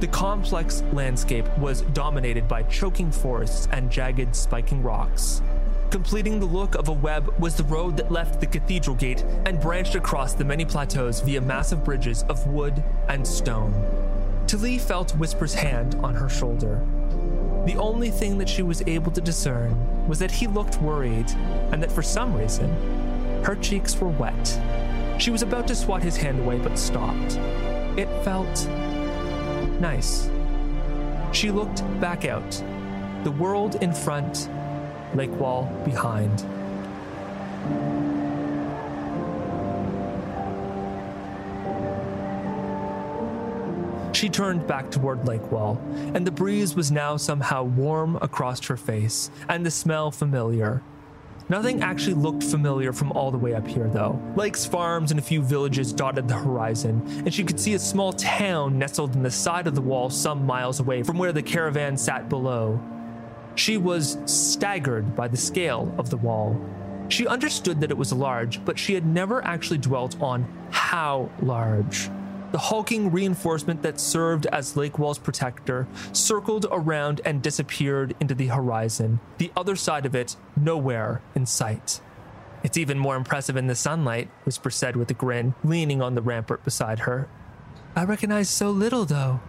The 0.00 0.06
complex 0.06 0.82
landscape 0.92 1.48
was 1.56 1.80
dominated 1.80 2.46
by 2.46 2.64
choking 2.64 3.10
forests 3.10 3.68
and 3.72 3.90
jagged, 3.90 4.36
spiking 4.36 4.82
rocks. 4.82 5.40
Completing 5.88 6.40
the 6.40 6.44
look 6.44 6.74
of 6.74 6.88
a 6.88 6.92
web 6.92 7.34
was 7.38 7.56
the 7.56 7.64
road 7.64 7.96
that 7.96 8.12
left 8.12 8.38
the 8.38 8.46
cathedral 8.46 8.96
gate 8.96 9.24
and 9.46 9.58
branched 9.58 9.94
across 9.94 10.34
the 10.34 10.44
many 10.44 10.66
plateaus 10.66 11.22
via 11.22 11.40
massive 11.40 11.82
bridges 11.86 12.22
of 12.24 12.46
wood 12.46 12.84
and 13.08 13.26
stone. 13.26 13.72
Talee 14.46 14.78
felt 14.78 15.16
Whisper's 15.16 15.54
hand 15.54 15.94
on 16.02 16.14
her 16.14 16.28
shoulder. 16.28 16.86
The 17.66 17.76
only 17.76 18.10
thing 18.10 18.38
that 18.38 18.48
she 18.48 18.62
was 18.62 18.82
able 18.86 19.12
to 19.12 19.20
discern 19.20 20.08
was 20.08 20.18
that 20.18 20.30
he 20.30 20.46
looked 20.46 20.80
worried, 20.80 21.30
and 21.72 21.82
that 21.82 21.92
for 21.92 22.02
some 22.02 22.34
reason, 22.34 22.70
her 23.44 23.54
cheeks 23.54 23.98
were 24.00 24.08
wet. 24.08 24.60
She 25.18 25.30
was 25.30 25.42
about 25.42 25.68
to 25.68 25.74
swat 25.74 26.02
his 26.02 26.16
hand 26.16 26.40
away, 26.40 26.58
but 26.58 26.78
stopped. 26.78 27.36
It 27.98 28.08
felt 28.24 28.66
nice. 29.78 30.30
She 31.32 31.50
looked 31.50 31.82
back 32.00 32.24
out. 32.24 32.50
The 33.24 33.30
world 33.30 33.76
in 33.82 33.92
front, 33.92 34.48
Lakewall 35.14 35.68
behind. 35.84 36.44
She 44.12 44.28
turned 44.28 44.66
back 44.66 44.90
toward 44.90 45.20
Lakewall, 45.20 45.78
and 46.14 46.26
the 46.26 46.32
breeze 46.32 46.74
was 46.74 46.90
now 46.90 47.16
somehow 47.16 47.62
warm 47.62 48.16
across 48.16 48.66
her 48.66 48.76
face, 48.76 49.30
and 49.48 49.64
the 49.64 49.70
smell 49.70 50.10
familiar. 50.10 50.82
Nothing 51.48 51.82
actually 51.82 52.14
looked 52.14 52.44
familiar 52.44 52.92
from 52.92 53.12
all 53.12 53.30
the 53.30 53.38
way 53.38 53.54
up 53.54 53.66
here, 53.66 53.88
though. 53.88 54.20
Lakes, 54.36 54.66
farms, 54.66 55.10
and 55.10 55.18
a 55.18 55.22
few 55.22 55.42
villages 55.42 55.92
dotted 55.92 56.28
the 56.28 56.34
horizon, 56.34 57.02
and 57.24 57.32
she 57.32 57.44
could 57.44 57.58
see 57.58 57.74
a 57.74 57.78
small 57.78 58.12
town 58.12 58.78
nestled 58.78 59.14
in 59.14 59.22
the 59.22 59.30
side 59.30 59.66
of 59.66 59.74
the 59.74 59.80
wall 59.80 60.10
some 60.10 60.44
miles 60.44 60.80
away 60.80 61.02
from 61.02 61.18
where 61.18 61.32
the 61.32 61.42
caravan 61.42 61.96
sat 61.96 62.28
below. 62.28 62.80
She 63.54 63.78
was 63.78 64.18
staggered 64.26 65.16
by 65.16 65.28
the 65.28 65.36
scale 65.36 65.92
of 65.98 66.10
the 66.10 66.16
wall. 66.16 66.60
She 67.08 67.26
understood 67.26 67.80
that 67.80 67.90
it 67.90 67.98
was 67.98 68.12
large, 68.12 68.64
but 68.64 68.78
she 68.78 68.94
had 68.94 69.06
never 69.06 69.44
actually 69.44 69.78
dwelt 69.78 70.20
on 70.20 70.46
how 70.70 71.30
large. 71.42 72.10
The 72.52 72.58
hulking 72.58 73.12
reinforcement 73.12 73.82
that 73.82 74.00
served 74.00 74.46
as 74.46 74.76
Lakewall's 74.76 75.18
protector 75.18 75.86
circled 76.12 76.66
around 76.72 77.20
and 77.24 77.42
disappeared 77.42 78.16
into 78.18 78.34
the 78.34 78.48
horizon, 78.48 79.20
the 79.38 79.52
other 79.56 79.76
side 79.76 80.04
of 80.04 80.16
it 80.16 80.34
nowhere 80.56 81.22
in 81.36 81.46
sight. 81.46 82.00
It's 82.64 82.76
even 82.76 82.98
more 82.98 83.16
impressive 83.16 83.56
in 83.56 83.68
the 83.68 83.74
sunlight, 83.74 84.28
Whisper 84.44 84.70
said 84.70 84.96
with 84.96 85.10
a 85.10 85.14
grin, 85.14 85.54
leaning 85.62 86.02
on 86.02 86.14
the 86.14 86.22
rampart 86.22 86.64
beside 86.64 87.00
her. 87.00 87.28
I 87.94 88.04
recognize 88.04 88.48
so 88.48 88.70
little, 88.70 89.04
though. 89.04 89.40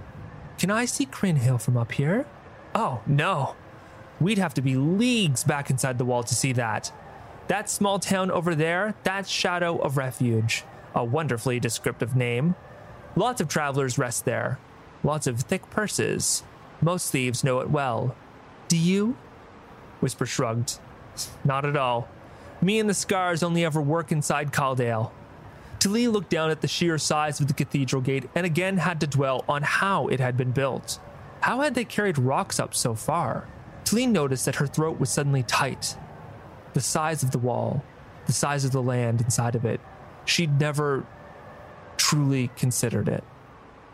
Can 0.59 0.69
I 0.69 0.85
see 0.85 1.05
Greenhill 1.05 1.57
from 1.57 1.77
up 1.77 1.93
here? 1.93 2.27
Oh, 2.75 3.01
no. 3.07 3.55
We'd 4.19 4.37
have 4.37 4.53
to 4.53 4.61
be 4.61 4.75
leagues 4.75 5.43
back 5.43 5.71
inside 5.71 5.97
the 5.97 6.05
wall 6.05 6.21
to 6.23 6.35
see 6.35 6.53
that. 6.53 6.91
That 7.47 7.69
small 7.69 7.97
town 7.97 8.29
over 8.29 8.53
there, 8.53 8.93
that's 9.03 9.29
Shadow 9.29 9.77
of 9.79 9.97
Refuge, 9.97 10.63
a 10.93 11.03
wonderfully 11.03 11.59
descriptive 11.59 12.15
name. 12.15 12.55
Lots 13.15 13.41
of 13.41 13.47
travelers 13.47 13.97
rest 13.97 14.25
there. 14.25 14.59
Lots 15.03 15.27
of 15.27 15.41
thick 15.41 15.69
purses. 15.69 16.43
Most 16.81 17.11
thieves 17.11 17.43
know 17.43 17.59
it 17.59 17.69
well. 17.69 18.15
Do 18.67 18.77
you? 18.77 19.17
Whisper 19.99 20.25
shrugged. 20.25 20.79
Not 21.43 21.65
at 21.65 21.75
all. 21.75 22.07
Me 22.61 22.79
and 22.79 22.89
the 22.89 22.93
scars 22.93 23.43
only 23.43 23.65
ever 23.65 23.81
work 23.81 24.11
inside 24.11 24.51
Caldale. 24.53 25.11
Talee 25.79 26.11
looked 26.11 26.29
down 26.29 26.51
at 26.51 26.61
the 26.61 26.67
sheer 26.67 26.97
size 26.97 27.39
of 27.39 27.47
the 27.47 27.53
cathedral 27.53 28.01
gate 28.01 28.29
and 28.35 28.45
again 28.45 28.77
had 28.77 28.99
to 29.01 29.07
dwell 29.07 29.43
on 29.49 29.63
how 29.63 30.07
it 30.07 30.19
had 30.19 30.37
been 30.37 30.51
built. 30.51 30.99
How 31.41 31.61
had 31.61 31.73
they 31.73 31.85
carried 31.85 32.19
rocks 32.19 32.59
up 32.59 32.75
so 32.75 32.93
far? 32.93 33.47
Talee 33.83 34.07
noticed 34.07 34.45
that 34.45 34.57
her 34.57 34.67
throat 34.67 34.99
was 34.99 35.09
suddenly 35.09 35.41
tight. 35.41 35.97
The 36.73 36.81
size 36.81 37.23
of 37.23 37.31
the 37.31 37.39
wall, 37.39 37.83
the 38.27 38.31
size 38.31 38.63
of 38.63 38.71
the 38.71 38.81
land 38.81 39.21
inside 39.21 39.55
of 39.55 39.65
it, 39.65 39.81
she'd 40.23 40.59
never 40.59 41.05
truly 42.01 42.49
considered 42.55 43.07
it. 43.07 43.23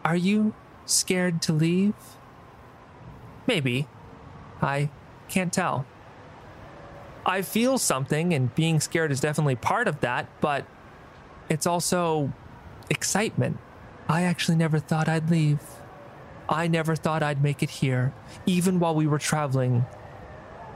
Are 0.06 0.16
you 0.16 0.54
scared 0.86 1.42
to 1.42 1.52
leave? 1.52 1.94
Maybe. 3.46 3.86
I 4.62 4.90
can't 5.28 5.52
tell. 5.52 5.86
I 7.26 7.42
feel 7.42 7.78
something, 7.78 8.34
and 8.34 8.56
being 8.56 8.80
scared 8.80 9.12
is 9.12 9.20
definitely 9.20 9.58
part 9.58 9.90
of 9.90 10.00
that, 10.00 10.30
but 10.40 10.66
it's 11.50 11.68
also 11.68 12.32
excitement. 12.90 13.58
I 14.08 14.24
actually 14.24 14.56
never 14.56 14.80
thought 14.80 15.10
I'd 15.10 15.30
leave. 15.30 15.60
I 16.48 16.70
never 16.70 16.96
thought 16.96 17.22
I'd 17.22 17.44
make 17.44 17.62
it 17.62 17.70
here, 17.70 18.14
even 18.46 18.80
while 18.80 18.96
we 18.96 19.06
were 19.06 19.20
traveling. 19.20 19.86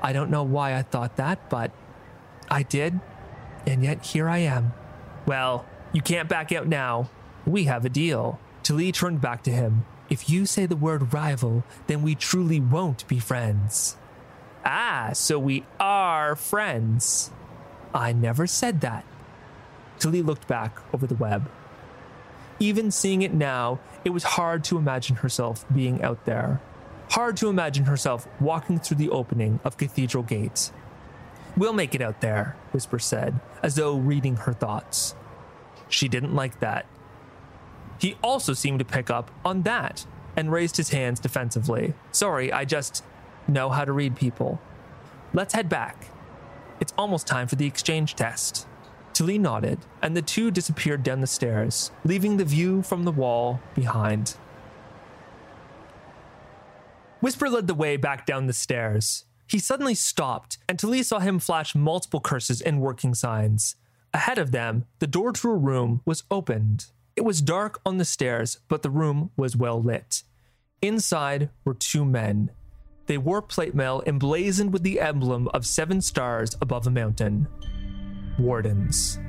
I 0.04 0.12
don't 0.12 0.30
know 0.30 0.44
why 0.44 0.76
I 0.76 0.82
thought 0.82 1.15
that, 1.15 1.50
but 1.50 1.72
I 2.50 2.63
did, 2.63 3.00
and 3.65 3.86
yet 3.86 4.06
here 4.06 4.28
I 4.28 4.39
am. 4.39 4.74
Well, 5.26 5.65
you 5.94 6.02
can't 6.02 6.28
back 6.28 6.52
out 6.52 6.67
now. 6.67 7.10
We 7.46 7.66
have 7.66 7.86
a 7.86 7.90
deal. 7.90 8.40
Talee 8.64 8.94
turned 8.94 9.22
back 9.22 9.44
to 9.44 9.52
him. 9.52 9.86
If 10.10 10.30
you 10.30 10.46
say 10.46 10.66
the 10.66 10.76
word 10.76 11.14
rival, 11.14 11.64
then 11.88 12.02
we 12.02 12.16
truly 12.16 12.60
won't 12.60 13.08
be 13.08 13.20
friends. 13.20 13.98
Ah, 14.66 15.12
so 15.14 15.40
we 15.40 15.66
are 15.80 16.36
friends. 16.36 17.32
I 17.94 18.14
never 18.14 18.46
said 18.46 18.82
that. 18.82 19.06
Talee 20.00 20.26
looked 20.26 20.48
back 20.48 20.80
over 20.94 21.08
the 21.08 21.16
web. 21.16 21.50
Even 22.60 22.92
seeing 22.92 23.22
it 23.24 23.34
now, 23.34 23.80
it 24.06 24.12
was 24.12 24.24
hard 24.24 24.64
to 24.66 24.78
imagine 24.78 25.18
herself 25.18 25.66
being 25.74 26.04
out 26.04 26.26
there. 26.26 26.62
Hard 27.10 27.38
to 27.38 27.50
imagine 27.50 27.86
herself 27.86 28.28
walking 28.40 28.80
through 28.80 28.98
the 28.98 29.10
opening 29.10 29.60
of 29.64 29.78
Cathedral 29.78 30.24
Gates. 30.24 30.72
We'll 31.58 31.74
make 31.74 31.96
it 31.96 32.02
out 32.02 32.22
there, 32.22 32.56
Whisper 32.72 33.00
said, 33.00 33.40
as 33.64 33.76
though 33.76 33.98
reading 33.98 34.38
her 34.38 34.54
thoughts. 34.54 35.16
She 35.90 36.08
didn't 36.08 36.36
like 36.36 36.60
that. 36.60 36.86
He 38.02 38.18
also 38.24 38.54
seemed 38.54 38.80
to 38.80 38.86
pick 38.86 39.12
up 39.12 39.30
on 39.46 39.62
that 39.62 40.08
and 40.36 40.52
raised 40.52 40.78
his 40.78 40.90
hands 40.90 41.20
defensively. 41.20 41.94
Sorry, 42.12 42.52
I 42.52 42.66
just 42.66 43.04
know 43.48 43.70
how 43.70 43.86
to 43.86 43.92
read 43.92 44.16
people. 44.16 44.60
Let's 45.34 45.54
head 45.54 45.70
back. 45.70 46.08
It's 46.80 46.94
almost 46.98 47.28
time 47.28 47.48
for 47.48 47.58
the 47.58 47.68
exchange 47.68 48.16
test. 48.16 48.68
Talee 49.14 49.40
nodded, 49.40 49.80
and 50.02 50.18
the 50.18 50.24
two 50.24 50.50
disappeared 50.50 51.04
down 51.04 51.22
the 51.22 51.28
stairs, 51.28 51.92
leaving 52.04 52.38
the 52.38 52.46
view 52.46 52.82
from 52.82 53.04
the 53.04 53.12
wall 53.12 53.60
behind. 53.76 54.36
Whisper 57.20 57.50
led 57.50 57.68
the 57.68 57.76
way 57.76 57.98
back 57.98 58.26
down 58.26 58.48
the 58.48 58.54
stairs. 58.54 59.26
He 59.46 59.60
suddenly 59.60 59.94
stopped, 59.94 60.58
and 60.68 60.80
Talee 60.80 61.06
saw 61.06 61.20
him 61.20 61.38
flash 61.38 61.76
multiple 61.76 62.20
curses 62.20 62.62
and 62.62 62.82
working 62.82 63.14
signs. 63.14 63.76
Ahead 64.12 64.40
of 64.40 64.52
them, 64.52 64.86
the 64.98 65.06
door 65.08 65.34
to 65.34 65.52
a 65.52 65.56
room 65.56 66.02
was 66.04 66.24
opened. 66.32 66.88
It 67.15 67.26
was 67.26 67.41
dark 67.41 67.80
on 67.86 67.97
the 67.97 68.06
stairs, 68.06 68.60
but 68.67 68.84
the 68.84 68.89
room 68.89 69.32
was 69.36 69.56
well 69.56 69.82
lit. 69.82 70.24
Inside 70.82 71.50
were 71.65 71.74
two 71.74 72.06
men. 72.06 72.52
They 73.08 73.17
wore 73.17 73.41
plate 73.41 73.76
mail 73.76 74.02
emblazoned 74.06 74.71
with 74.71 74.84
the 74.84 75.00
emblem 75.00 75.50
of 75.50 75.65
seven 75.65 76.02
stars 76.02 76.56
above 76.62 76.88
a 76.88 76.91
mountain. 76.91 77.47
Wardens. 78.39 79.19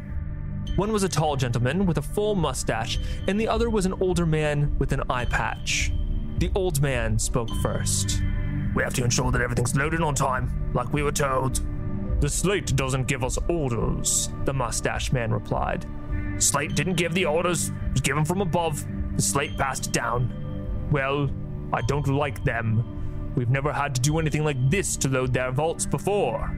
One 0.77 0.93
was 0.93 1.03
a 1.03 1.09
tall 1.09 1.37
gentleman 1.37 1.85
with 1.85 1.99
a 1.99 2.03
full 2.03 2.35
mustache, 2.37 2.99
and 3.27 3.39
the 3.39 3.49
other 3.49 3.69
was 3.69 3.85
an 3.85 3.95
older 4.01 4.25
man 4.25 4.79
with 4.79 4.93
an 4.93 5.03
eye 5.11 5.25
patch. 5.25 5.93
The 6.39 6.53
old 6.55 6.81
man 6.81 7.19
spoke 7.19 7.51
first. 7.57 8.23
We 8.75 8.83
have 8.83 8.95
to 8.95 9.05
ensure 9.05 9.31
that 9.33 9.43
everything's 9.43 9.77
loaded 9.77 10.01
on 10.01 10.15
time, 10.15 10.71
like 10.73 10.93
we 10.93 11.03
were 11.03 11.13
told. 11.13 11.61
The 12.21 12.29
slate 12.29 12.75
doesn't 12.77 13.09
give 13.09 13.25
us 13.25 13.39
orders, 13.49 14.31
the 14.45 14.55
mustache 14.55 15.13
man 15.13 15.33
replied. 15.33 15.85
Slate 16.43 16.75
didn't 16.75 16.95
give 16.95 17.15
the 17.15 17.25
orders, 17.25 17.69
it 17.69 17.93
was 17.93 18.01
given 18.01 18.25
from 18.25 18.41
above. 18.41 18.85
The 19.17 19.23
slate 19.23 19.57
passed 19.57 19.87
it 19.87 19.93
down. 19.93 20.89
Well, 20.91 21.31
I 21.73 21.83
don't 21.83 22.07
like 22.09 22.43
them. 22.45 23.33
We've 23.37 23.49
never 23.49 23.73
had 23.73 23.95
to 23.95 24.01
do 24.01 24.19
anything 24.19 24.45
like 24.45 24.71
this 24.71 24.97
to 24.99 25.09
load 25.09 25.33
their 25.33 25.53
vaults 25.53 25.87
before. 25.87 26.51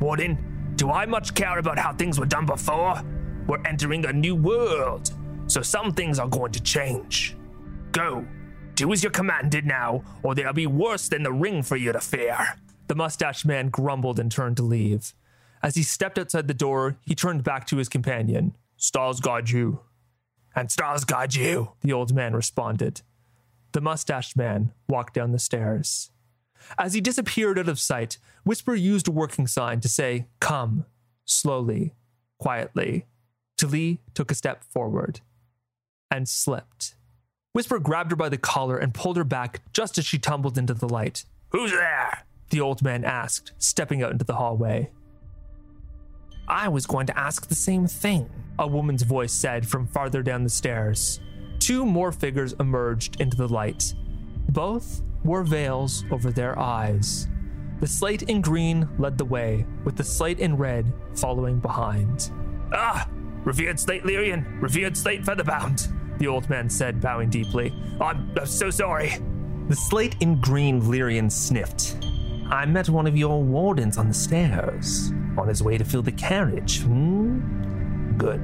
Warden, 0.00 0.72
do 0.76 0.90
I 0.90 1.06
much 1.06 1.34
care 1.34 1.58
about 1.58 1.78
how 1.78 1.92
things 1.92 2.18
were 2.18 2.26
done 2.26 2.44
before? 2.44 3.00
We're 3.46 3.62
entering 3.64 4.04
a 4.04 4.12
new 4.12 4.34
world, 4.34 5.12
so 5.46 5.62
some 5.62 5.92
things 5.92 6.18
are 6.18 6.28
going 6.28 6.52
to 6.52 6.62
change. 6.62 7.36
Go, 7.92 8.26
do 8.74 8.92
as 8.92 9.02
you're 9.02 9.12
commanded 9.12 9.64
now, 9.64 10.02
or 10.22 10.34
there'll 10.34 10.52
be 10.52 10.66
worse 10.66 11.08
than 11.08 11.22
the 11.22 11.32
ring 11.32 11.62
for 11.62 11.76
you 11.76 11.92
to 11.92 12.00
fear. 12.00 12.36
The 12.88 12.94
mustache 12.94 13.44
man 13.44 13.68
grumbled 13.68 14.18
and 14.18 14.30
turned 14.30 14.56
to 14.56 14.62
leave. 14.62 15.14
As 15.62 15.76
he 15.76 15.82
stepped 15.82 16.18
outside 16.18 16.48
the 16.48 16.54
door, 16.54 16.96
he 17.02 17.14
turned 17.14 17.44
back 17.44 17.66
to 17.68 17.76
his 17.76 17.88
companion. 17.88 18.54
Stars 18.84 19.18
guide 19.18 19.48
you. 19.48 19.80
And 20.54 20.70
stars 20.70 21.06
guide 21.06 21.34
you, 21.34 21.72
the 21.80 21.94
old 21.94 22.14
man 22.14 22.34
responded. 22.34 23.00
The 23.72 23.80
mustached 23.80 24.36
man 24.36 24.72
walked 24.86 25.14
down 25.14 25.32
the 25.32 25.38
stairs. 25.38 26.10
As 26.78 26.92
he 26.92 27.00
disappeared 27.00 27.58
out 27.58 27.70
of 27.70 27.80
sight, 27.80 28.18
Whisper 28.44 28.74
used 28.74 29.08
a 29.08 29.10
working 29.10 29.46
sign 29.46 29.80
to 29.80 29.88
say, 29.88 30.26
Come, 30.38 30.84
slowly, 31.24 31.94
quietly. 32.38 33.06
Talee 33.56 34.00
took 34.12 34.30
a 34.30 34.34
step 34.34 34.62
forward 34.64 35.22
and 36.10 36.28
slipped. 36.28 36.94
Whisper 37.54 37.78
grabbed 37.78 38.10
her 38.10 38.16
by 38.16 38.28
the 38.28 38.36
collar 38.36 38.76
and 38.76 38.92
pulled 38.92 39.16
her 39.16 39.24
back 39.24 39.62
just 39.72 39.96
as 39.96 40.04
she 40.04 40.18
tumbled 40.18 40.58
into 40.58 40.74
the 40.74 40.88
light. 40.88 41.24
Who's 41.52 41.70
there? 41.70 42.24
The 42.50 42.60
old 42.60 42.82
man 42.82 43.02
asked, 43.02 43.52
stepping 43.56 44.02
out 44.02 44.12
into 44.12 44.26
the 44.26 44.34
hallway. 44.34 44.90
I 46.48 46.68
was 46.68 46.86
going 46.86 47.06
to 47.06 47.18
ask 47.18 47.48
the 47.48 47.54
same 47.54 47.86
thing, 47.86 48.28
a 48.58 48.66
woman's 48.66 49.02
voice 49.02 49.32
said 49.32 49.66
from 49.66 49.86
farther 49.86 50.22
down 50.22 50.44
the 50.44 50.50
stairs. 50.50 51.20
Two 51.58 51.86
more 51.86 52.12
figures 52.12 52.54
emerged 52.60 53.20
into 53.20 53.36
the 53.36 53.48
light. 53.48 53.94
Both 54.48 55.02
wore 55.24 55.44
veils 55.44 56.04
over 56.10 56.30
their 56.30 56.58
eyes. 56.58 57.28
The 57.80 57.86
slate 57.86 58.22
in 58.22 58.40
green 58.40 58.88
led 58.98 59.18
the 59.18 59.24
way, 59.24 59.66
with 59.84 59.96
the 59.96 60.04
slate 60.04 60.38
in 60.38 60.56
red 60.56 60.92
following 61.14 61.60
behind. 61.60 62.30
Ah, 62.72 63.08
revered 63.44 63.80
slate 63.80 64.04
Lyrian, 64.04 64.60
revered 64.60 64.96
slate 64.96 65.22
Featherbound 65.22 65.92
the 66.18 66.26
old 66.26 66.48
man 66.48 66.68
said, 66.68 67.00
bowing 67.00 67.30
deeply. 67.30 67.72
I'm, 68.00 68.30
I'm 68.38 68.46
so 68.46 68.70
sorry. 68.70 69.16
The 69.68 69.76
slate 69.76 70.16
in 70.20 70.40
green 70.40 70.80
Lyrian 70.82 71.30
sniffed. 71.30 71.96
I 72.50 72.66
met 72.66 72.88
one 72.88 73.06
of 73.06 73.16
your 73.16 73.42
wardens 73.42 73.98
on 73.98 74.08
the 74.08 74.14
stairs, 74.14 75.12
on 75.36 75.48
his 75.48 75.62
way 75.62 75.78
to 75.78 75.84
fill 75.84 76.02
the 76.02 76.12
carriage. 76.12 76.82
Hmm? 76.82 78.16
Good. 78.16 78.40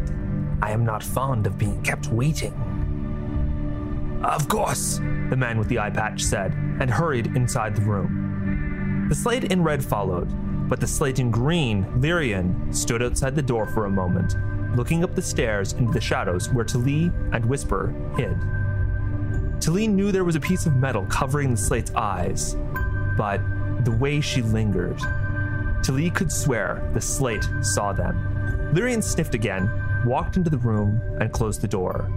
I 0.63 0.73
am 0.73 0.85
not 0.85 1.03
fond 1.03 1.47
of 1.47 1.59
being 1.59 1.83
kept 1.83 2.09
waiting. 2.09 2.55
Of 4.23 4.49
course, 4.49 4.99
the 5.31 5.37
man 5.37 5.59
with 5.59 5.69
the 5.69 5.79
eye 5.79 5.91
patch 5.91 6.23
said, 6.23 6.53
and 6.81 6.91
hurried 6.91 7.29
inside 7.37 7.75
the 7.75 7.83
room. 7.83 9.07
The 9.09 9.15
slate 9.15 9.45
in 9.45 9.63
red 9.63 9.83
followed, 9.83 10.29
but 10.69 10.79
the 10.79 10.87
slate 10.87 11.19
in 11.19 11.31
green, 11.31 11.85
Lyrian, 12.01 12.75
stood 12.75 13.03
outside 13.03 13.35
the 13.35 13.43
door 13.43 13.67
for 13.67 13.87
a 13.87 13.91
moment, 13.91 14.37
looking 14.77 15.03
up 15.03 15.15
the 15.15 15.23
stairs 15.23 15.73
into 15.73 15.93
the 15.93 16.01
shadows 16.01 16.53
where 16.53 16.65
Talee 16.65 17.13
and 17.35 17.45
Whisper 17.45 17.95
hid. 18.17 18.37
Talee 19.61 19.89
knew 19.89 20.13
there 20.13 20.25
was 20.25 20.37
a 20.37 20.41
piece 20.41 20.67
of 20.67 20.77
metal 20.77 21.07
covering 21.07 21.51
the 21.51 21.57
slate's 21.57 21.93
eyes, 21.95 22.57
but 23.17 23.41
the 23.85 23.97
way 23.99 24.21
she 24.21 24.43
lingered, 24.43 25.01
Talee 25.83 26.15
could 26.15 26.31
swear 26.31 26.89
the 26.95 27.01
slate 27.01 27.49
saw 27.63 27.93
them. 27.93 28.71
Lyrian 28.75 29.03
sniffed 29.03 29.35
again, 29.35 29.71
walked 30.05 30.37
into 30.37 30.51
the 30.51 30.59
room, 30.59 31.01
and 31.21 31.33
closed 31.33 31.61
the 31.61 31.69
door. 31.69 32.11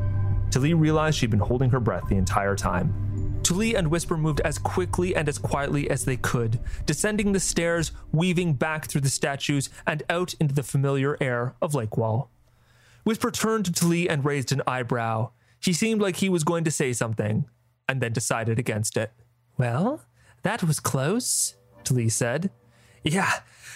Talee 0.49 0.79
realized 0.79 1.17
she'd 1.17 1.31
been 1.31 1.39
holding 1.39 1.69
her 1.71 1.79
breath 1.79 2.07
the 2.09 2.15
entire 2.17 2.55
time. 2.55 2.93
Talee 3.41 3.75
and 3.75 3.89
Whisper 3.89 4.15
moved 4.15 4.39
as 4.41 4.57
quickly 4.57 5.15
and 5.15 5.27
as 5.27 5.37
quietly 5.37 5.89
as 5.89 6.05
they 6.05 6.15
could, 6.15 6.59
descending 6.85 7.31
the 7.31 7.39
stairs, 7.39 7.91
weaving 8.11 8.53
back 8.53 8.85
through 8.85 9.01
the 9.01 9.09
statues 9.09 9.69
and 9.85 10.03
out 10.09 10.33
into 10.35 10.53
the 10.53 10.63
familiar 10.63 11.17
air 11.19 11.55
of 11.61 11.73
Lakewall. 11.73 12.29
Whisper 13.03 13.31
turned 13.31 13.65
to 13.65 13.71
Talee 13.71 14.07
and 14.09 14.23
raised 14.23 14.51
an 14.51 14.61
eyebrow. 14.65 15.31
He 15.59 15.73
seemed 15.73 16.01
like 16.01 16.17
he 16.17 16.29
was 16.29 16.43
going 16.43 16.63
to 16.63 16.71
say 16.71 16.93
something, 16.93 17.45
and 17.89 17.99
then 18.01 18.13
decided 18.13 18.59
against 18.59 18.95
it. 18.95 19.11
Well, 19.57 20.01
That 20.43 20.63
was 20.63 20.79
close, 20.79 21.55
Talee 21.83 22.11
said. 22.11 22.49
Yeah, 23.03 23.31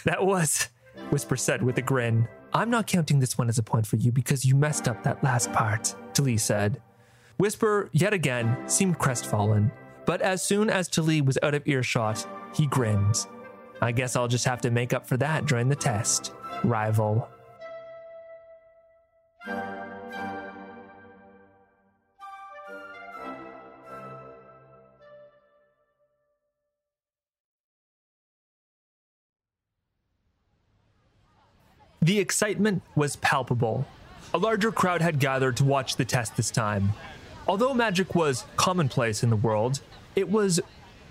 that 0.07 0.25
was, 0.25 0.69
Whisper 1.09 1.35
said 1.35 1.61
with 1.61 1.77
a 1.77 1.81
grin. 1.81 2.29
I'm 2.53 2.69
not 2.69 2.87
counting 2.87 3.19
this 3.19 3.37
one 3.37 3.49
as 3.49 3.57
a 3.57 3.63
point 3.63 3.85
for 3.85 3.97
you 3.97 4.09
because 4.11 4.45
you 4.45 4.55
messed 4.55 4.87
up 4.87 5.03
that 5.03 5.21
last 5.21 5.51
part, 5.51 5.93
Talee 6.13 6.39
said. 6.39 6.81
Whisper, 7.35 7.89
yet 7.91 8.13
again, 8.13 8.57
seemed 8.69 8.99
crestfallen, 8.99 9.69
but 10.05 10.21
as 10.21 10.41
soon 10.41 10.69
as 10.69 10.87
Talee 10.87 11.23
was 11.23 11.37
out 11.43 11.53
of 11.53 11.67
earshot, 11.67 12.25
he 12.55 12.67
grinned. 12.67 13.27
I 13.81 13.91
guess 13.91 14.15
I'll 14.15 14.29
just 14.29 14.45
have 14.45 14.61
to 14.61 14.71
make 14.71 14.93
up 14.93 15.05
for 15.05 15.17
that 15.17 15.45
during 15.45 15.67
the 15.67 15.75
test, 15.75 16.33
rival. 16.63 17.27
The 32.07 32.19
excitement 32.19 32.83
was 32.95 33.17
palpable. 33.17 33.85
A 34.33 34.37
larger 34.37 34.71
crowd 34.71 35.01
had 35.01 35.19
gathered 35.19 35.57
to 35.57 35.65
watch 35.65 35.97
the 35.97 36.05
test 36.05 36.37
this 36.37 36.49
time. 36.49 36.93
Although 37.45 37.73
magic 37.73 38.15
was 38.15 38.45
commonplace 38.55 39.23
in 39.23 39.29
the 39.29 39.35
world, 39.35 39.81
it 40.15 40.29
was 40.29 40.61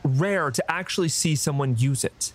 rare 0.02 0.50
to 0.50 0.70
actually 0.72 1.10
see 1.10 1.36
someone 1.36 1.76
use 1.76 2.02
it. 2.02 2.32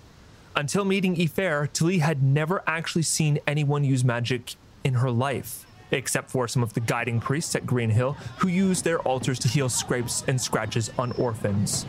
Until 0.55 0.85
meeting 0.85 1.15
Ifair, 1.15 1.69
Talee 1.73 2.01
had 2.01 2.21
never 2.21 2.61
actually 2.67 3.01
seen 3.01 3.39
anyone 3.47 3.83
use 3.83 4.03
magic 4.03 4.53
in 4.83 4.93
her 4.93 5.09
life, 5.09 5.65
except 5.89 6.29
for 6.29 6.47
some 6.47 6.61
of 6.61 6.73
the 6.73 6.81
guiding 6.81 7.19
priests 7.19 7.55
at 7.55 7.65
Greenhill 7.65 8.13
who 8.37 8.47
used 8.47 8.83
their 8.83 8.99
altars 8.99 9.39
to 9.39 9.47
heal 9.47 9.69
scrapes 9.69 10.23
and 10.27 10.39
scratches 10.39 10.91
on 10.99 11.13
orphans, 11.13 11.87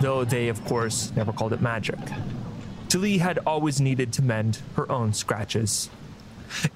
though 0.00 0.24
they, 0.24 0.48
of 0.48 0.64
course, 0.64 1.12
never 1.14 1.32
called 1.32 1.52
it 1.52 1.62
magic. 1.62 2.00
Talee 2.88 3.20
had 3.20 3.38
always 3.46 3.80
needed 3.80 4.12
to 4.14 4.22
mend 4.22 4.62
her 4.74 4.90
own 4.90 5.12
scratches. 5.12 5.90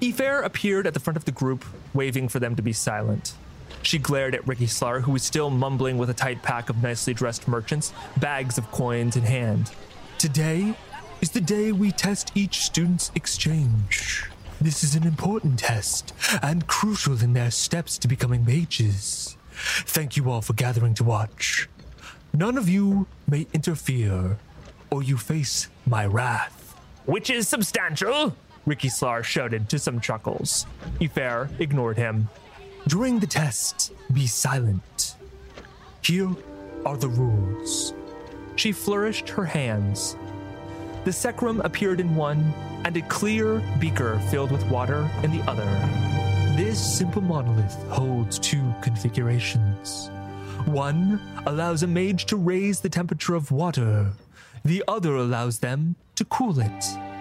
Ifair 0.01 0.43
appeared 0.43 0.87
at 0.87 0.93
the 0.93 0.99
front 0.99 1.17
of 1.17 1.25
the 1.25 1.31
group, 1.31 1.65
waving 1.93 2.29
for 2.29 2.39
them 2.39 2.55
to 2.55 2.61
be 2.61 2.73
silent. 2.73 3.33
She 3.81 3.97
glared 3.97 4.33
at 4.35 4.47
Ricky 4.47 4.67
Slar, 4.67 5.01
who 5.01 5.11
was 5.11 5.23
still 5.23 5.49
mumbling 5.49 5.97
with 5.97 6.09
a 6.09 6.13
tight 6.13 6.41
pack 6.41 6.69
of 6.69 6.81
nicely 6.81 7.13
dressed 7.13 7.47
merchants, 7.47 7.93
bags 8.17 8.57
of 8.57 8.71
coins 8.71 9.15
in 9.15 9.23
hand. 9.23 9.71
Today 10.17 10.75
is 11.21 11.31
the 11.31 11.41
day 11.41 11.71
we 11.71 11.91
test 11.91 12.31
each 12.35 12.61
student's 12.61 13.11
exchange. 13.15 14.29
This 14.61 14.83
is 14.83 14.95
an 14.95 15.03
important 15.03 15.59
test 15.59 16.13
and 16.41 16.65
crucial 16.67 17.21
in 17.21 17.33
their 17.33 17.51
steps 17.51 17.97
to 17.97 18.07
becoming 18.07 18.45
mages. 18.45 19.35
Thank 19.51 20.15
you 20.15 20.29
all 20.29 20.41
for 20.41 20.53
gathering 20.53 20.93
to 20.95 21.03
watch. 21.03 21.67
None 22.33 22.57
of 22.57 22.69
you 22.69 23.07
may 23.27 23.47
interfere, 23.53 24.37
or 24.89 25.03
you 25.03 25.17
face 25.17 25.67
my 25.85 26.05
wrath. 26.05 26.75
Which 27.05 27.29
is 27.29 27.47
substantial, 27.47 28.35
Ricky 28.65 28.89
Slar 28.89 29.23
shouted 29.23 29.69
to 29.69 29.79
some 29.79 29.99
chuckles. 29.99 30.65
Ifair 30.99 31.49
ignored 31.59 31.97
him. 31.97 32.29
During 32.87 33.19
the 33.19 33.27
test, 33.27 33.93
be 34.13 34.27
silent. 34.27 35.15
Here 36.01 36.29
are 36.85 36.97
the 36.97 37.09
rules. 37.09 37.93
She 38.55 38.71
flourished 38.71 39.29
her 39.29 39.45
hands. 39.45 40.15
The 41.05 41.13
sacrum 41.13 41.61
appeared 41.61 41.99
in 41.99 42.15
one, 42.15 42.53
and 42.85 42.95
a 42.95 43.01
clear 43.03 43.61
beaker 43.79 44.19
filled 44.29 44.51
with 44.51 44.65
water 44.69 45.09
in 45.23 45.31
the 45.31 45.43
other. 45.49 45.65
This 46.55 46.97
simple 46.97 47.21
monolith 47.21 47.75
holds 47.89 48.39
two 48.39 48.73
configurations. 48.81 50.09
One 50.65 51.19
allows 51.45 51.83
a 51.83 51.87
mage 51.87 52.25
to 52.27 52.37
raise 52.37 52.79
the 52.79 52.89
temperature 52.89 53.35
of 53.35 53.51
water, 53.51 54.13
the 54.63 54.83
other 54.87 55.15
allows 55.15 55.59
them 55.59 55.95
to 56.15 56.23
cool 56.25 56.59
it. 56.59 57.12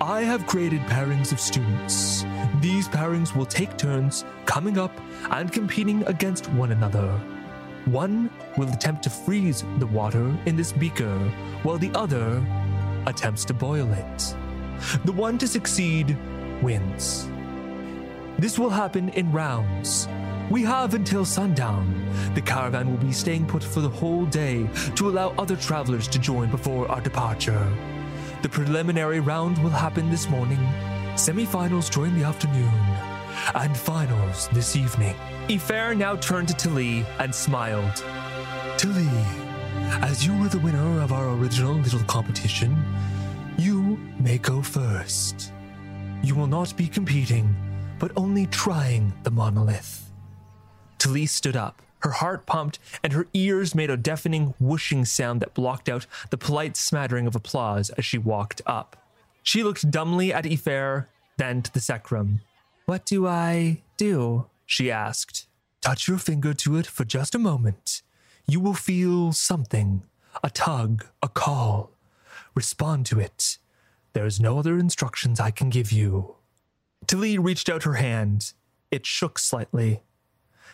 I 0.00 0.22
have 0.22 0.46
created 0.46 0.80
pairings 0.82 1.30
of 1.30 1.38
students. 1.38 2.24
These 2.60 2.88
pairings 2.88 3.34
will 3.34 3.46
take 3.46 3.76
turns 3.76 4.24
coming 4.44 4.76
up 4.76 4.90
and 5.30 5.52
competing 5.52 6.04
against 6.06 6.50
one 6.50 6.72
another. 6.72 7.08
One 7.84 8.28
will 8.56 8.68
attempt 8.70 9.04
to 9.04 9.10
freeze 9.10 9.62
the 9.78 9.86
water 9.86 10.36
in 10.46 10.56
this 10.56 10.72
beaker, 10.72 11.16
while 11.62 11.78
the 11.78 11.92
other 11.94 12.44
attempts 13.06 13.44
to 13.46 13.54
boil 13.54 13.90
it. 13.92 14.36
The 15.04 15.12
one 15.12 15.38
to 15.38 15.46
succeed 15.46 16.18
wins. 16.60 17.28
This 18.38 18.58
will 18.58 18.70
happen 18.70 19.10
in 19.10 19.30
rounds. 19.30 20.08
We 20.50 20.62
have 20.64 20.94
until 20.94 21.24
sundown. 21.24 21.86
The 22.34 22.42
caravan 22.42 22.90
will 22.90 22.98
be 22.98 23.12
staying 23.12 23.46
put 23.46 23.62
for 23.62 23.80
the 23.80 23.88
whole 23.88 24.26
day 24.26 24.68
to 24.96 25.08
allow 25.08 25.34
other 25.38 25.56
travelers 25.56 26.08
to 26.08 26.18
join 26.18 26.50
before 26.50 26.90
our 26.90 27.00
departure. 27.00 27.72
The 28.44 28.50
preliminary 28.50 29.20
round 29.20 29.56
will 29.64 29.70
happen 29.70 30.10
this 30.10 30.28
morning, 30.28 30.58
semifinals 31.14 31.90
during 31.90 32.14
the 32.14 32.24
afternoon, 32.24 32.68
and 33.54 33.74
finals 33.74 34.50
this 34.52 34.76
evening. 34.76 35.16
Ifair 35.48 35.96
now 35.96 36.16
turned 36.16 36.48
to 36.48 36.54
Talee 36.54 37.06
and 37.20 37.34
smiled. 37.34 38.04
Talee, 38.76 39.24
as 40.02 40.26
you 40.26 40.38
were 40.38 40.48
the 40.48 40.58
winner 40.58 41.00
of 41.00 41.10
our 41.10 41.30
original 41.30 41.72
little 41.72 42.04
competition, 42.04 42.76
you 43.56 43.98
may 44.20 44.36
go 44.36 44.60
first. 44.60 45.54
You 46.22 46.34
will 46.34 46.46
not 46.46 46.76
be 46.76 46.86
competing, 46.86 47.56
but 47.98 48.12
only 48.14 48.46
trying 48.48 49.14
the 49.22 49.30
monolith. 49.30 50.12
Talee 50.98 51.30
stood 51.30 51.56
up. 51.56 51.80
Her 52.04 52.10
heart 52.10 52.44
pumped, 52.44 52.78
and 53.02 53.14
her 53.14 53.26
ears 53.32 53.74
made 53.74 53.88
a 53.88 53.96
deafening 53.96 54.52
whooshing 54.60 55.06
sound 55.06 55.40
that 55.40 55.54
blocked 55.54 55.88
out 55.88 56.06
the 56.28 56.36
polite 56.36 56.76
smattering 56.76 57.26
of 57.26 57.34
applause 57.34 57.88
as 57.88 58.04
she 58.04 58.18
walked 58.18 58.60
up. 58.66 59.08
She 59.42 59.62
looked 59.62 59.90
dumbly 59.90 60.30
at 60.30 60.44
Ifair, 60.44 61.06
then 61.38 61.62
to 61.62 61.72
the 61.72 61.80
sacrum. 61.80 62.42
What 62.84 63.06
do 63.06 63.26
I 63.26 63.80
do? 63.96 64.44
she 64.66 64.90
asked. 64.90 65.46
Touch 65.80 66.06
your 66.06 66.18
finger 66.18 66.52
to 66.52 66.76
it 66.76 66.86
for 66.86 67.06
just 67.06 67.34
a 67.34 67.38
moment. 67.38 68.02
You 68.46 68.60
will 68.60 68.74
feel 68.74 69.32
something 69.32 70.02
a 70.42 70.50
tug, 70.50 71.06
a 71.22 71.28
call. 71.28 71.90
Respond 72.54 73.06
to 73.06 73.18
it. 73.18 73.56
There 74.12 74.26
is 74.26 74.38
no 74.38 74.58
other 74.58 74.76
instructions 74.76 75.40
I 75.40 75.50
can 75.50 75.70
give 75.70 75.90
you. 75.90 76.36
Talee 77.06 77.42
reached 77.42 77.70
out 77.70 77.84
her 77.84 77.94
hand. 77.94 78.52
It 78.90 79.06
shook 79.06 79.38
slightly. 79.38 80.02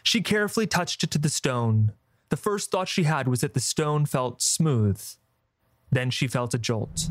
She 0.02 0.20
carefully 0.20 0.66
touched 0.66 1.02
it 1.04 1.10
to 1.12 1.18
the 1.18 1.28
stone. 1.28 1.92
The 2.30 2.36
first 2.36 2.70
thought 2.70 2.88
she 2.88 3.04
had 3.04 3.28
was 3.28 3.40
that 3.40 3.54
the 3.54 3.60
stone 3.60 4.06
felt 4.06 4.40
smooth. 4.40 5.02
Then 5.90 6.10
she 6.10 6.28
felt 6.28 6.54
a 6.54 6.58
jolt. 6.58 7.10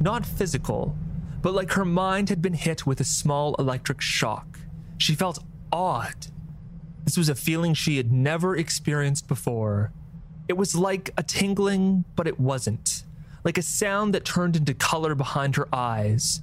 Not 0.00 0.26
physical, 0.26 0.96
but 1.42 1.52
like 1.54 1.72
her 1.72 1.84
mind 1.84 2.30
had 2.30 2.40
been 2.40 2.54
hit 2.54 2.86
with 2.86 3.00
a 3.00 3.04
small 3.04 3.54
electric 3.56 4.00
shock. 4.00 4.60
She 4.96 5.14
felt 5.14 5.44
odd. 5.70 6.28
This 7.04 7.18
was 7.18 7.28
a 7.28 7.34
feeling 7.34 7.74
she 7.74 7.98
had 7.98 8.10
never 8.10 8.56
experienced 8.56 9.28
before. 9.28 9.92
It 10.48 10.56
was 10.56 10.74
like 10.74 11.10
a 11.18 11.22
tingling, 11.22 12.04
but 12.16 12.26
it 12.26 12.40
wasn't. 12.40 13.04
Like 13.44 13.58
a 13.58 13.62
sound 13.62 14.14
that 14.14 14.24
turned 14.24 14.56
into 14.56 14.72
color 14.72 15.14
behind 15.14 15.56
her 15.56 15.68
eyes. 15.70 16.40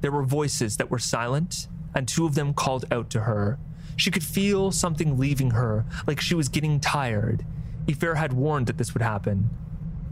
There 0.00 0.12
were 0.12 0.22
voices 0.22 0.76
that 0.76 0.90
were 0.90 1.00
silent, 1.00 1.66
and 1.94 2.06
two 2.06 2.26
of 2.26 2.36
them 2.36 2.54
called 2.54 2.84
out 2.92 3.10
to 3.10 3.22
her. 3.22 3.58
She 3.96 4.10
could 4.10 4.24
feel 4.24 4.72
something 4.72 5.18
leaving 5.18 5.50
her, 5.50 5.84
like 6.06 6.20
she 6.20 6.34
was 6.34 6.48
getting 6.48 6.80
tired. 6.80 7.44
Ifair 7.86 8.16
had 8.16 8.32
warned 8.32 8.66
that 8.66 8.78
this 8.78 8.94
would 8.94 9.02
happen. 9.02 9.50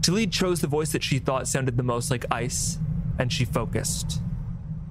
Talee 0.01 0.31
chose 0.31 0.61
the 0.61 0.67
voice 0.67 0.91
that 0.91 1.03
she 1.03 1.19
thought 1.19 1.47
sounded 1.47 1.77
the 1.77 1.83
most 1.83 2.11
like 2.11 2.25
ice, 2.29 2.77
and 3.17 3.31
she 3.31 3.45
focused. 3.45 4.21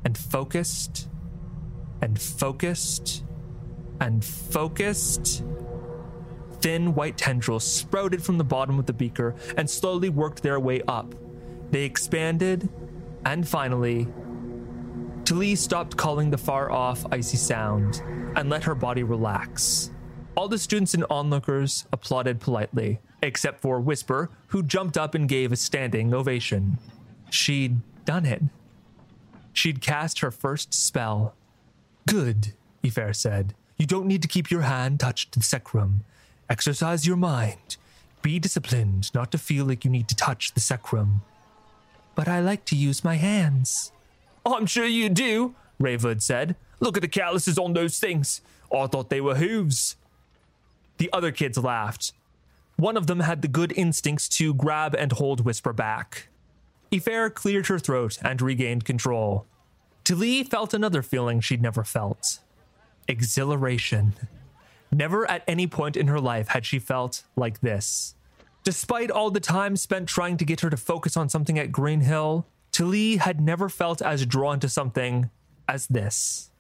And 0.05 0.17
focused. 0.17 1.09
And 2.01 2.21
focused. 2.21 3.25
And 4.01 4.25
focused. 4.25 5.45
Thin 6.61 6.95
white 6.95 7.19
tendrils 7.19 7.65
sprouted 7.65 8.23
from 8.23 8.39
the 8.39 8.45
bottom 8.45 8.79
of 8.79 8.87
the 8.87 8.93
beaker 8.93 9.35
and 9.57 9.69
slowly 9.69 10.09
worked 10.09 10.43
their 10.43 10.61
way 10.61 10.81
up. 10.89 11.15
They 11.71 11.85
expanded, 11.85 12.69
and 13.25 13.47
finally, 13.47 14.09
Talee 15.33 15.57
stopped 15.57 15.97
calling 15.97 16.29
the 16.29 16.37
far 16.37 16.71
off 16.71 17.07
icy 17.11 17.39
sound 17.39 18.03
and 18.37 18.51
let 18.51 18.65
her 18.65 18.75
body 18.75 19.03
relax. 19.03 19.91
All 20.37 20.47
the 20.47 20.59
students 20.59 20.93
and 20.93 21.07
onlookers 21.09 21.87
applauded 21.91 22.39
politely, 22.39 23.01
except 23.23 23.63
for 23.63 23.81
Whisper, 23.81 24.29
who 24.49 24.63
jumped 24.63 24.99
up 24.99 25.15
and 25.15 25.27
gave 25.27 25.51
a 25.51 25.57
standing 25.57 26.13
ovation. 26.13 26.77
She'd 27.31 27.81
done 28.05 28.27
it. 28.27 28.43
She'd 29.55 29.81
cast 29.81 30.19
her 30.19 30.31
first 30.31 30.75
spell. 30.75 31.35
Good, 32.07 32.53
Ifair 32.83 33.17
said. 33.17 33.55
You 33.79 33.87
don't 33.87 34.07
need 34.07 34.21
to 34.21 34.29
keep 34.29 34.51
your 34.51 34.63
hand 34.63 35.01
touched 35.01 35.33
to 35.33 35.39
the 35.39 35.47
sacrum. 35.47 36.05
Exercise 36.51 37.07
your 37.07 37.17
mind. 37.17 37.79
Be 38.21 38.39
disciplined 38.39 39.11
not 39.15 39.33
to 39.33 39.39
feel 39.39 39.65
like 39.65 39.83
you 39.83 39.91
need 39.91 40.09
to 40.09 40.15
touch 40.15 40.53
the 40.53 40.61
sacrum. 40.61 41.23
But 42.15 42.29
I 42.29 42.41
like 42.41 42.67
to 42.67 42.77
use 42.77 43.03
my 43.03 43.15
hands. 43.15 43.93
I'm 44.45 44.67
sure 44.67 44.87
you 44.87 45.09
do, 45.09 45.55
Raywood 45.81 46.23
said. 46.23 46.57
Look 46.81 46.97
at 46.97 47.01
the 47.01 47.09
calluses 47.09 47.59
on 47.59 47.73
those 47.73 47.99
things. 47.99 48.41
Oh, 48.71 48.81
I 48.81 48.87
thought 48.87 49.11
they 49.11 49.21
were 49.21 49.37
hooves. 49.37 49.97
The 50.99 51.11
other 51.13 51.33
kids 51.33 51.59
laughed. 51.59 52.13
One 52.77 52.97
of 52.97 53.07
them 53.07 53.21
had 53.21 53.43
the 53.43 53.49
good 53.49 53.73
instincts 53.77 54.29
to 54.31 54.55
grab 54.55 54.95
and 54.95 55.13
hold 55.13 55.45
Whisper 55.45 55.73
back. 55.73 56.29
Ifair 56.91 57.33
cleared 57.33 57.69
her 57.69 57.79
throat 57.79 58.19
and 58.23 58.43
regained 58.43 58.85
control. 58.85 59.47
Talee 60.05 60.47
felt 60.47 60.75
another 60.75 61.03
feeling 61.03 61.41
she'd 61.41 61.63
never 61.63 61.85
felt 61.85 62.41
exhilaration. 63.09 64.15
Never 64.91 65.29
at 65.31 65.43
any 65.47 65.67
point 65.67 65.97
in 65.97 66.09
her 66.09 66.21
life 66.21 66.49
had 66.49 66.67
she 66.67 66.79
felt 66.79 67.23
like 67.37 67.61
this. 67.61 68.15
Despite 68.65 69.11
all 69.11 69.31
the 69.31 69.41
time 69.41 69.77
spent 69.77 70.09
trying 70.09 70.37
to 70.37 70.45
get 70.45 70.61
her 70.61 70.71
to 70.71 70.77
focus 70.77 71.17
on 71.17 71.29
something 71.29 71.59
at 71.59 71.73
Greenhill, 71.73 72.47
Talee 72.73 73.19
had 73.19 73.41
never 73.41 73.69
felt 73.69 74.01
as 74.01 74.25
drawn 74.27 74.59
to 74.61 74.69
something 74.69 75.31
as 75.69 75.87
this. 75.87 76.51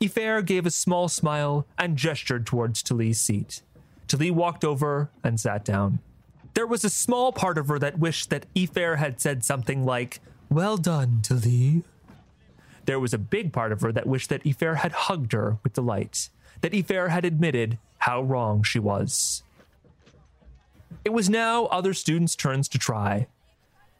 Ifair 0.00 0.42
gave 0.44 0.66
a 0.66 0.70
small 0.70 1.08
smile 1.08 1.66
and 1.78 1.96
gestured 1.96 2.46
towards 2.46 2.82
Talee's 2.82 3.20
seat. 3.20 3.62
Talee 4.08 4.30
walked 4.30 4.64
over 4.64 5.10
and 5.22 5.38
sat 5.38 5.64
down. 5.64 6.00
There 6.54 6.66
was 6.66 6.84
a 6.84 6.90
small 6.90 7.32
part 7.32 7.58
of 7.58 7.68
her 7.68 7.78
that 7.78 7.98
wished 7.98 8.30
that 8.30 8.46
Ifair 8.54 8.96
had 8.96 9.20
said 9.20 9.44
something 9.44 9.84
like, 9.84 10.20
Well 10.48 10.76
done, 10.76 11.20
Talee. 11.22 11.82
There 12.86 13.00
was 13.00 13.12
a 13.12 13.18
big 13.18 13.52
part 13.52 13.72
of 13.72 13.80
her 13.82 13.92
that 13.92 14.06
wished 14.06 14.30
that 14.30 14.46
Ifair 14.46 14.76
had 14.76 14.92
hugged 14.92 15.32
her 15.32 15.58
with 15.62 15.74
delight, 15.74 16.30
that 16.60 16.72
Ifair 16.72 17.08
had 17.08 17.24
admitted 17.24 17.78
how 17.98 18.22
wrong 18.22 18.62
she 18.62 18.78
was. 18.78 19.42
It 21.04 21.12
was 21.12 21.28
now 21.28 21.66
other 21.66 21.92
students' 21.92 22.36
turns 22.36 22.68
to 22.68 22.78
try. 22.78 23.26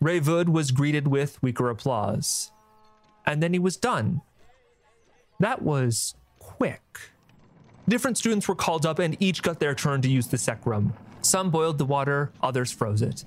Raywood 0.03 0.49
was 0.49 0.71
greeted 0.71 1.09
with 1.09 1.43
weaker 1.43 1.71
applause. 1.71 2.53
And 3.25 3.43
then 3.43 3.53
he 3.53 3.59
was 3.59 3.77
done. 3.77 4.21
That 5.41 5.63
was 5.63 6.15
quick. 6.39 7.11
Different 7.89 8.19
students 8.19 8.49
were 8.49 8.55
called 8.55 8.85
up 8.85 8.99
and 8.99 9.17
each 9.21 9.43
got 9.43 9.61
their 9.61 9.75
turn 9.75 10.03
to 10.03 10.09
use 10.09 10.27
the 10.27 10.39
sacrum. 10.39 10.93
Some 11.23 11.51
boiled 11.51 11.79
the 11.79 11.85
water, 11.85 12.33
others 12.43 12.73
froze 12.73 13.03
it. 13.03 13.25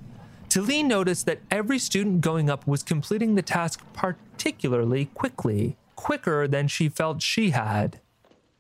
Talee 0.50 0.84
noticed 0.84 1.26
that 1.28 1.42
every 1.52 1.78
student 1.78 2.22
going 2.22 2.50
up 2.50 2.66
was 2.66 2.82
completing 2.82 3.36
the 3.36 3.42
task 3.42 3.84
particularly 3.94 5.06
quickly, 5.06 5.78
quicker 5.96 6.48
than 6.48 6.68
she 6.68 6.90
felt 6.90 7.22
she 7.22 7.52
had. 7.52 8.00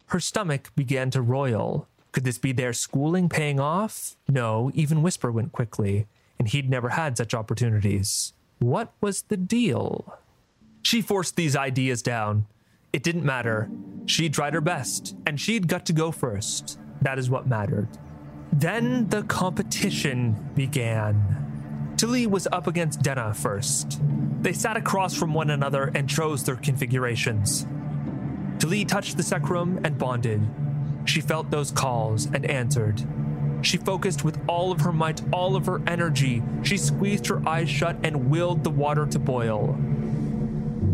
Her 0.07 0.19
stomach 0.19 0.71
began 0.75 1.09
to 1.11 1.21
roil. 1.21 1.87
Could 2.11 2.23
this 2.23 2.37
be 2.37 2.51
their 2.51 2.73
schooling 2.73 3.29
paying 3.29 3.59
off? 3.59 4.15
No, 4.27 4.71
even 4.73 5.01
Whisper 5.01 5.31
went 5.31 5.51
quickly, 5.51 6.07
and 6.39 6.47
he'd 6.47 6.69
never 6.69 6.89
had 6.89 7.17
such 7.17 7.33
opportunities. 7.33 8.33
What 8.59 8.93
was 9.01 9.23
the 9.23 9.37
deal? 9.37 10.17
She 10.81 11.01
forced 11.01 11.35
these 11.35 11.55
ideas 11.55 12.01
down. 12.01 12.47
It 12.91 13.03
didn't 13.03 13.25
matter. 13.25 13.69
She 14.05 14.29
tried 14.29 14.53
her 14.53 14.61
best, 14.61 15.15
and 15.27 15.39
she'd 15.39 15.67
got 15.67 15.85
to 15.87 15.93
go 15.93 16.11
first. 16.11 16.79
That 17.01 17.19
is 17.19 17.29
what 17.29 17.47
mattered. 17.47 17.87
Then 18.51 19.07
the 19.09 19.23
competition 19.23 20.51
began. 20.55 21.93
Talee 21.95 22.27
was 22.27 22.47
up 22.51 22.67
against 22.67 23.01
Denna 23.01 23.33
first. 23.33 24.01
They 24.41 24.53
sat 24.53 24.77
across 24.77 25.13
from 25.13 25.33
one 25.33 25.49
another 25.49 25.91
and 25.93 26.09
chose 26.09 26.43
their 26.43 26.55
configurations. 26.55 27.65
Talee 28.57 28.87
touched 28.87 29.17
the 29.17 29.23
sacrum 29.23 29.79
and 29.83 29.97
bonded. 29.97 30.41
She 31.05 31.21
felt 31.21 31.51
those 31.51 31.71
calls 31.71 32.25
and 32.27 32.45
answered. 32.45 33.03
She 33.61 33.77
focused 33.77 34.23
with 34.23 34.39
all 34.47 34.71
of 34.71 34.81
her 34.81 34.91
might, 34.91 35.21
all 35.33 35.55
of 35.55 35.65
her 35.65 35.81
energy. 35.87 36.41
She 36.63 36.77
squeezed 36.77 37.27
her 37.27 37.47
eyes 37.47 37.69
shut 37.69 37.97
and 38.03 38.29
willed 38.29 38.63
the 38.63 38.69
water 38.69 39.05
to 39.07 39.19
boil. 39.19 39.77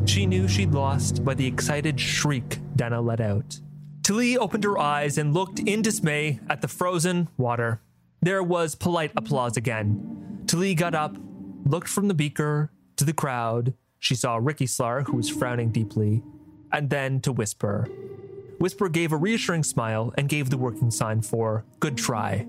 She 0.05 0.25
knew 0.25 0.47
she'd 0.47 0.71
lost 0.71 1.23
by 1.23 1.33
the 1.33 1.47
excited 1.47 1.99
shriek 1.99 2.59
Dana 2.75 3.01
let 3.01 3.19
out. 3.19 3.59
Talee 4.01 4.37
opened 4.37 4.63
her 4.63 4.77
eyes 4.77 5.17
and 5.17 5.33
looked 5.33 5.59
in 5.59 5.81
dismay 5.81 6.39
at 6.47 6.61
the 6.61 6.67
frozen 6.67 7.27
water. 7.37 7.81
There 8.21 8.43
was 8.43 8.75
polite 8.75 9.11
applause 9.17 9.57
again. 9.57 10.43
Talee 10.45 10.75
got 10.75 10.93
up, 10.93 11.15
looked 11.65 11.87
from 11.87 12.07
the 12.07 12.13
beaker 12.13 12.71
to 12.97 13.05
the 13.05 13.13
crowd. 13.13 13.73
She 13.99 14.13
saw 14.13 14.37
Ricky 14.37 14.65
Slar, 14.65 15.07
who 15.07 15.17
was 15.17 15.29
frowning 15.29 15.71
deeply, 15.71 16.23
and 16.71 16.89
then 16.89 17.19
to 17.21 17.31
Whisper. 17.31 17.87
Whisper 18.59 18.89
gave 18.89 19.11
a 19.11 19.17
reassuring 19.17 19.63
smile 19.63 20.13
and 20.17 20.29
gave 20.29 20.49
the 20.49 20.57
working 20.57 20.91
sign 20.91 21.21
for 21.21 21.65
good 21.79 21.97
try. 21.97 22.45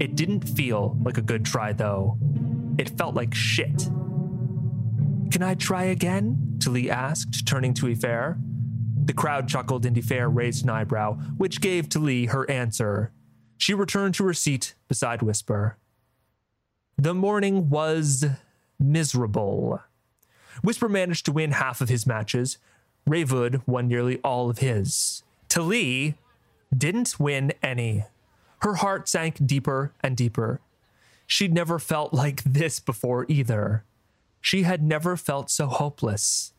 It 0.00 0.16
didn't 0.16 0.48
feel 0.48 0.96
like 1.02 1.18
a 1.18 1.22
good 1.22 1.44
try, 1.44 1.72
though. 1.72 2.18
It 2.78 2.90
felt 2.90 3.14
like 3.14 3.34
shit. 3.34 3.88
Can 5.30 5.42
I 5.42 5.54
try 5.54 5.84
again? 5.84 6.56
Talee 6.58 6.88
asked, 6.88 7.46
turning 7.46 7.74
to 7.74 7.86
Ifair. 7.86 8.38
The 9.04 9.12
crowd 9.12 9.48
chuckled 9.48 9.86
and 9.86 9.96
Ifair 9.96 10.28
raised 10.28 10.64
an 10.64 10.70
eyebrow, 10.70 11.14
which 11.36 11.60
gave 11.60 11.88
Talee 11.88 12.28
her 12.28 12.48
answer. 12.50 13.12
She 13.56 13.74
returned 13.74 14.14
to 14.14 14.24
her 14.24 14.34
seat 14.34 14.74
beside 14.86 15.22
Whisper. 15.22 15.76
The 16.96 17.14
morning 17.14 17.70
was 17.70 18.24
miserable. 18.78 19.80
Whisper 20.62 20.88
managed 20.88 21.24
to 21.26 21.32
win 21.32 21.52
half 21.52 21.80
of 21.80 21.88
his 21.88 22.06
matches. 22.06 22.58
Raywood 23.08 23.62
won 23.66 23.88
nearly 23.88 24.18
all 24.18 24.50
of 24.50 24.58
his. 24.58 25.22
Talee 25.48 26.14
didn't 26.76 27.18
win 27.18 27.52
any. 27.62 28.04
Her 28.60 28.74
heart 28.76 29.08
sank 29.08 29.44
deeper 29.46 29.92
and 30.00 30.16
deeper. 30.16 30.60
She'd 31.26 31.52
never 31.52 31.78
felt 31.78 32.14
like 32.14 32.42
this 32.44 32.80
before 32.80 33.26
either. 33.28 33.84
She 34.40 34.62
had 34.62 34.82
never 34.82 35.16
felt 35.16 35.50
so 35.50 35.66
hopeless. 35.66 36.52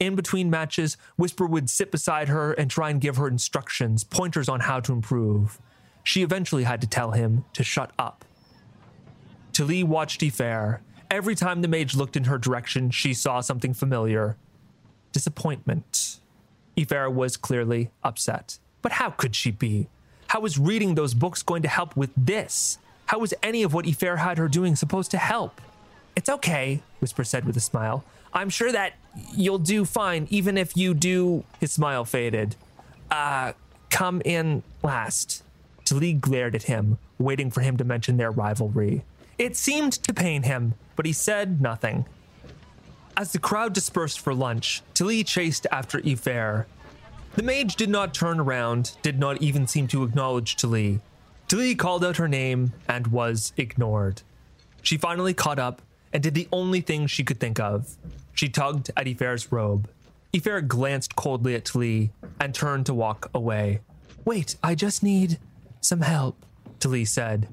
In 0.00 0.16
between 0.16 0.50
matches, 0.50 0.96
Whisper 1.16 1.46
would 1.46 1.70
sit 1.70 1.90
beside 1.90 2.28
her 2.28 2.52
and 2.52 2.70
try 2.70 2.90
and 2.90 3.00
give 3.00 3.16
her 3.16 3.28
instructions, 3.28 4.02
pointers 4.02 4.48
on 4.48 4.60
how 4.60 4.80
to 4.80 4.92
improve. 4.92 5.60
She 6.02 6.22
eventually 6.22 6.64
had 6.64 6.80
to 6.80 6.86
tell 6.86 7.12
him 7.12 7.44
to 7.52 7.62
shut 7.62 7.92
up. 7.98 8.24
Talee 9.52 9.84
watched 9.84 10.22
Ifair. 10.22 10.80
Every 11.10 11.34
time 11.34 11.62
the 11.62 11.68
mage 11.68 11.94
looked 11.94 12.16
in 12.16 12.24
her 12.24 12.38
direction, 12.38 12.90
she 12.90 13.14
saw 13.14 13.40
something 13.40 13.72
familiar 13.72 14.36
disappointment. 15.12 16.18
Ifair 16.76 17.08
was 17.08 17.36
clearly 17.36 17.92
upset. 18.02 18.58
But 18.82 18.92
how 18.92 19.10
could 19.10 19.36
she 19.36 19.52
be? 19.52 19.88
How 20.34 20.40
was 20.40 20.58
reading 20.58 20.96
those 20.96 21.14
books 21.14 21.44
going 21.44 21.62
to 21.62 21.68
help 21.68 21.94
with 21.94 22.10
this? 22.16 22.78
How 23.06 23.20
was 23.20 23.32
any 23.40 23.62
of 23.62 23.72
what 23.72 23.84
Ifair 23.84 24.18
had 24.18 24.36
her 24.36 24.48
doing 24.48 24.74
supposed 24.74 25.12
to 25.12 25.16
help? 25.16 25.60
It's 26.16 26.28
okay, 26.28 26.82
Whisper 26.98 27.22
said 27.22 27.44
with 27.44 27.56
a 27.56 27.60
smile. 27.60 28.04
I'm 28.32 28.50
sure 28.50 28.72
that 28.72 28.94
you'll 29.36 29.60
do 29.60 29.84
fine, 29.84 30.26
even 30.30 30.58
if 30.58 30.76
you 30.76 30.92
do. 30.92 31.44
His 31.60 31.70
smile 31.70 32.04
faded. 32.04 32.56
Uh, 33.12 33.52
come 33.90 34.22
in 34.24 34.64
last. 34.82 35.44
Talee 35.84 36.20
glared 36.20 36.56
at 36.56 36.64
him, 36.64 36.98
waiting 37.16 37.48
for 37.52 37.60
him 37.60 37.76
to 37.76 37.84
mention 37.84 38.16
their 38.16 38.32
rivalry. 38.32 39.04
It 39.38 39.56
seemed 39.56 39.92
to 39.92 40.12
pain 40.12 40.42
him, 40.42 40.74
but 40.96 41.06
he 41.06 41.12
said 41.12 41.60
nothing. 41.60 42.06
As 43.16 43.30
the 43.30 43.38
crowd 43.38 43.72
dispersed 43.72 44.18
for 44.18 44.34
lunch, 44.34 44.82
Talee 44.94 45.24
chased 45.24 45.68
after 45.70 46.00
Ifair. 46.00 46.66
The 47.36 47.42
mage 47.42 47.74
did 47.74 47.88
not 47.88 48.14
turn 48.14 48.38
around, 48.38 48.96
did 49.02 49.18
not 49.18 49.42
even 49.42 49.66
seem 49.66 49.88
to 49.88 50.04
acknowledge 50.04 50.56
Talee. 50.56 51.00
Talee 51.48 51.76
called 51.76 52.04
out 52.04 52.16
her 52.18 52.28
name 52.28 52.72
and 52.88 53.08
was 53.08 53.52
ignored. 53.56 54.22
She 54.82 54.96
finally 54.96 55.34
caught 55.34 55.58
up 55.58 55.82
and 56.12 56.22
did 56.22 56.34
the 56.34 56.48
only 56.52 56.80
thing 56.80 57.08
she 57.08 57.24
could 57.24 57.40
think 57.40 57.58
of. 57.58 57.96
She 58.34 58.48
tugged 58.48 58.92
at 58.96 59.08
Ifair's 59.08 59.50
robe. 59.50 59.90
Ifair 60.32 60.62
glanced 60.66 61.16
coldly 61.16 61.56
at 61.56 61.64
Talee 61.64 62.10
and 62.38 62.54
turned 62.54 62.86
to 62.86 62.94
walk 62.94 63.30
away. 63.34 63.80
Wait, 64.24 64.54
I 64.62 64.76
just 64.76 65.02
need 65.02 65.38
some 65.80 66.02
help, 66.02 66.36
Talee 66.78 67.06
said. 67.06 67.48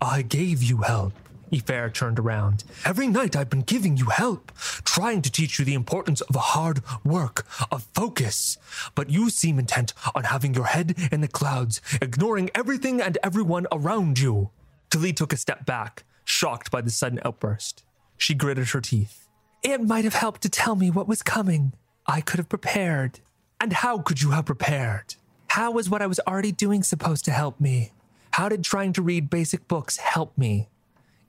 I 0.00 0.22
gave 0.22 0.62
you 0.62 0.78
help. 0.78 1.14
Ifair 1.52 1.90
turned 1.90 2.18
around. 2.18 2.64
Every 2.84 3.06
night 3.06 3.36
I've 3.36 3.50
been 3.50 3.62
giving 3.62 3.96
you 3.96 4.06
help, 4.06 4.50
trying 4.84 5.20
to 5.22 5.30
teach 5.30 5.58
you 5.58 5.64
the 5.64 5.74
importance 5.74 6.22
of 6.22 6.34
hard 6.34 6.82
work, 7.04 7.46
of 7.70 7.86
focus. 7.94 8.56
But 8.94 9.10
you 9.10 9.28
seem 9.28 9.58
intent 9.58 9.92
on 10.14 10.24
having 10.24 10.54
your 10.54 10.66
head 10.66 10.96
in 11.12 11.20
the 11.20 11.28
clouds, 11.28 11.80
ignoring 12.00 12.50
everything 12.54 13.00
and 13.02 13.18
everyone 13.22 13.66
around 13.70 14.18
you. 14.18 14.50
Talee 14.90 15.14
took 15.14 15.32
a 15.32 15.36
step 15.36 15.66
back, 15.66 16.04
shocked 16.24 16.70
by 16.70 16.80
the 16.80 16.90
sudden 16.90 17.20
outburst. 17.24 17.84
She 18.16 18.34
gritted 18.34 18.68
her 18.70 18.80
teeth. 18.80 19.28
It 19.62 19.82
might 19.82 20.04
have 20.04 20.14
helped 20.14 20.42
to 20.42 20.48
tell 20.48 20.74
me 20.74 20.90
what 20.90 21.06
was 21.06 21.22
coming. 21.22 21.74
I 22.06 22.20
could 22.20 22.38
have 22.38 22.48
prepared. 22.48 23.20
And 23.60 23.72
how 23.72 23.98
could 23.98 24.22
you 24.22 24.30
have 24.30 24.46
prepared? 24.46 25.14
How 25.48 25.70
was 25.70 25.90
what 25.90 26.02
I 26.02 26.06
was 26.06 26.20
already 26.26 26.50
doing 26.50 26.82
supposed 26.82 27.24
to 27.26 27.30
help 27.30 27.60
me? 27.60 27.92
How 28.32 28.48
did 28.48 28.64
trying 28.64 28.94
to 28.94 29.02
read 29.02 29.28
basic 29.28 29.68
books 29.68 29.98
help 29.98 30.36
me? 30.36 30.68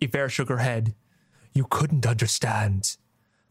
Ifair 0.04 0.30
shook 0.30 0.50
her 0.50 0.58
head. 0.58 0.96
You 1.54 1.66
couldn't 1.70 2.06
understand. 2.06 2.98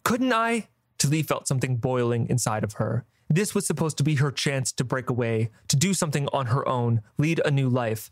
Couldn't 0.05 0.33
I? 0.33 0.69
Talee 0.99 1.25
felt 1.25 1.49
something 1.49 1.77
boiling 1.77 2.29
inside 2.29 2.65
of 2.65 2.75
her. 2.75 3.05
This 3.29 3.55
was 3.55 3.67
supposed 3.67 3.97
to 3.99 4.05
be 4.05 4.17
her 4.17 4.31
chance 4.31 4.73
to 4.73 4.85
break 4.85 5.09
away, 5.09 5.51
to 5.69 5.77
do 5.77 5.95
something 5.95 6.29
on 6.33 6.47
her 6.47 6.67
own, 6.69 7.01
lead 7.19 7.41
a 7.45 7.51
new 7.51 7.69
life. 7.69 8.11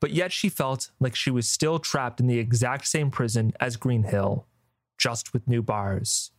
But 0.00 0.12
yet 0.12 0.32
she 0.32 0.48
felt 0.48 0.90
like 1.00 1.14
she 1.14 1.30
was 1.30 1.48
still 1.48 1.78
trapped 1.78 2.20
in 2.20 2.26
the 2.26 2.38
exact 2.38 2.86
same 2.86 3.10
prison 3.10 3.52
as 3.60 3.76
Greenhill, 3.76 4.46
just 4.96 5.32
with 5.32 5.48
new 5.48 5.62
bars. 5.62 6.30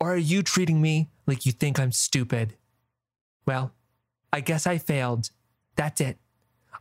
Or 0.00 0.12
are 0.12 0.16
you 0.16 0.42
treating 0.42 0.82
me 0.82 1.10
like 1.26 1.46
you 1.46 1.52
think 1.52 1.78
I'm 1.78 1.92
stupid? 1.92 2.56
Well, 3.46 3.72
I 4.32 4.40
guess 4.40 4.66
I 4.66 4.78
failed. 4.78 5.30
That's 5.76 6.00
it. 6.00 6.18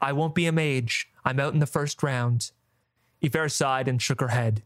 I 0.02 0.14
won't 0.14 0.36
be 0.36 0.48
a 0.48 0.52
mage. 0.52 1.10
I'm 1.24 1.40
out 1.40 1.54
in 1.54 1.60
the 1.60 1.66
first 1.66 2.02
round. 2.02 2.52
Ifair 3.22 3.50
sighed 3.50 3.88
and 3.88 4.02
shook 4.02 4.22
her 4.22 4.30
head. 4.30 4.64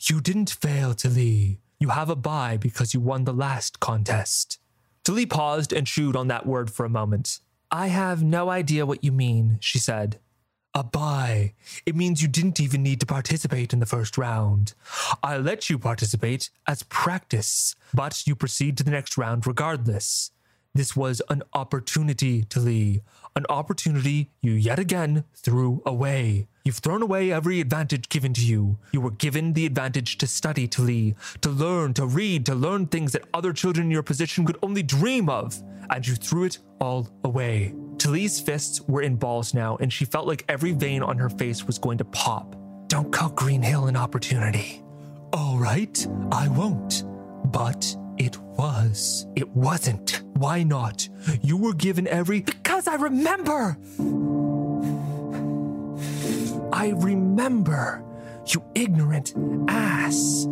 You 0.00 0.20
didn't 0.20 0.50
fail, 0.50 0.94
Talee. 0.94 1.58
You 1.78 1.88
have 1.90 2.10
a 2.10 2.16
bye 2.16 2.56
because 2.56 2.94
you 2.94 3.00
won 3.00 3.24
the 3.24 3.32
last 3.32 3.80
contest. 3.80 4.58
Talee 5.04 5.28
paused 5.28 5.72
and 5.72 5.86
chewed 5.86 6.16
on 6.16 6.28
that 6.28 6.46
word 6.46 6.70
for 6.70 6.84
a 6.84 6.90
moment. 6.90 7.40
I 7.70 7.88
have 7.88 8.22
no 8.22 8.50
idea 8.50 8.86
what 8.86 9.04
you 9.04 9.12
mean, 9.12 9.58
she 9.60 9.78
said. 9.78 10.18
A 10.74 10.82
bye. 10.82 11.54
It 11.86 11.94
means 11.94 12.20
you 12.20 12.26
didn't 12.28 12.58
even 12.58 12.82
need 12.82 12.98
to 13.00 13.06
participate 13.06 13.72
in 13.72 13.78
the 13.78 13.86
first 13.86 14.18
round. 14.18 14.74
I 15.22 15.36
let 15.36 15.70
you 15.70 15.78
participate 15.78 16.50
as 16.66 16.82
practice, 16.84 17.76
but 17.92 18.26
you 18.26 18.34
proceed 18.34 18.76
to 18.78 18.84
the 18.84 18.90
next 18.90 19.16
round 19.16 19.46
regardless. 19.46 20.32
This 20.74 20.96
was 20.96 21.22
an 21.28 21.44
opportunity, 21.52 22.42
Talee. 22.42 23.02
An 23.36 23.46
opportunity 23.48 24.30
you 24.42 24.52
yet 24.52 24.78
again 24.78 25.24
threw 25.34 25.82
away. 25.84 26.46
You've 26.64 26.78
thrown 26.78 27.02
away 27.02 27.32
every 27.32 27.60
advantage 27.60 28.08
given 28.08 28.32
to 28.34 28.40
you. 28.40 28.78
You 28.92 29.00
were 29.00 29.10
given 29.10 29.54
the 29.54 29.66
advantage 29.66 30.18
to 30.18 30.28
study, 30.28 30.68
Talee, 30.68 31.16
to 31.40 31.50
learn, 31.50 31.94
to 31.94 32.06
read, 32.06 32.46
to 32.46 32.54
learn 32.54 32.86
things 32.86 33.10
that 33.10 33.24
other 33.34 33.52
children 33.52 33.86
in 33.86 33.90
your 33.90 34.04
position 34.04 34.46
could 34.46 34.58
only 34.62 34.84
dream 34.84 35.28
of, 35.28 35.60
and 35.90 36.06
you 36.06 36.14
threw 36.14 36.44
it 36.44 36.60
all 36.80 37.08
away. 37.24 37.74
Talee's 37.98 38.38
fists 38.38 38.80
were 38.82 39.02
in 39.02 39.16
balls 39.16 39.52
now, 39.52 39.78
and 39.80 39.92
she 39.92 40.04
felt 40.04 40.28
like 40.28 40.44
every 40.48 40.70
vein 40.70 41.02
on 41.02 41.18
her 41.18 41.28
face 41.28 41.66
was 41.66 41.76
going 41.76 41.98
to 41.98 42.04
pop. 42.04 42.54
Don't 42.86 43.12
call 43.12 43.30
Greenhill 43.30 43.86
an 43.86 43.96
opportunity. 43.96 44.80
All 45.32 45.58
right, 45.58 46.06
I 46.30 46.46
won't. 46.46 47.02
But 47.46 47.96
it 48.18 48.38
was. 48.38 49.26
It 49.36 49.48
wasn't. 49.50 50.22
Why 50.34 50.62
not? 50.62 51.08
You 51.42 51.56
were 51.56 51.74
given 51.74 52.06
every. 52.08 52.40
Because 52.40 52.86
I 52.86 52.94
remember! 52.94 53.76
I 56.72 56.92
remember. 56.96 58.02
You 58.46 58.62
ignorant 58.74 59.32
ass. 59.68 60.46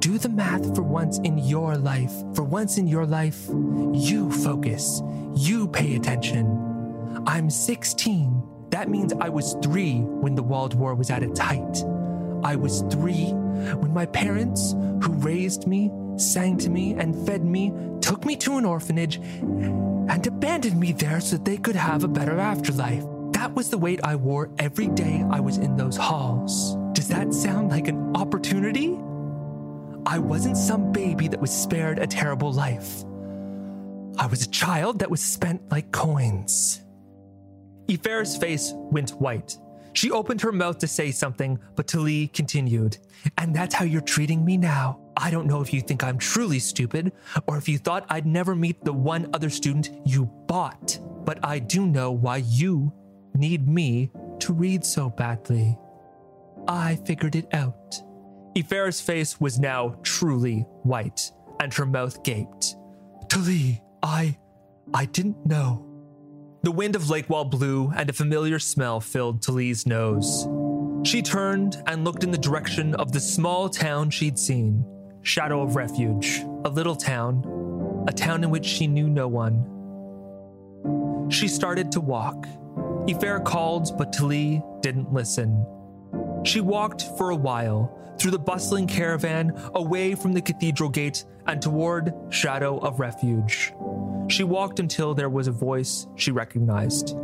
Do 0.00 0.18
the 0.18 0.30
math 0.30 0.74
for 0.74 0.82
once 0.82 1.18
in 1.18 1.38
your 1.38 1.76
life. 1.76 2.12
For 2.34 2.42
once 2.42 2.78
in 2.78 2.86
your 2.86 3.06
life, 3.06 3.46
you 3.48 4.32
focus. 4.32 5.02
You 5.36 5.68
pay 5.68 5.96
attention. 5.96 7.22
I'm 7.26 7.50
16. 7.50 8.42
That 8.70 8.88
means 8.88 9.12
I 9.20 9.28
was 9.28 9.56
three 9.62 10.00
when 10.00 10.34
the 10.34 10.42
World 10.42 10.74
War 10.74 10.94
was 10.94 11.10
at 11.10 11.22
its 11.22 11.38
height. 11.38 11.84
I 12.42 12.56
was 12.56 12.82
three 12.90 13.26
when 13.74 13.92
my 13.92 14.06
parents, 14.06 14.72
who 14.72 15.12
raised 15.18 15.66
me, 15.66 15.90
sang 16.20 16.58
to 16.58 16.70
me, 16.70 16.94
and 16.94 17.26
fed 17.26 17.44
me, 17.44 17.72
took 18.00 18.24
me 18.24 18.36
to 18.36 18.56
an 18.58 18.64
orphanage 18.64 19.16
and 19.16 20.26
abandoned 20.26 20.78
me 20.78 20.92
there 20.92 21.20
so 21.20 21.36
that 21.36 21.44
they 21.44 21.56
could 21.56 21.76
have 21.76 22.04
a 22.04 22.08
better 22.08 22.38
afterlife. 22.38 23.04
That 23.32 23.54
was 23.54 23.70
the 23.70 23.78
weight 23.78 24.00
I 24.04 24.16
wore 24.16 24.50
every 24.58 24.88
day 24.88 25.24
I 25.30 25.40
was 25.40 25.58
in 25.58 25.76
those 25.76 25.96
halls. 25.96 26.76
Does 26.92 27.08
that 27.08 27.32
sound 27.32 27.70
like 27.70 27.88
an 27.88 28.14
opportunity? 28.16 28.98
I 30.06 30.18
wasn't 30.18 30.56
some 30.56 30.92
baby 30.92 31.28
that 31.28 31.40
was 31.40 31.50
spared 31.50 31.98
a 31.98 32.06
terrible 32.06 32.52
life. 32.52 33.04
I 34.18 34.26
was 34.26 34.42
a 34.42 34.50
child 34.50 34.98
that 34.98 35.10
was 35.10 35.22
spent 35.22 35.70
like 35.70 35.92
coins. 35.92 36.82
Ifair's 37.88 38.36
face 38.36 38.72
went 38.74 39.10
white. 39.12 39.56
She 39.92 40.10
opened 40.10 40.40
her 40.42 40.52
mouth 40.52 40.78
to 40.78 40.86
say 40.86 41.10
something, 41.10 41.58
but 41.74 41.86
Talee 41.86 42.32
continued. 42.32 42.98
And 43.38 43.54
that's 43.54 43.74
how 43.74 43.84
you're 43.84 44.00
treating 44.00 44.44
me 44.44 44.56
now. 44.56 45.00
I 45.22 45.30
don't 45.30 45.46
know 45.46 45.60
if 45.60 45.74
you 45.74 45.82
think 45.82 46.02
I'm 46.02 46.16
truly 46.16 46.58
stupid, 46.58 47.12
or 47.46 47.58
if 47.58 47.68
you 47.68 47.76
thought 47.76 48.06
I'd 48.08 48.24
never 48.24 48.56
meet 48.56 48.82
the 48.82 48.92
one 48.94 49.28
other 49.34 49.50
student 49.50 49.90
you 50.06 50.24
bought, 50.46 50.98
but 51.26 51.38
I 51.44 51.58
do 51.58 51.86
know 51.86 52.10
why 52.10 52.38
you 52.38 52.90
need 53.34 53.68
me 53.68 54.10
to 54.38 54.54
read 54.54 54.82
so 54.82 55.10
badly. 55.10 55.76
I 56.66 56.96
figured 57.04 57.36
it 57.36 57.52
out. 57.52 58.02
Ifair's 58.56 59.02
face 59.02 59.38
was 59.38 59.60
now 59.60 59.98
truly 60.02 60.60
white, 60.84 61.30
and 61.60 61.72
her 61.74 61.84
mouth 61.84 62.22
gaped. 62.24 62.76
Talee, 63.26 63.82
I. 64.02 64.38
I 64.94 65.04
didn't 65.04 65.44
know. 65.44 65.86
The 66.62 66.72
wind 66.72 66.96
of 66.96 67.02
Lakewall 67.02 67.50
blew, 67.50 67.92
and 67.94 68.08
a 68.08 68.14
familiar 68.14 68.58
smell 68.58 69.00
filled 69.00 69.42
Talee's 69.42 69.86
nose. 69.86 70.48
She 71.06 71.20
turned 71.20 71.76
and 71.86 72.04
looked 72.04 72.24
in 72.24 72.30
the 72.30 72.38
direction 72.38 72.94
of 72.94 73.12
the 73.12 73.20
small 73.20 73.68
town 73.68 74.08
she'd 74.08 74.38
seen 74.38 74.84
Shadow 75.22 75.62
of 75.62 75.76
Refuge, 75.76 76.40
a 76.64 76.68
little 76.68 76.96
town, 76.96 78.04
a 78.08 78.12
town 78.12 78.42
in 78.42 78.50
which 78.50 78.64
she 78.64 78.86
knew 78.86 79.08
no 79.08 79.28
one. 79.28 79.66
She 81.30 81.46
started 81.46 81.92
to 81.92 82.00
walk. 82.00 82.46
Ifair 83.06 83.44
called, 83.44 83.96
but 83.98 84.12
Talee 84.12 84.62
didn't 84.82 85.12
listen. 85.12 85.64
She 86.44 86.60
walked 86.60 87.02
for 87.18 87.30
a 87.30 87.36
while 87.36 87.96
through 88.18 88.30
the 88.30 88.38
bustling 88.38 88.86
caravan, 88.86 89.52
away 89.74 90.14
from 90.14 90.32
the 90.32 90.42
cathedral 90.42 90.90
gate, 90.90 91.24
and 91.46 91.60
toward 91.60 92.12
Shadow 92.28 92.78
of 92.78 93.00
Refuge. 93.00 93.72
She 94.28 94.44
walked 94.44 94.78
until 94.78 95.14
there 95.14 95.30
was 95.30 95.48
a 95.48 95.52
voice 95.52 96.06
she 96.16 96.30
recognized. 96.30 97.16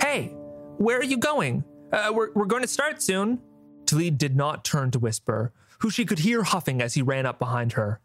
Hey, 0.00 0.34
where 0.78 0.98
are 0.98 1.04
you 1.04 1.16
going? 1.16 1.64
Uh, 1.92 2.12
we're, 2.14 2.32
we're 2.34 2.46
going 2.46 2.62
to 2.62 2.68
start 2.68 3.02
soon. 3.02 3.40
Talee 3.84 4.16
did 4.16 4.36
not 4.36 4.64
turn 4.64 4.90
to 4.92 4.98
Whisper, 4.98 5.52
who 5.82 5.90
she 5.90 6.04
could 6.04 6.20
hear 6.20 6.44
huffing 6.44 6.80
as 6.80 6.94
he 6.94 7.02
ran 7.02 7.26
up 7.26 7.38
behind 7.38 7.72
her. 7.72 8.00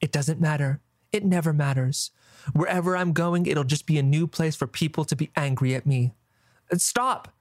It 0.00 0.10
doesn't 0.10 0.40
matter. 0.40 0.80
It 1.12 1.24
never 1.24 1.52
matters. 1.52 2.10
Wherever 2.52 2.96
I'm 2.96 3.12
going, 3.12 3.46
it'll 3.46 3.62
just 3.62 3.86
be 3.86 3.96
a 3.96 4.02
new 4.02 4.26
place 4.26 4.56
for 4.56 4.66
people 4.66 5.04
to 5.04 5.14
be 5.14 5.30
angry 5.36 5.74
at 5.76 5.86
me. 5.86 6.14
Stop! 6.76 7.32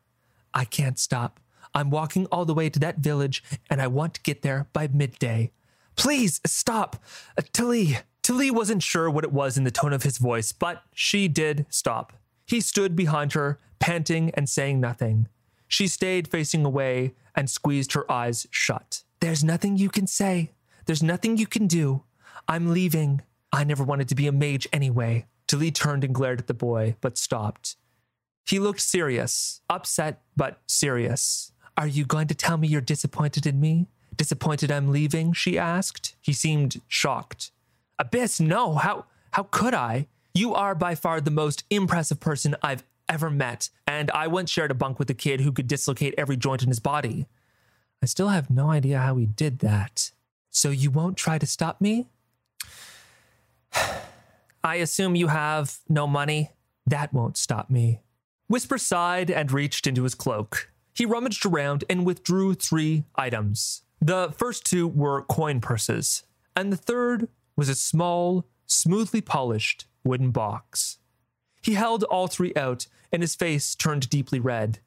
I 0.53 0.65
can't 0.65 0.99
stop. 0.99 1.39
I'm 1.73 1.89
walking 1.89 2.27
all 2.27 2.45
the 2.45 2.53
way 2.53 2.69
to 2.69 2.79
that 2.79 2.99
village, 2.99 3.43
and 3.69 3.81
I 3.81 3.87
want 3.87 4.13
to 4.13 4.21
get 4.21 4.43
there 4.43 4.67
by 4.71 4.87
midday. 4.87 5.51
Please 5.95 6.41
stop. 6.45 6.97
Uh, 7.37 7.41
Tilly 7.51 7.97
Talee 8.21 8.51
wasn't 8.51 8.83
sure 8.83 9.09
what 9.09 9.23
it 9.23 9.31
was 9.31 9.57
in 9.57 9.63
the 9.63 9.71
tone 9.71 9.93
of 9.93 10.03
his 10.03 10.19
voice, 10.19 10.51
but 10.51 10.83
she 10.93 11.27
did 11.27 11.65
stop. 11.69 12.13
He 12.45 12.61
stood 12.61 12.95
behind 12.95 13.33
her, 13.33 13.59
panting 13.79 14.29
and 14.35 14.47
saying 14.47 14.79
nothing. 14.79 15.27
She 15.67 15.87
stayed 15.87 16.27
facing 16.27 16.65
away 16.65 17.15
and 17.33 17.49
squeezed 17.49 17.93
her 17.93 18.09
eyes 18.11 18.45
shut. 18.51 19.03
There's 19.21 19.43
nothing 19.43 19.77
you 19.77 19.89
can 19.89 20.07
say. 20.07 20.49
There's 20.87 21.03
nothing 21.03 21.37
you 21.37 21.45
can 21.45 21.67
do. 21.67 22.03
I'm 22.47 22.73
leaving. 22.73 23.21
I 23.53 23.63
never 23.63 23.83
wanted 23.83 24.09
to 24.09 24.15
be 24.15 24.25
a 24.25 24.31
mage 24.31 24.67
anyway. 24.73 25.27
Talee 25.47 25.73
turned 25.73 26.03
and 26.03 26.13
glared 26.13 26.39
at 26.39 26.47
the 26.47 26.55
boy, 26.55 26.95
but 27.01 27.19
stopped. 27.19 27.75
He 28.47 28.57
looked 28.57 28.81
serious, 28.81 29.61
upset, 29.69 30.21
but 30.35 30.59
serious. 30.67 31.51
Are 31.77 31.87
you 31.87 32.03
going 32.03 32.27
to 32.29 32.35
tell 32.35 32.57
me 32.57 32.67
you're 32.67 32.81
disappointed 32.81 33.45
in 33.45 33.59
me? 33.59 33.87
Disappointed 34.17 34.71
I'm 34.71 34.91
leaving? 34.91 35.33
she 35.33 35.57
asked. 35.57 36.15
He 36.19 36.33
seemed 36.33 36.81
shocked. 36.87 37.51
Abyss, 37.99 38.39
no, 38.39 38.75
how 38.75 39.05
how 39.33 39.43
could 39.43 39.75
I? 39.75 40.07
You 40.33 40.55
are 40.55 40.73
by 40.73 40.95
far 40.95 41.21
the 41.21 41.29
most 41.31 41.63
impressive 41.69 42.19
person 42.19 42.55
I've 42.63 42.83
ever 43.07 43.29
met, 43.29 43.69
and 43.85 44.09
I 44.11 44.27
once 44.27 44.49
shared 44.49 44.71
a 44.71 44.73
bunk 44.73 44.97
with 44.97 45.09
a 45.11 45.13
kid 45.13 45.41
who 45.41 45.51
could 45.51 45.67
dislocate 45.67 46.15
every 46.17 46.37
joint 46.37 46.63
in 46.63 46.69
his 46.69 46.79
body. 46.79 47.27
I 48.01 48.07
still 48.07 48.29
have 48.29 48.49
no 48.49 48.71
idea 48.71 48.99
how 48.99 49.17
he 49.17 49.25
did 49.25 49.59
that. 49.59 50.11
So 50.49 50.69
you 50.69 50.89
won't 50.91 51.17
try 51.17 51.37
to 51.37 51.45
stop 51.45 51.79
me? 51.79 52.07
I 54.63 54.75
assume 54.75 55.15
you 55.15 55.27
have 55.27 55.77
no 55.87 56.07
money? 56.07 56.51
That 56.85 57.13
won't 57.13 57.37
stop 57.37 57.69
me. 57.69 58.01
Whisper 58.47 58.77
sighed 58.77 59.29
and 59.29 59.51
reached 59.51 59.87
into 59.87 60.03
his 60.03 60.15
cloak. 60.15 60.71
He 60.93 61.05
rummaged 61.05 61.45
around 61.45 61.83
and 61.89 62.05
withdrew 62.05 62.55
three 62.55 63.05
items. 63.15 63.83
The 64.01 64.33
first 64.35 64.65
two 64.65 64.87
were 64.87 65.21
coin 65.21 65.61
purses, 65.61 66.23
and 66.55 66.73
the 66.73 66.77
third 66.77 67.29
was 67.55 67.69
a 67.69 67.75
small, 67.75 68.45
smoothly 68.65 69.21
polished 69.21 69.85
wooden 70.03 70.31
box. 70.31 70.97
He 71.61 71.75
held 71.75 72.03
all 72.05 72.27
three 72.27 72.51
out, 72.55 72.87
and 73.11 73.21
his 73.21 73.35
face 73.35 73.75
turned 73.75 74.09
deeply 74.09 74.39
red. 74.39 74.79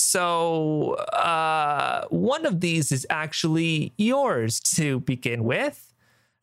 So, 0.00 0.94
uh, 1.12 2.06
one 2.08 2.46
of 2.46 2.60
these 2.60 2.92
is 2.92 3.06
actually 3.10 3.92
yours 3.96 4.60
to 4.60 5.00
begin 5.00 5.44
with. 5.44 5.92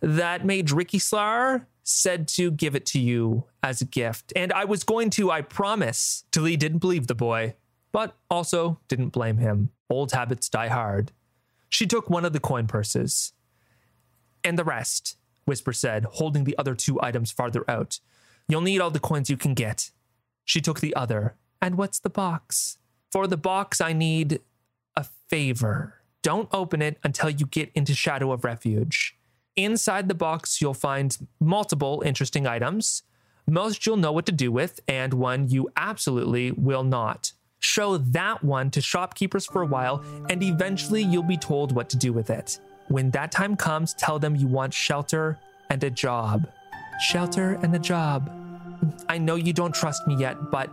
That 0.02 0.46
mage 0.46 0.72
Ricky 0.72 1.00
Slar 1.00 1.66
said 1.84 2.28
to 2.28 2.52
give 2.52 2.76
it 2.76 2.86
to 2.88 3.00
you 3.00 3.46
as 3.64 3.82
a 3.82 3.86
gift. 3.86 4.34
And 4.36 4.52
I 4.52 4.66
was 4.66 4.84
going 4.84 5.10
to, 5.12 5.32
I 5.32 5.42
promise. 5.42 6.26
Talee 6.32 6.58
didn't 6.58 6.80
believe 6.80 7.08
the 7.08 7.16
boy, 7.16 7.56
but 7.92 8.16
also 8.30 8.80
didn't 8.88 9.10
blame 9.10 9.38
him. 9.38 9.70
Old 9.90 10.12
habits 10.12 10.50
die 10.50 10.68
hard. 10.68 11.12
She 11.70 11.86
took 11.86 12.10
one 12.10 12.26
of 12.26 12.34
the 12.34 12.40
coin 12.40 12.68
purses. 12.68 13.34
And 14.44 14.58
the 14.58 14.64
rest, 14.64 15.18
Whisper 15.46 15.74
said, 15.74 16.06
holding 16.06 16.44
the 16.44 16.58
other 16.58 16.76
two 16.76 17.02
items 17.02 17.32
farther 17.32 17.64
out. 17.70 18.00
You'll 18.48 18.62
need 18.62 18.82
all 18.82 18.92
the 18.92 19.00
coins 19.00 19.30
you 19.30 19.38
can 19.38 19.54
get. 19.54 19.92
She 20.44 20.62
took 20.62 20.80
the 20.80 20.96
other. 20.96 21.36
And 21.62 21.78
what's 21.78 22.00
the 22.00 22.10
box? 22.10 22.78
For 23.16 23.28
the 23.28 23.38
box, 23.38 23.80
I 23.80 23.94
need 23.94 24.42
a 24.98 25.06
favor. 25.30 26.02
Don't 26.22 26.50
open 26.52 26.82
it 26.82 26.98
until 27.02 27.30
you 27.30 27.46
get 27.46 27.72
into 27.74 27.96
Shadow 27.96 28.34
of 28.34 28.44
Refuge. 28.44 29.18
Inside 29.56 30.10
the 30.10 30.14
box, 30.14 30.60
you'll 30.60 30.74
find 30.74 31.18
multiple 31.40 32.04
interesting 32.06 32.46
items. 32.46 33.04
Most 33.48 33.86
you'll 33.86 33.96
know 33.96 34.12
what 34.12 34.26
to 34.26 34.34
do 34.34 34.52
with, 34.52 34.82
and 34.86 35.14
one 35.14 35.48
you 35.48 35.70
absolutely 35.78 36.52
will 36.52 36.84
not. 36.84 37.32
Show 37.60 37.96
that 37.98 38.44
one 38.44 38.70
to 38.72 38.82
shopkeepers 38.82 39.46
for 39.46 39.62
a 39.62 39.66
while, 39.66 40.04
and 40.30 40.44
eventually 40.44 41.02
you'll 41.02 41.24
be 41.24 41.38
told 41.38 41.72
what 41.72 41.88
to 41.92 41.98
do 41.98 42.12
with 42.12 42.30
it. 42.30 42.60
When 42.90 43.12
that 43.12 43.32
time 43.32 43.56
comes, 43.56 43.94
tell 43.94 44.20
them 44.20 44.36
you 44.36 44.48
want 44.48 44.74
shelter 44.74 45.40
and 45.70 45.82
a 45.86 45.90
job. 45.90 46.50
Shelter 47.00 47.58
and 47.64 47.74
a 47.74 47.80
job. 47.80 48.30
I 49.08 49.20
know 49.20 49.36
you 49.36 49.54
don't 49.54 49.74
trust 49.74 50.06
me 50.06 50.18
yet, 50.18 50.52
but 50.52 50.70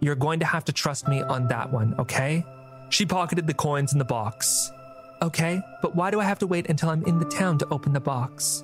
you're 0.00 0.14
going 0.14 0.40
to 0.40 0.46
have 0.46 0.64
to 0.66 0.72
trust 0.72 1.08
me 1.08 1.22
on 1.22 1.48
that 1.48 1.72
one, 1.72 1.94
okay? 1.98 2.44
She 2.90 3.04
pocketed 3.04 3.46
the 3.46 3.54
coins 3.54 3.92
in 3.92 3.98
the 3.98 4.04
box. 4.04 4.70
Okay, 5.20 5.60
but 5.82 5.96
why 5.96 6.10
do 6.10 6.20
I 6.20 6.24
have 6.24 6.38
to 6.38 6.46
wait 6.46 6.68
until 6.70 6.90
I'm 6.90 7.04
in 7.04 7.18
the 7.18 7.24
town 7.24 7.58
to 7.58 7.68
open 7.70 7.92
the 7.92 8.00
box? 8.00 8.62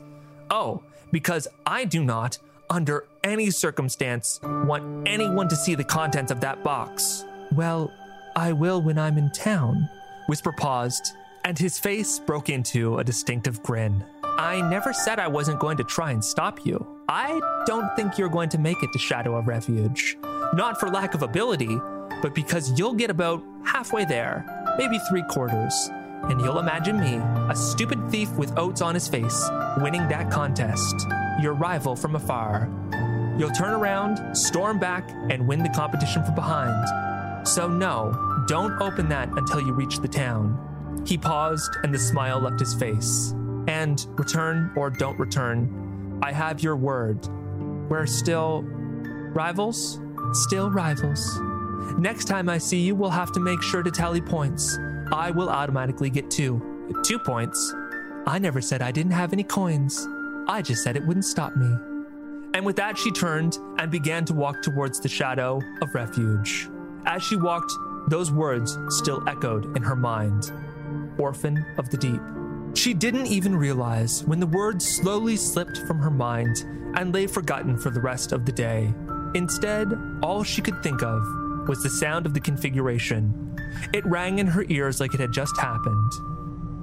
Oh, 0.51 0.83
because 1.11 1.49
I 1.67 1.85
do 1.85 2.05
not, 2.05 2.39
under 2.71 3.05
any 3.25 3.51
circumstance, 3.51 4.41
want 4.43 5.09
anyone 5.09 5.49
to 5.49 5.57
see 5.57 5.75
the 5.75 5.85
contents 5.85 6.31
of 6.31 6.41
that 6.41 6.63
box. 6.63 7.25
Well, 7.53 7.91
I 8.37 8.53
will 8.53 8.81
when 8.83 8.99
I'm 8.99 9.19
in 9.19 9.31
town. 9.33 9.89
Whisper 10.29 10.53
paused, 10.53 11.13
and 11.45 11.59
his 11.59 11.79
face 11.79 12.19
broke 12.21 12.49
into 12.49 12.99
a 12.99 13.05
distinctive 13.05 13.63
grin. 13.63 14.05
I 14.23 14.61
never 14.61 14.93
said 14.93 15.19
I 15.19 15.29
wasn't 15.29 15.61
going 15.61 15.77
to 15.77 15.85
try 15.85 16.11
and 16.13 16.25
stop 16.25 16.65
you. 16.65 16.87
I 17.09 17.41
don't 17.67 17.95
think 17.97 18.17
you're 18.17 18.29
going 18.29 18.49
to 18.51 18.59
make 18.59 18.83
it 18.83 18.91
to 18.93 18.99
Shadow 18.99 19.37
of 19.37 19.47
Refuge. 19.47 20.17
Not 20.55 20.79
for 20.79 20.89
lack 20.89 21.15
of 21.15 21.23
ability, 21.23 21.81
but 22.23 22.33
because 22.33 22.79
you'll 22.79 22.95
get 22.95 23.11
about 23.11 23.43
halfway 23.65 24.05
there, 24.05 24.47
maybe 24.79 25.01
three 25.09 25.25
quarters, 25.25 25.75
and 26.29 26.41
you'll 26.41 26.61
imagine 26.61 27.01
me, 27.01 27.17
a 27.51 27.57
stupid 27.57 28.09
thief 28.09 28.31
with 28.35 28.57
oats 28.57 28.81
on 28.81 28.95
his 28.95 29.09
face, 29.09 29.51
winning 29.79 30.07
that 30.07 30.31
contest, 30.31 30.95
your 31.41 31.55
rival 31.55 31.97
from 31.97 32.15
afar. 32.15 32.71
You'll 33.37 33.51
turn 33.51 33.75
around, 33.75 34.37
storm 34.37 34.79
back, 34.79 35.11
and 35.29 35.49
win 35.49 35.65
the 35.65 35.71
competition 35.71 36.23
from 36.23 36.37
behind. 36.37 37.49
So, 37.49 37.67
no, 37.67 38.45
don't 38.47 38.81
open 38.81 39.09
that 39.09 39.31
until 39.37 39.61
you 39.61 39.73
reach 39.73 39.99
the 39.99 40.09
town. 40.09 41.03
He 41.05 41.19
paused, 41.19 41.77
and 41.83 41.93
the 41.93 41.99
smile 41.99 42.39
left 42.39 42.61
his 42.61 42.75
face. 42.75 43.35
And 43.67 44.07
return 44.17 44.71
or 44.77 44.89
don't 44.89 45.19
return, 45.19 46.21
I 46.23 46.31
have 46.31 46.63
your 46.63 46.77
word. 46.77 47.27
We're 47.91 48.07
still 48.07 48.63
rivals? 49.35 49.99
Still 50.33 50.71
rivals. 50.71 51.39
Next 51.99 52.25
time 52.25 52.49
I 52.49 52.59
see 52.59 52.81
you, 52.81 52.95
we'll 52.95 53.11
have 53.11 53.33
to 53.33 53.41
make 53.41 53.63
sure 53.63 53.83
to 53.83 53.91
tally 53.91 54.21
points. 54.21 54.79
I 55.13 55.31
will 55.31 55.49
automatically 55.49 56.11
get 56.11 56.31
two. 56.31 56.61
Two 57.05 57.19
points? 57.19 57.75
I 58.27 58.39
never 58.39 58.61
said 58.61 58.83
I 58.83 58.91
didn't 58.91 59.13
have 59.13 59.33
any 59.33 59.45
coins. 59.45 60.09
I 60.49 60.63
just 60.63 60.83
said 60.83 60.97
it 60.97 61.07
wouldn't 61.07 61.25
stop 61.25 61.57
me. 61.57 61.77
And 62.55 62.65
with 62.65 62.77
that, 62.77 62.97
she 62.97 63.11
turned 63.11 63.59
and 63.79 63.91
began 63.91 64.25
to 64.27 64.35
walk 64.35 64.63
towards 64.63 65.01
the 65.01 65.09
shadow 65.09 65.61
of 65.83 65.95
refuge. 65.95 66.69
As 67.07 67.23
she 67.23 67.37
walked, 67.37 67.73
those 68.09 68.33
words 68.33 68.79
still 68.89 69.23
echoed 69.29 69.77
in 69.77 69.83
her 69.83 69.97
mind 69.97 70.53
Orphan 71.19 71.65
of 71.79 71.91
the 71.91 71.97
Deep. 71.97 72.21
She 72.75 72.93
didn't 72.93 73.27
even 73.27 73.55
realize 73.55 74.25
when 74.25 74.41
the 74.41 74.47
words 74.47 74.87
slowly 74.87 75.37
slipped 75.37 75.79
from 75.87 75.99
her 76.01 76.11
mind 76.11 76.65
and 76.97 77.15
lay 77.15 77.27
forgotten 77.27 77.77
for 77.77 77.91
the 77.91 78.01
rest 78.01 78.33
of 78.33 78.45
the 78.45 78.53
day. 78.53 78.93
Instead, 79.35 79.93
all 80.23 80.45
she 80.45 80.63
could 80.63 80.81
think 80.83 81.03
of 81.03 81.23
was 81.69 81.83
the 81.83 81.91
sound 81.91 82.25
of 82.25 82.35
the 82.35 82.41
configuration. 82.41 83.59
It 83.93 84.07
rang 84.07 84.39
in 84.39 84.47
her 84.47 84.65
ears 84.69 85.01
like 85.01 85.13
it 85.13 85.21
had 85.21 85.33
just 85.33 85.57
happened. 85.59 86.13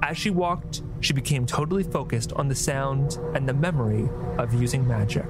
As 0.04 0.18
she 0.18 0.30
walked, 0.30 0.82
she 1.00 1.14
became 1.14 1.46
totally 1.46 1.84
focused 1.84 2.34
on 2.34 2.48
the 2.48 2.56
sound 2.56 3.18
and 3.36 3.48
the 3.48 3.54
memory 3.54 4.10
of 4.38 4.54
using 4.54 4.86
magic. 4.88 5.26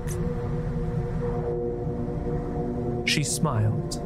She 3.08 3.24
smiled. 3.24 4.02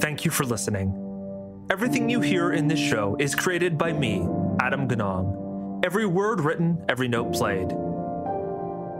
Thank 0.00 0.24
you 0.24 0.30
for 0.30 0.44
listening. 0.44 1.00
Everything 1.70 2.08
you 2.10 2.20
hear 2.20 2.52
in 2.52 2.66
this 2.66 2.78
show 2.80 3.16
is 3.18 3.34
created 3.34 3.78
by 3.78 3.92
me, 3.92 4.26
Adam 4.60 4.88
Ganong. 4.88 5.43
Every 5.84 6.06
word 6.06 6.40
written, 6.40 6.82
every 6.88 7.08
note 7.08 7.34
played. 7.34 7.70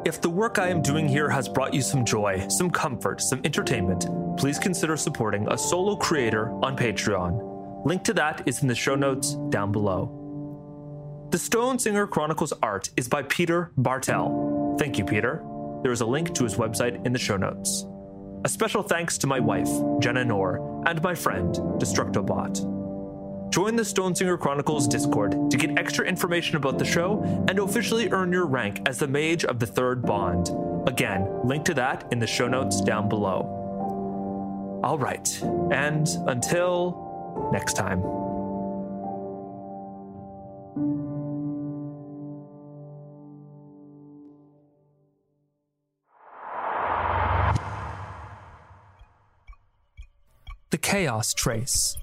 If 0.07 0.21
the 0.21 0.29
work 0.29 0.59
I 0.59 0.69
am 0.69 0.83
doing 0.83 1.09
here 1.09 1.31
has 1.31 1.49
brought 1.49 1.73
you 1.73 1.81
some 1.81 2.05
joy, 2.05 2.47
some 2.51 2.71
comfort, 2.71 3.23
some 3.23 3.41
entertainment, 3.43 4.05
please 4.37 4.59
consider 4.59 4.95
supporting 4.99 5.51
a 5.51 5.57
solo 5.57 5.97
creator 5.97 6.51
on 6.63 6.77
Patreon. 6.77 7.87
Link 7.87 8.05
to 8.05 8.13
that 8.13 8.43
is 8.45 8.61
in 8.61 8.69
the 8.69 8.75
show 8.75 8.97
notes 8.97 9.33
down 9.49 9.73
below. 9.73 11.29
The 11.31 11.39
Stonesinger 11.39 12.07
Chronicles 12.11 12.53
art 12.63 12.91
is 12.99 13.09
by 13.09 13.23
Peter 13.23 13.73
Bartel. 13.79 14.77
Thank 14.79 14.99
you, 14.99 15.07
Peter. 15.07 15.43
There 15.83 15.93
is 15.93 16.03
a 16.03 16.07
link 16.07 16.35
to 16.35 16.45
his 16.45 16.57
website 16.57 17.07
in 17.07 17.15
the 17.15 17.19
show 17.19 17.39
notes. 17.39 17.87
A 18.45 18.49
special 18.51 18.83
thanks 18.83 19.17
to 19.19 19.27
my 19.27 19.41
wife, 19.41 19.71
Jenna 20.01 20.23
Noor, 20.23 20.85
and 20.87 21.01
my 21.01 21.15
friend, 21.15 21.55
Destructobot. 21.81 22.74
Join 23.51 23.77
the 23.77 23.83
Stonesinger 23.83 24.39
Chronicles 24.39 24.89
Discord 24.89 25.51
to 25.51 25.57
get 25.57 25.79
extra 25.79 26.05
information 26.05 26.57
about 26.57 26.79
the 26.79 26.85
show 26.85 27.23
and 27.49 27.59
officially 27.59 28.11
earn 28.11 28.33
your 28.33 28.47
rank 28.47 28.81
as 28.87 28.99
the 28.99 29.07
Mage 29.07 29.45
of 29.45 29.59
the 29.59 29.67
Third 29.67 30.03
Bond. 30.03 30.51
Again, 30.89 31.29
link 31.45 31.65
to 31.67 31.75
that 31.75 32.13
in 32.13 32.19
the 32.19 32.27
show 32.27 32.49
notes 32.49 32.81
down 32.81 33.09
below. 33.09 33.61
All 34.83 34.99
right, 34.99 35.29
and 35.73 36.09
until 36.27 37.51
next 37.53 37.75
time. 37.75 38.03
The 50.71 50.79
Chaos 50.79 51.33
Trace 51.33 51.97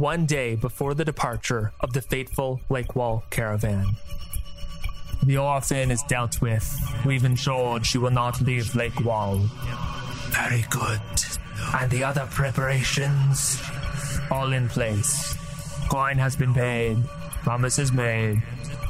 one 0.00 0.24
day 0.24 0.54
before 0.54 0.94
the 0.94 1.04
departure 1.04 1.72
of 1.80 1.92
the 1.92 2.00
fateful 2.00 2.58
Lakewall 2.70 3.22
caravan. 3.28 3.84
The 5.22 5.36
orphan 5.36 5.90
is 5.90 6.02
dealt 6.04 6.40
with. 6.40 6.66
We've 7.04 7.26
ensured 7.26 7.84
she 7.84 7.98
will 7.98 8.10
not 8.10 8.40
leave 8.40 8.72
Lakewall. 8.72 9.40
Very 10.30 10.64
good. 10.70 11.02
And 11.78 11.90
the 11.90 12.02
other 12.02 12.26
preparations? 12.30 13.60
All 14.30 14.54
in 14.54 14.70
place. 14.70 15.36
Coin 15.90 16.16
has 16.16 16.34
been 16.34 16.54
paid. 16.54 16.96
Promises 17.42 17.92
made. 17.92 18.42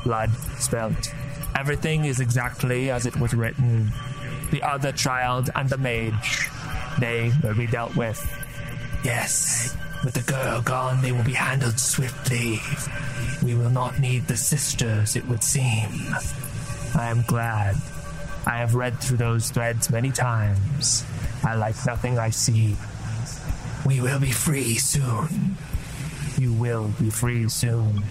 Blood 0.04 0.30
spilt. 0.58 1.12
Everything 1.56 2.04
is 2.04 2.20
exactly 2.20 2.88
as 2.88 3.04
it 3.04 3.16
was 3.16 3.34
written. 3.34 3.90
The 4.52 4.62
other 4.62 4.92
child 4.92 5.50
and 5.56 5.68
the 5.68 5.76
mage. 5.76 6.48
They 7.00 7.32
will 7.42 7.56
be 7.56 7.66
dealt 7.66 7.96
with. 7.96 8.20
Yes. 9.02 9.76
With 10.04 10.14
the 10.14 10.32
girl 10.32 10.62
gone, 10.62 11.02
they 11.02 11.12
will 11.12 11.24
be 11.24 11.34
handled 11.34 11.78
swiftly. 11.78 12.60
We 13.44 13.54
will 13.54 13.70
not 13.70 13.98
need 13.98 14.26
the 14.26 14.36
sisters, 14.36 15.14
it 15.14 15.26
would 15.28 15.42
seem. 15.42 15.90
I 16.94 17.10
am 17.10 17.22
glad. 17.22 17.76
I 18.46 18.58
have 18.58 18.74
read 18.74 18.98
through 18.98 19.18
those 19.18 19.50
threads 19.50 19.90
many 19.90 20.10
times. 20.10 21.04
I 21.44 21.54
like 21.54 21.76
nothing 21.84 22.18
I 22.18 22.30
see. 22.30 22.76
We 23.86 24.00
will 24.00 24.18
be 24.20 24.30
free 24.30 24.76
soon. 24.76 25.56
You 26.38 26.54
will 26.54 26.88
be 26.98 27.10
free 27.10 27.48
soon. 27.50 28.02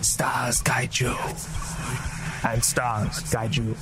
Stars 0.00 0.62
guide 0.62 0.98
you. 0.98 1.16
And 2.44 2.62
stars 2.64 3.20
guide 3.32 3.56
you. 3.56 3.74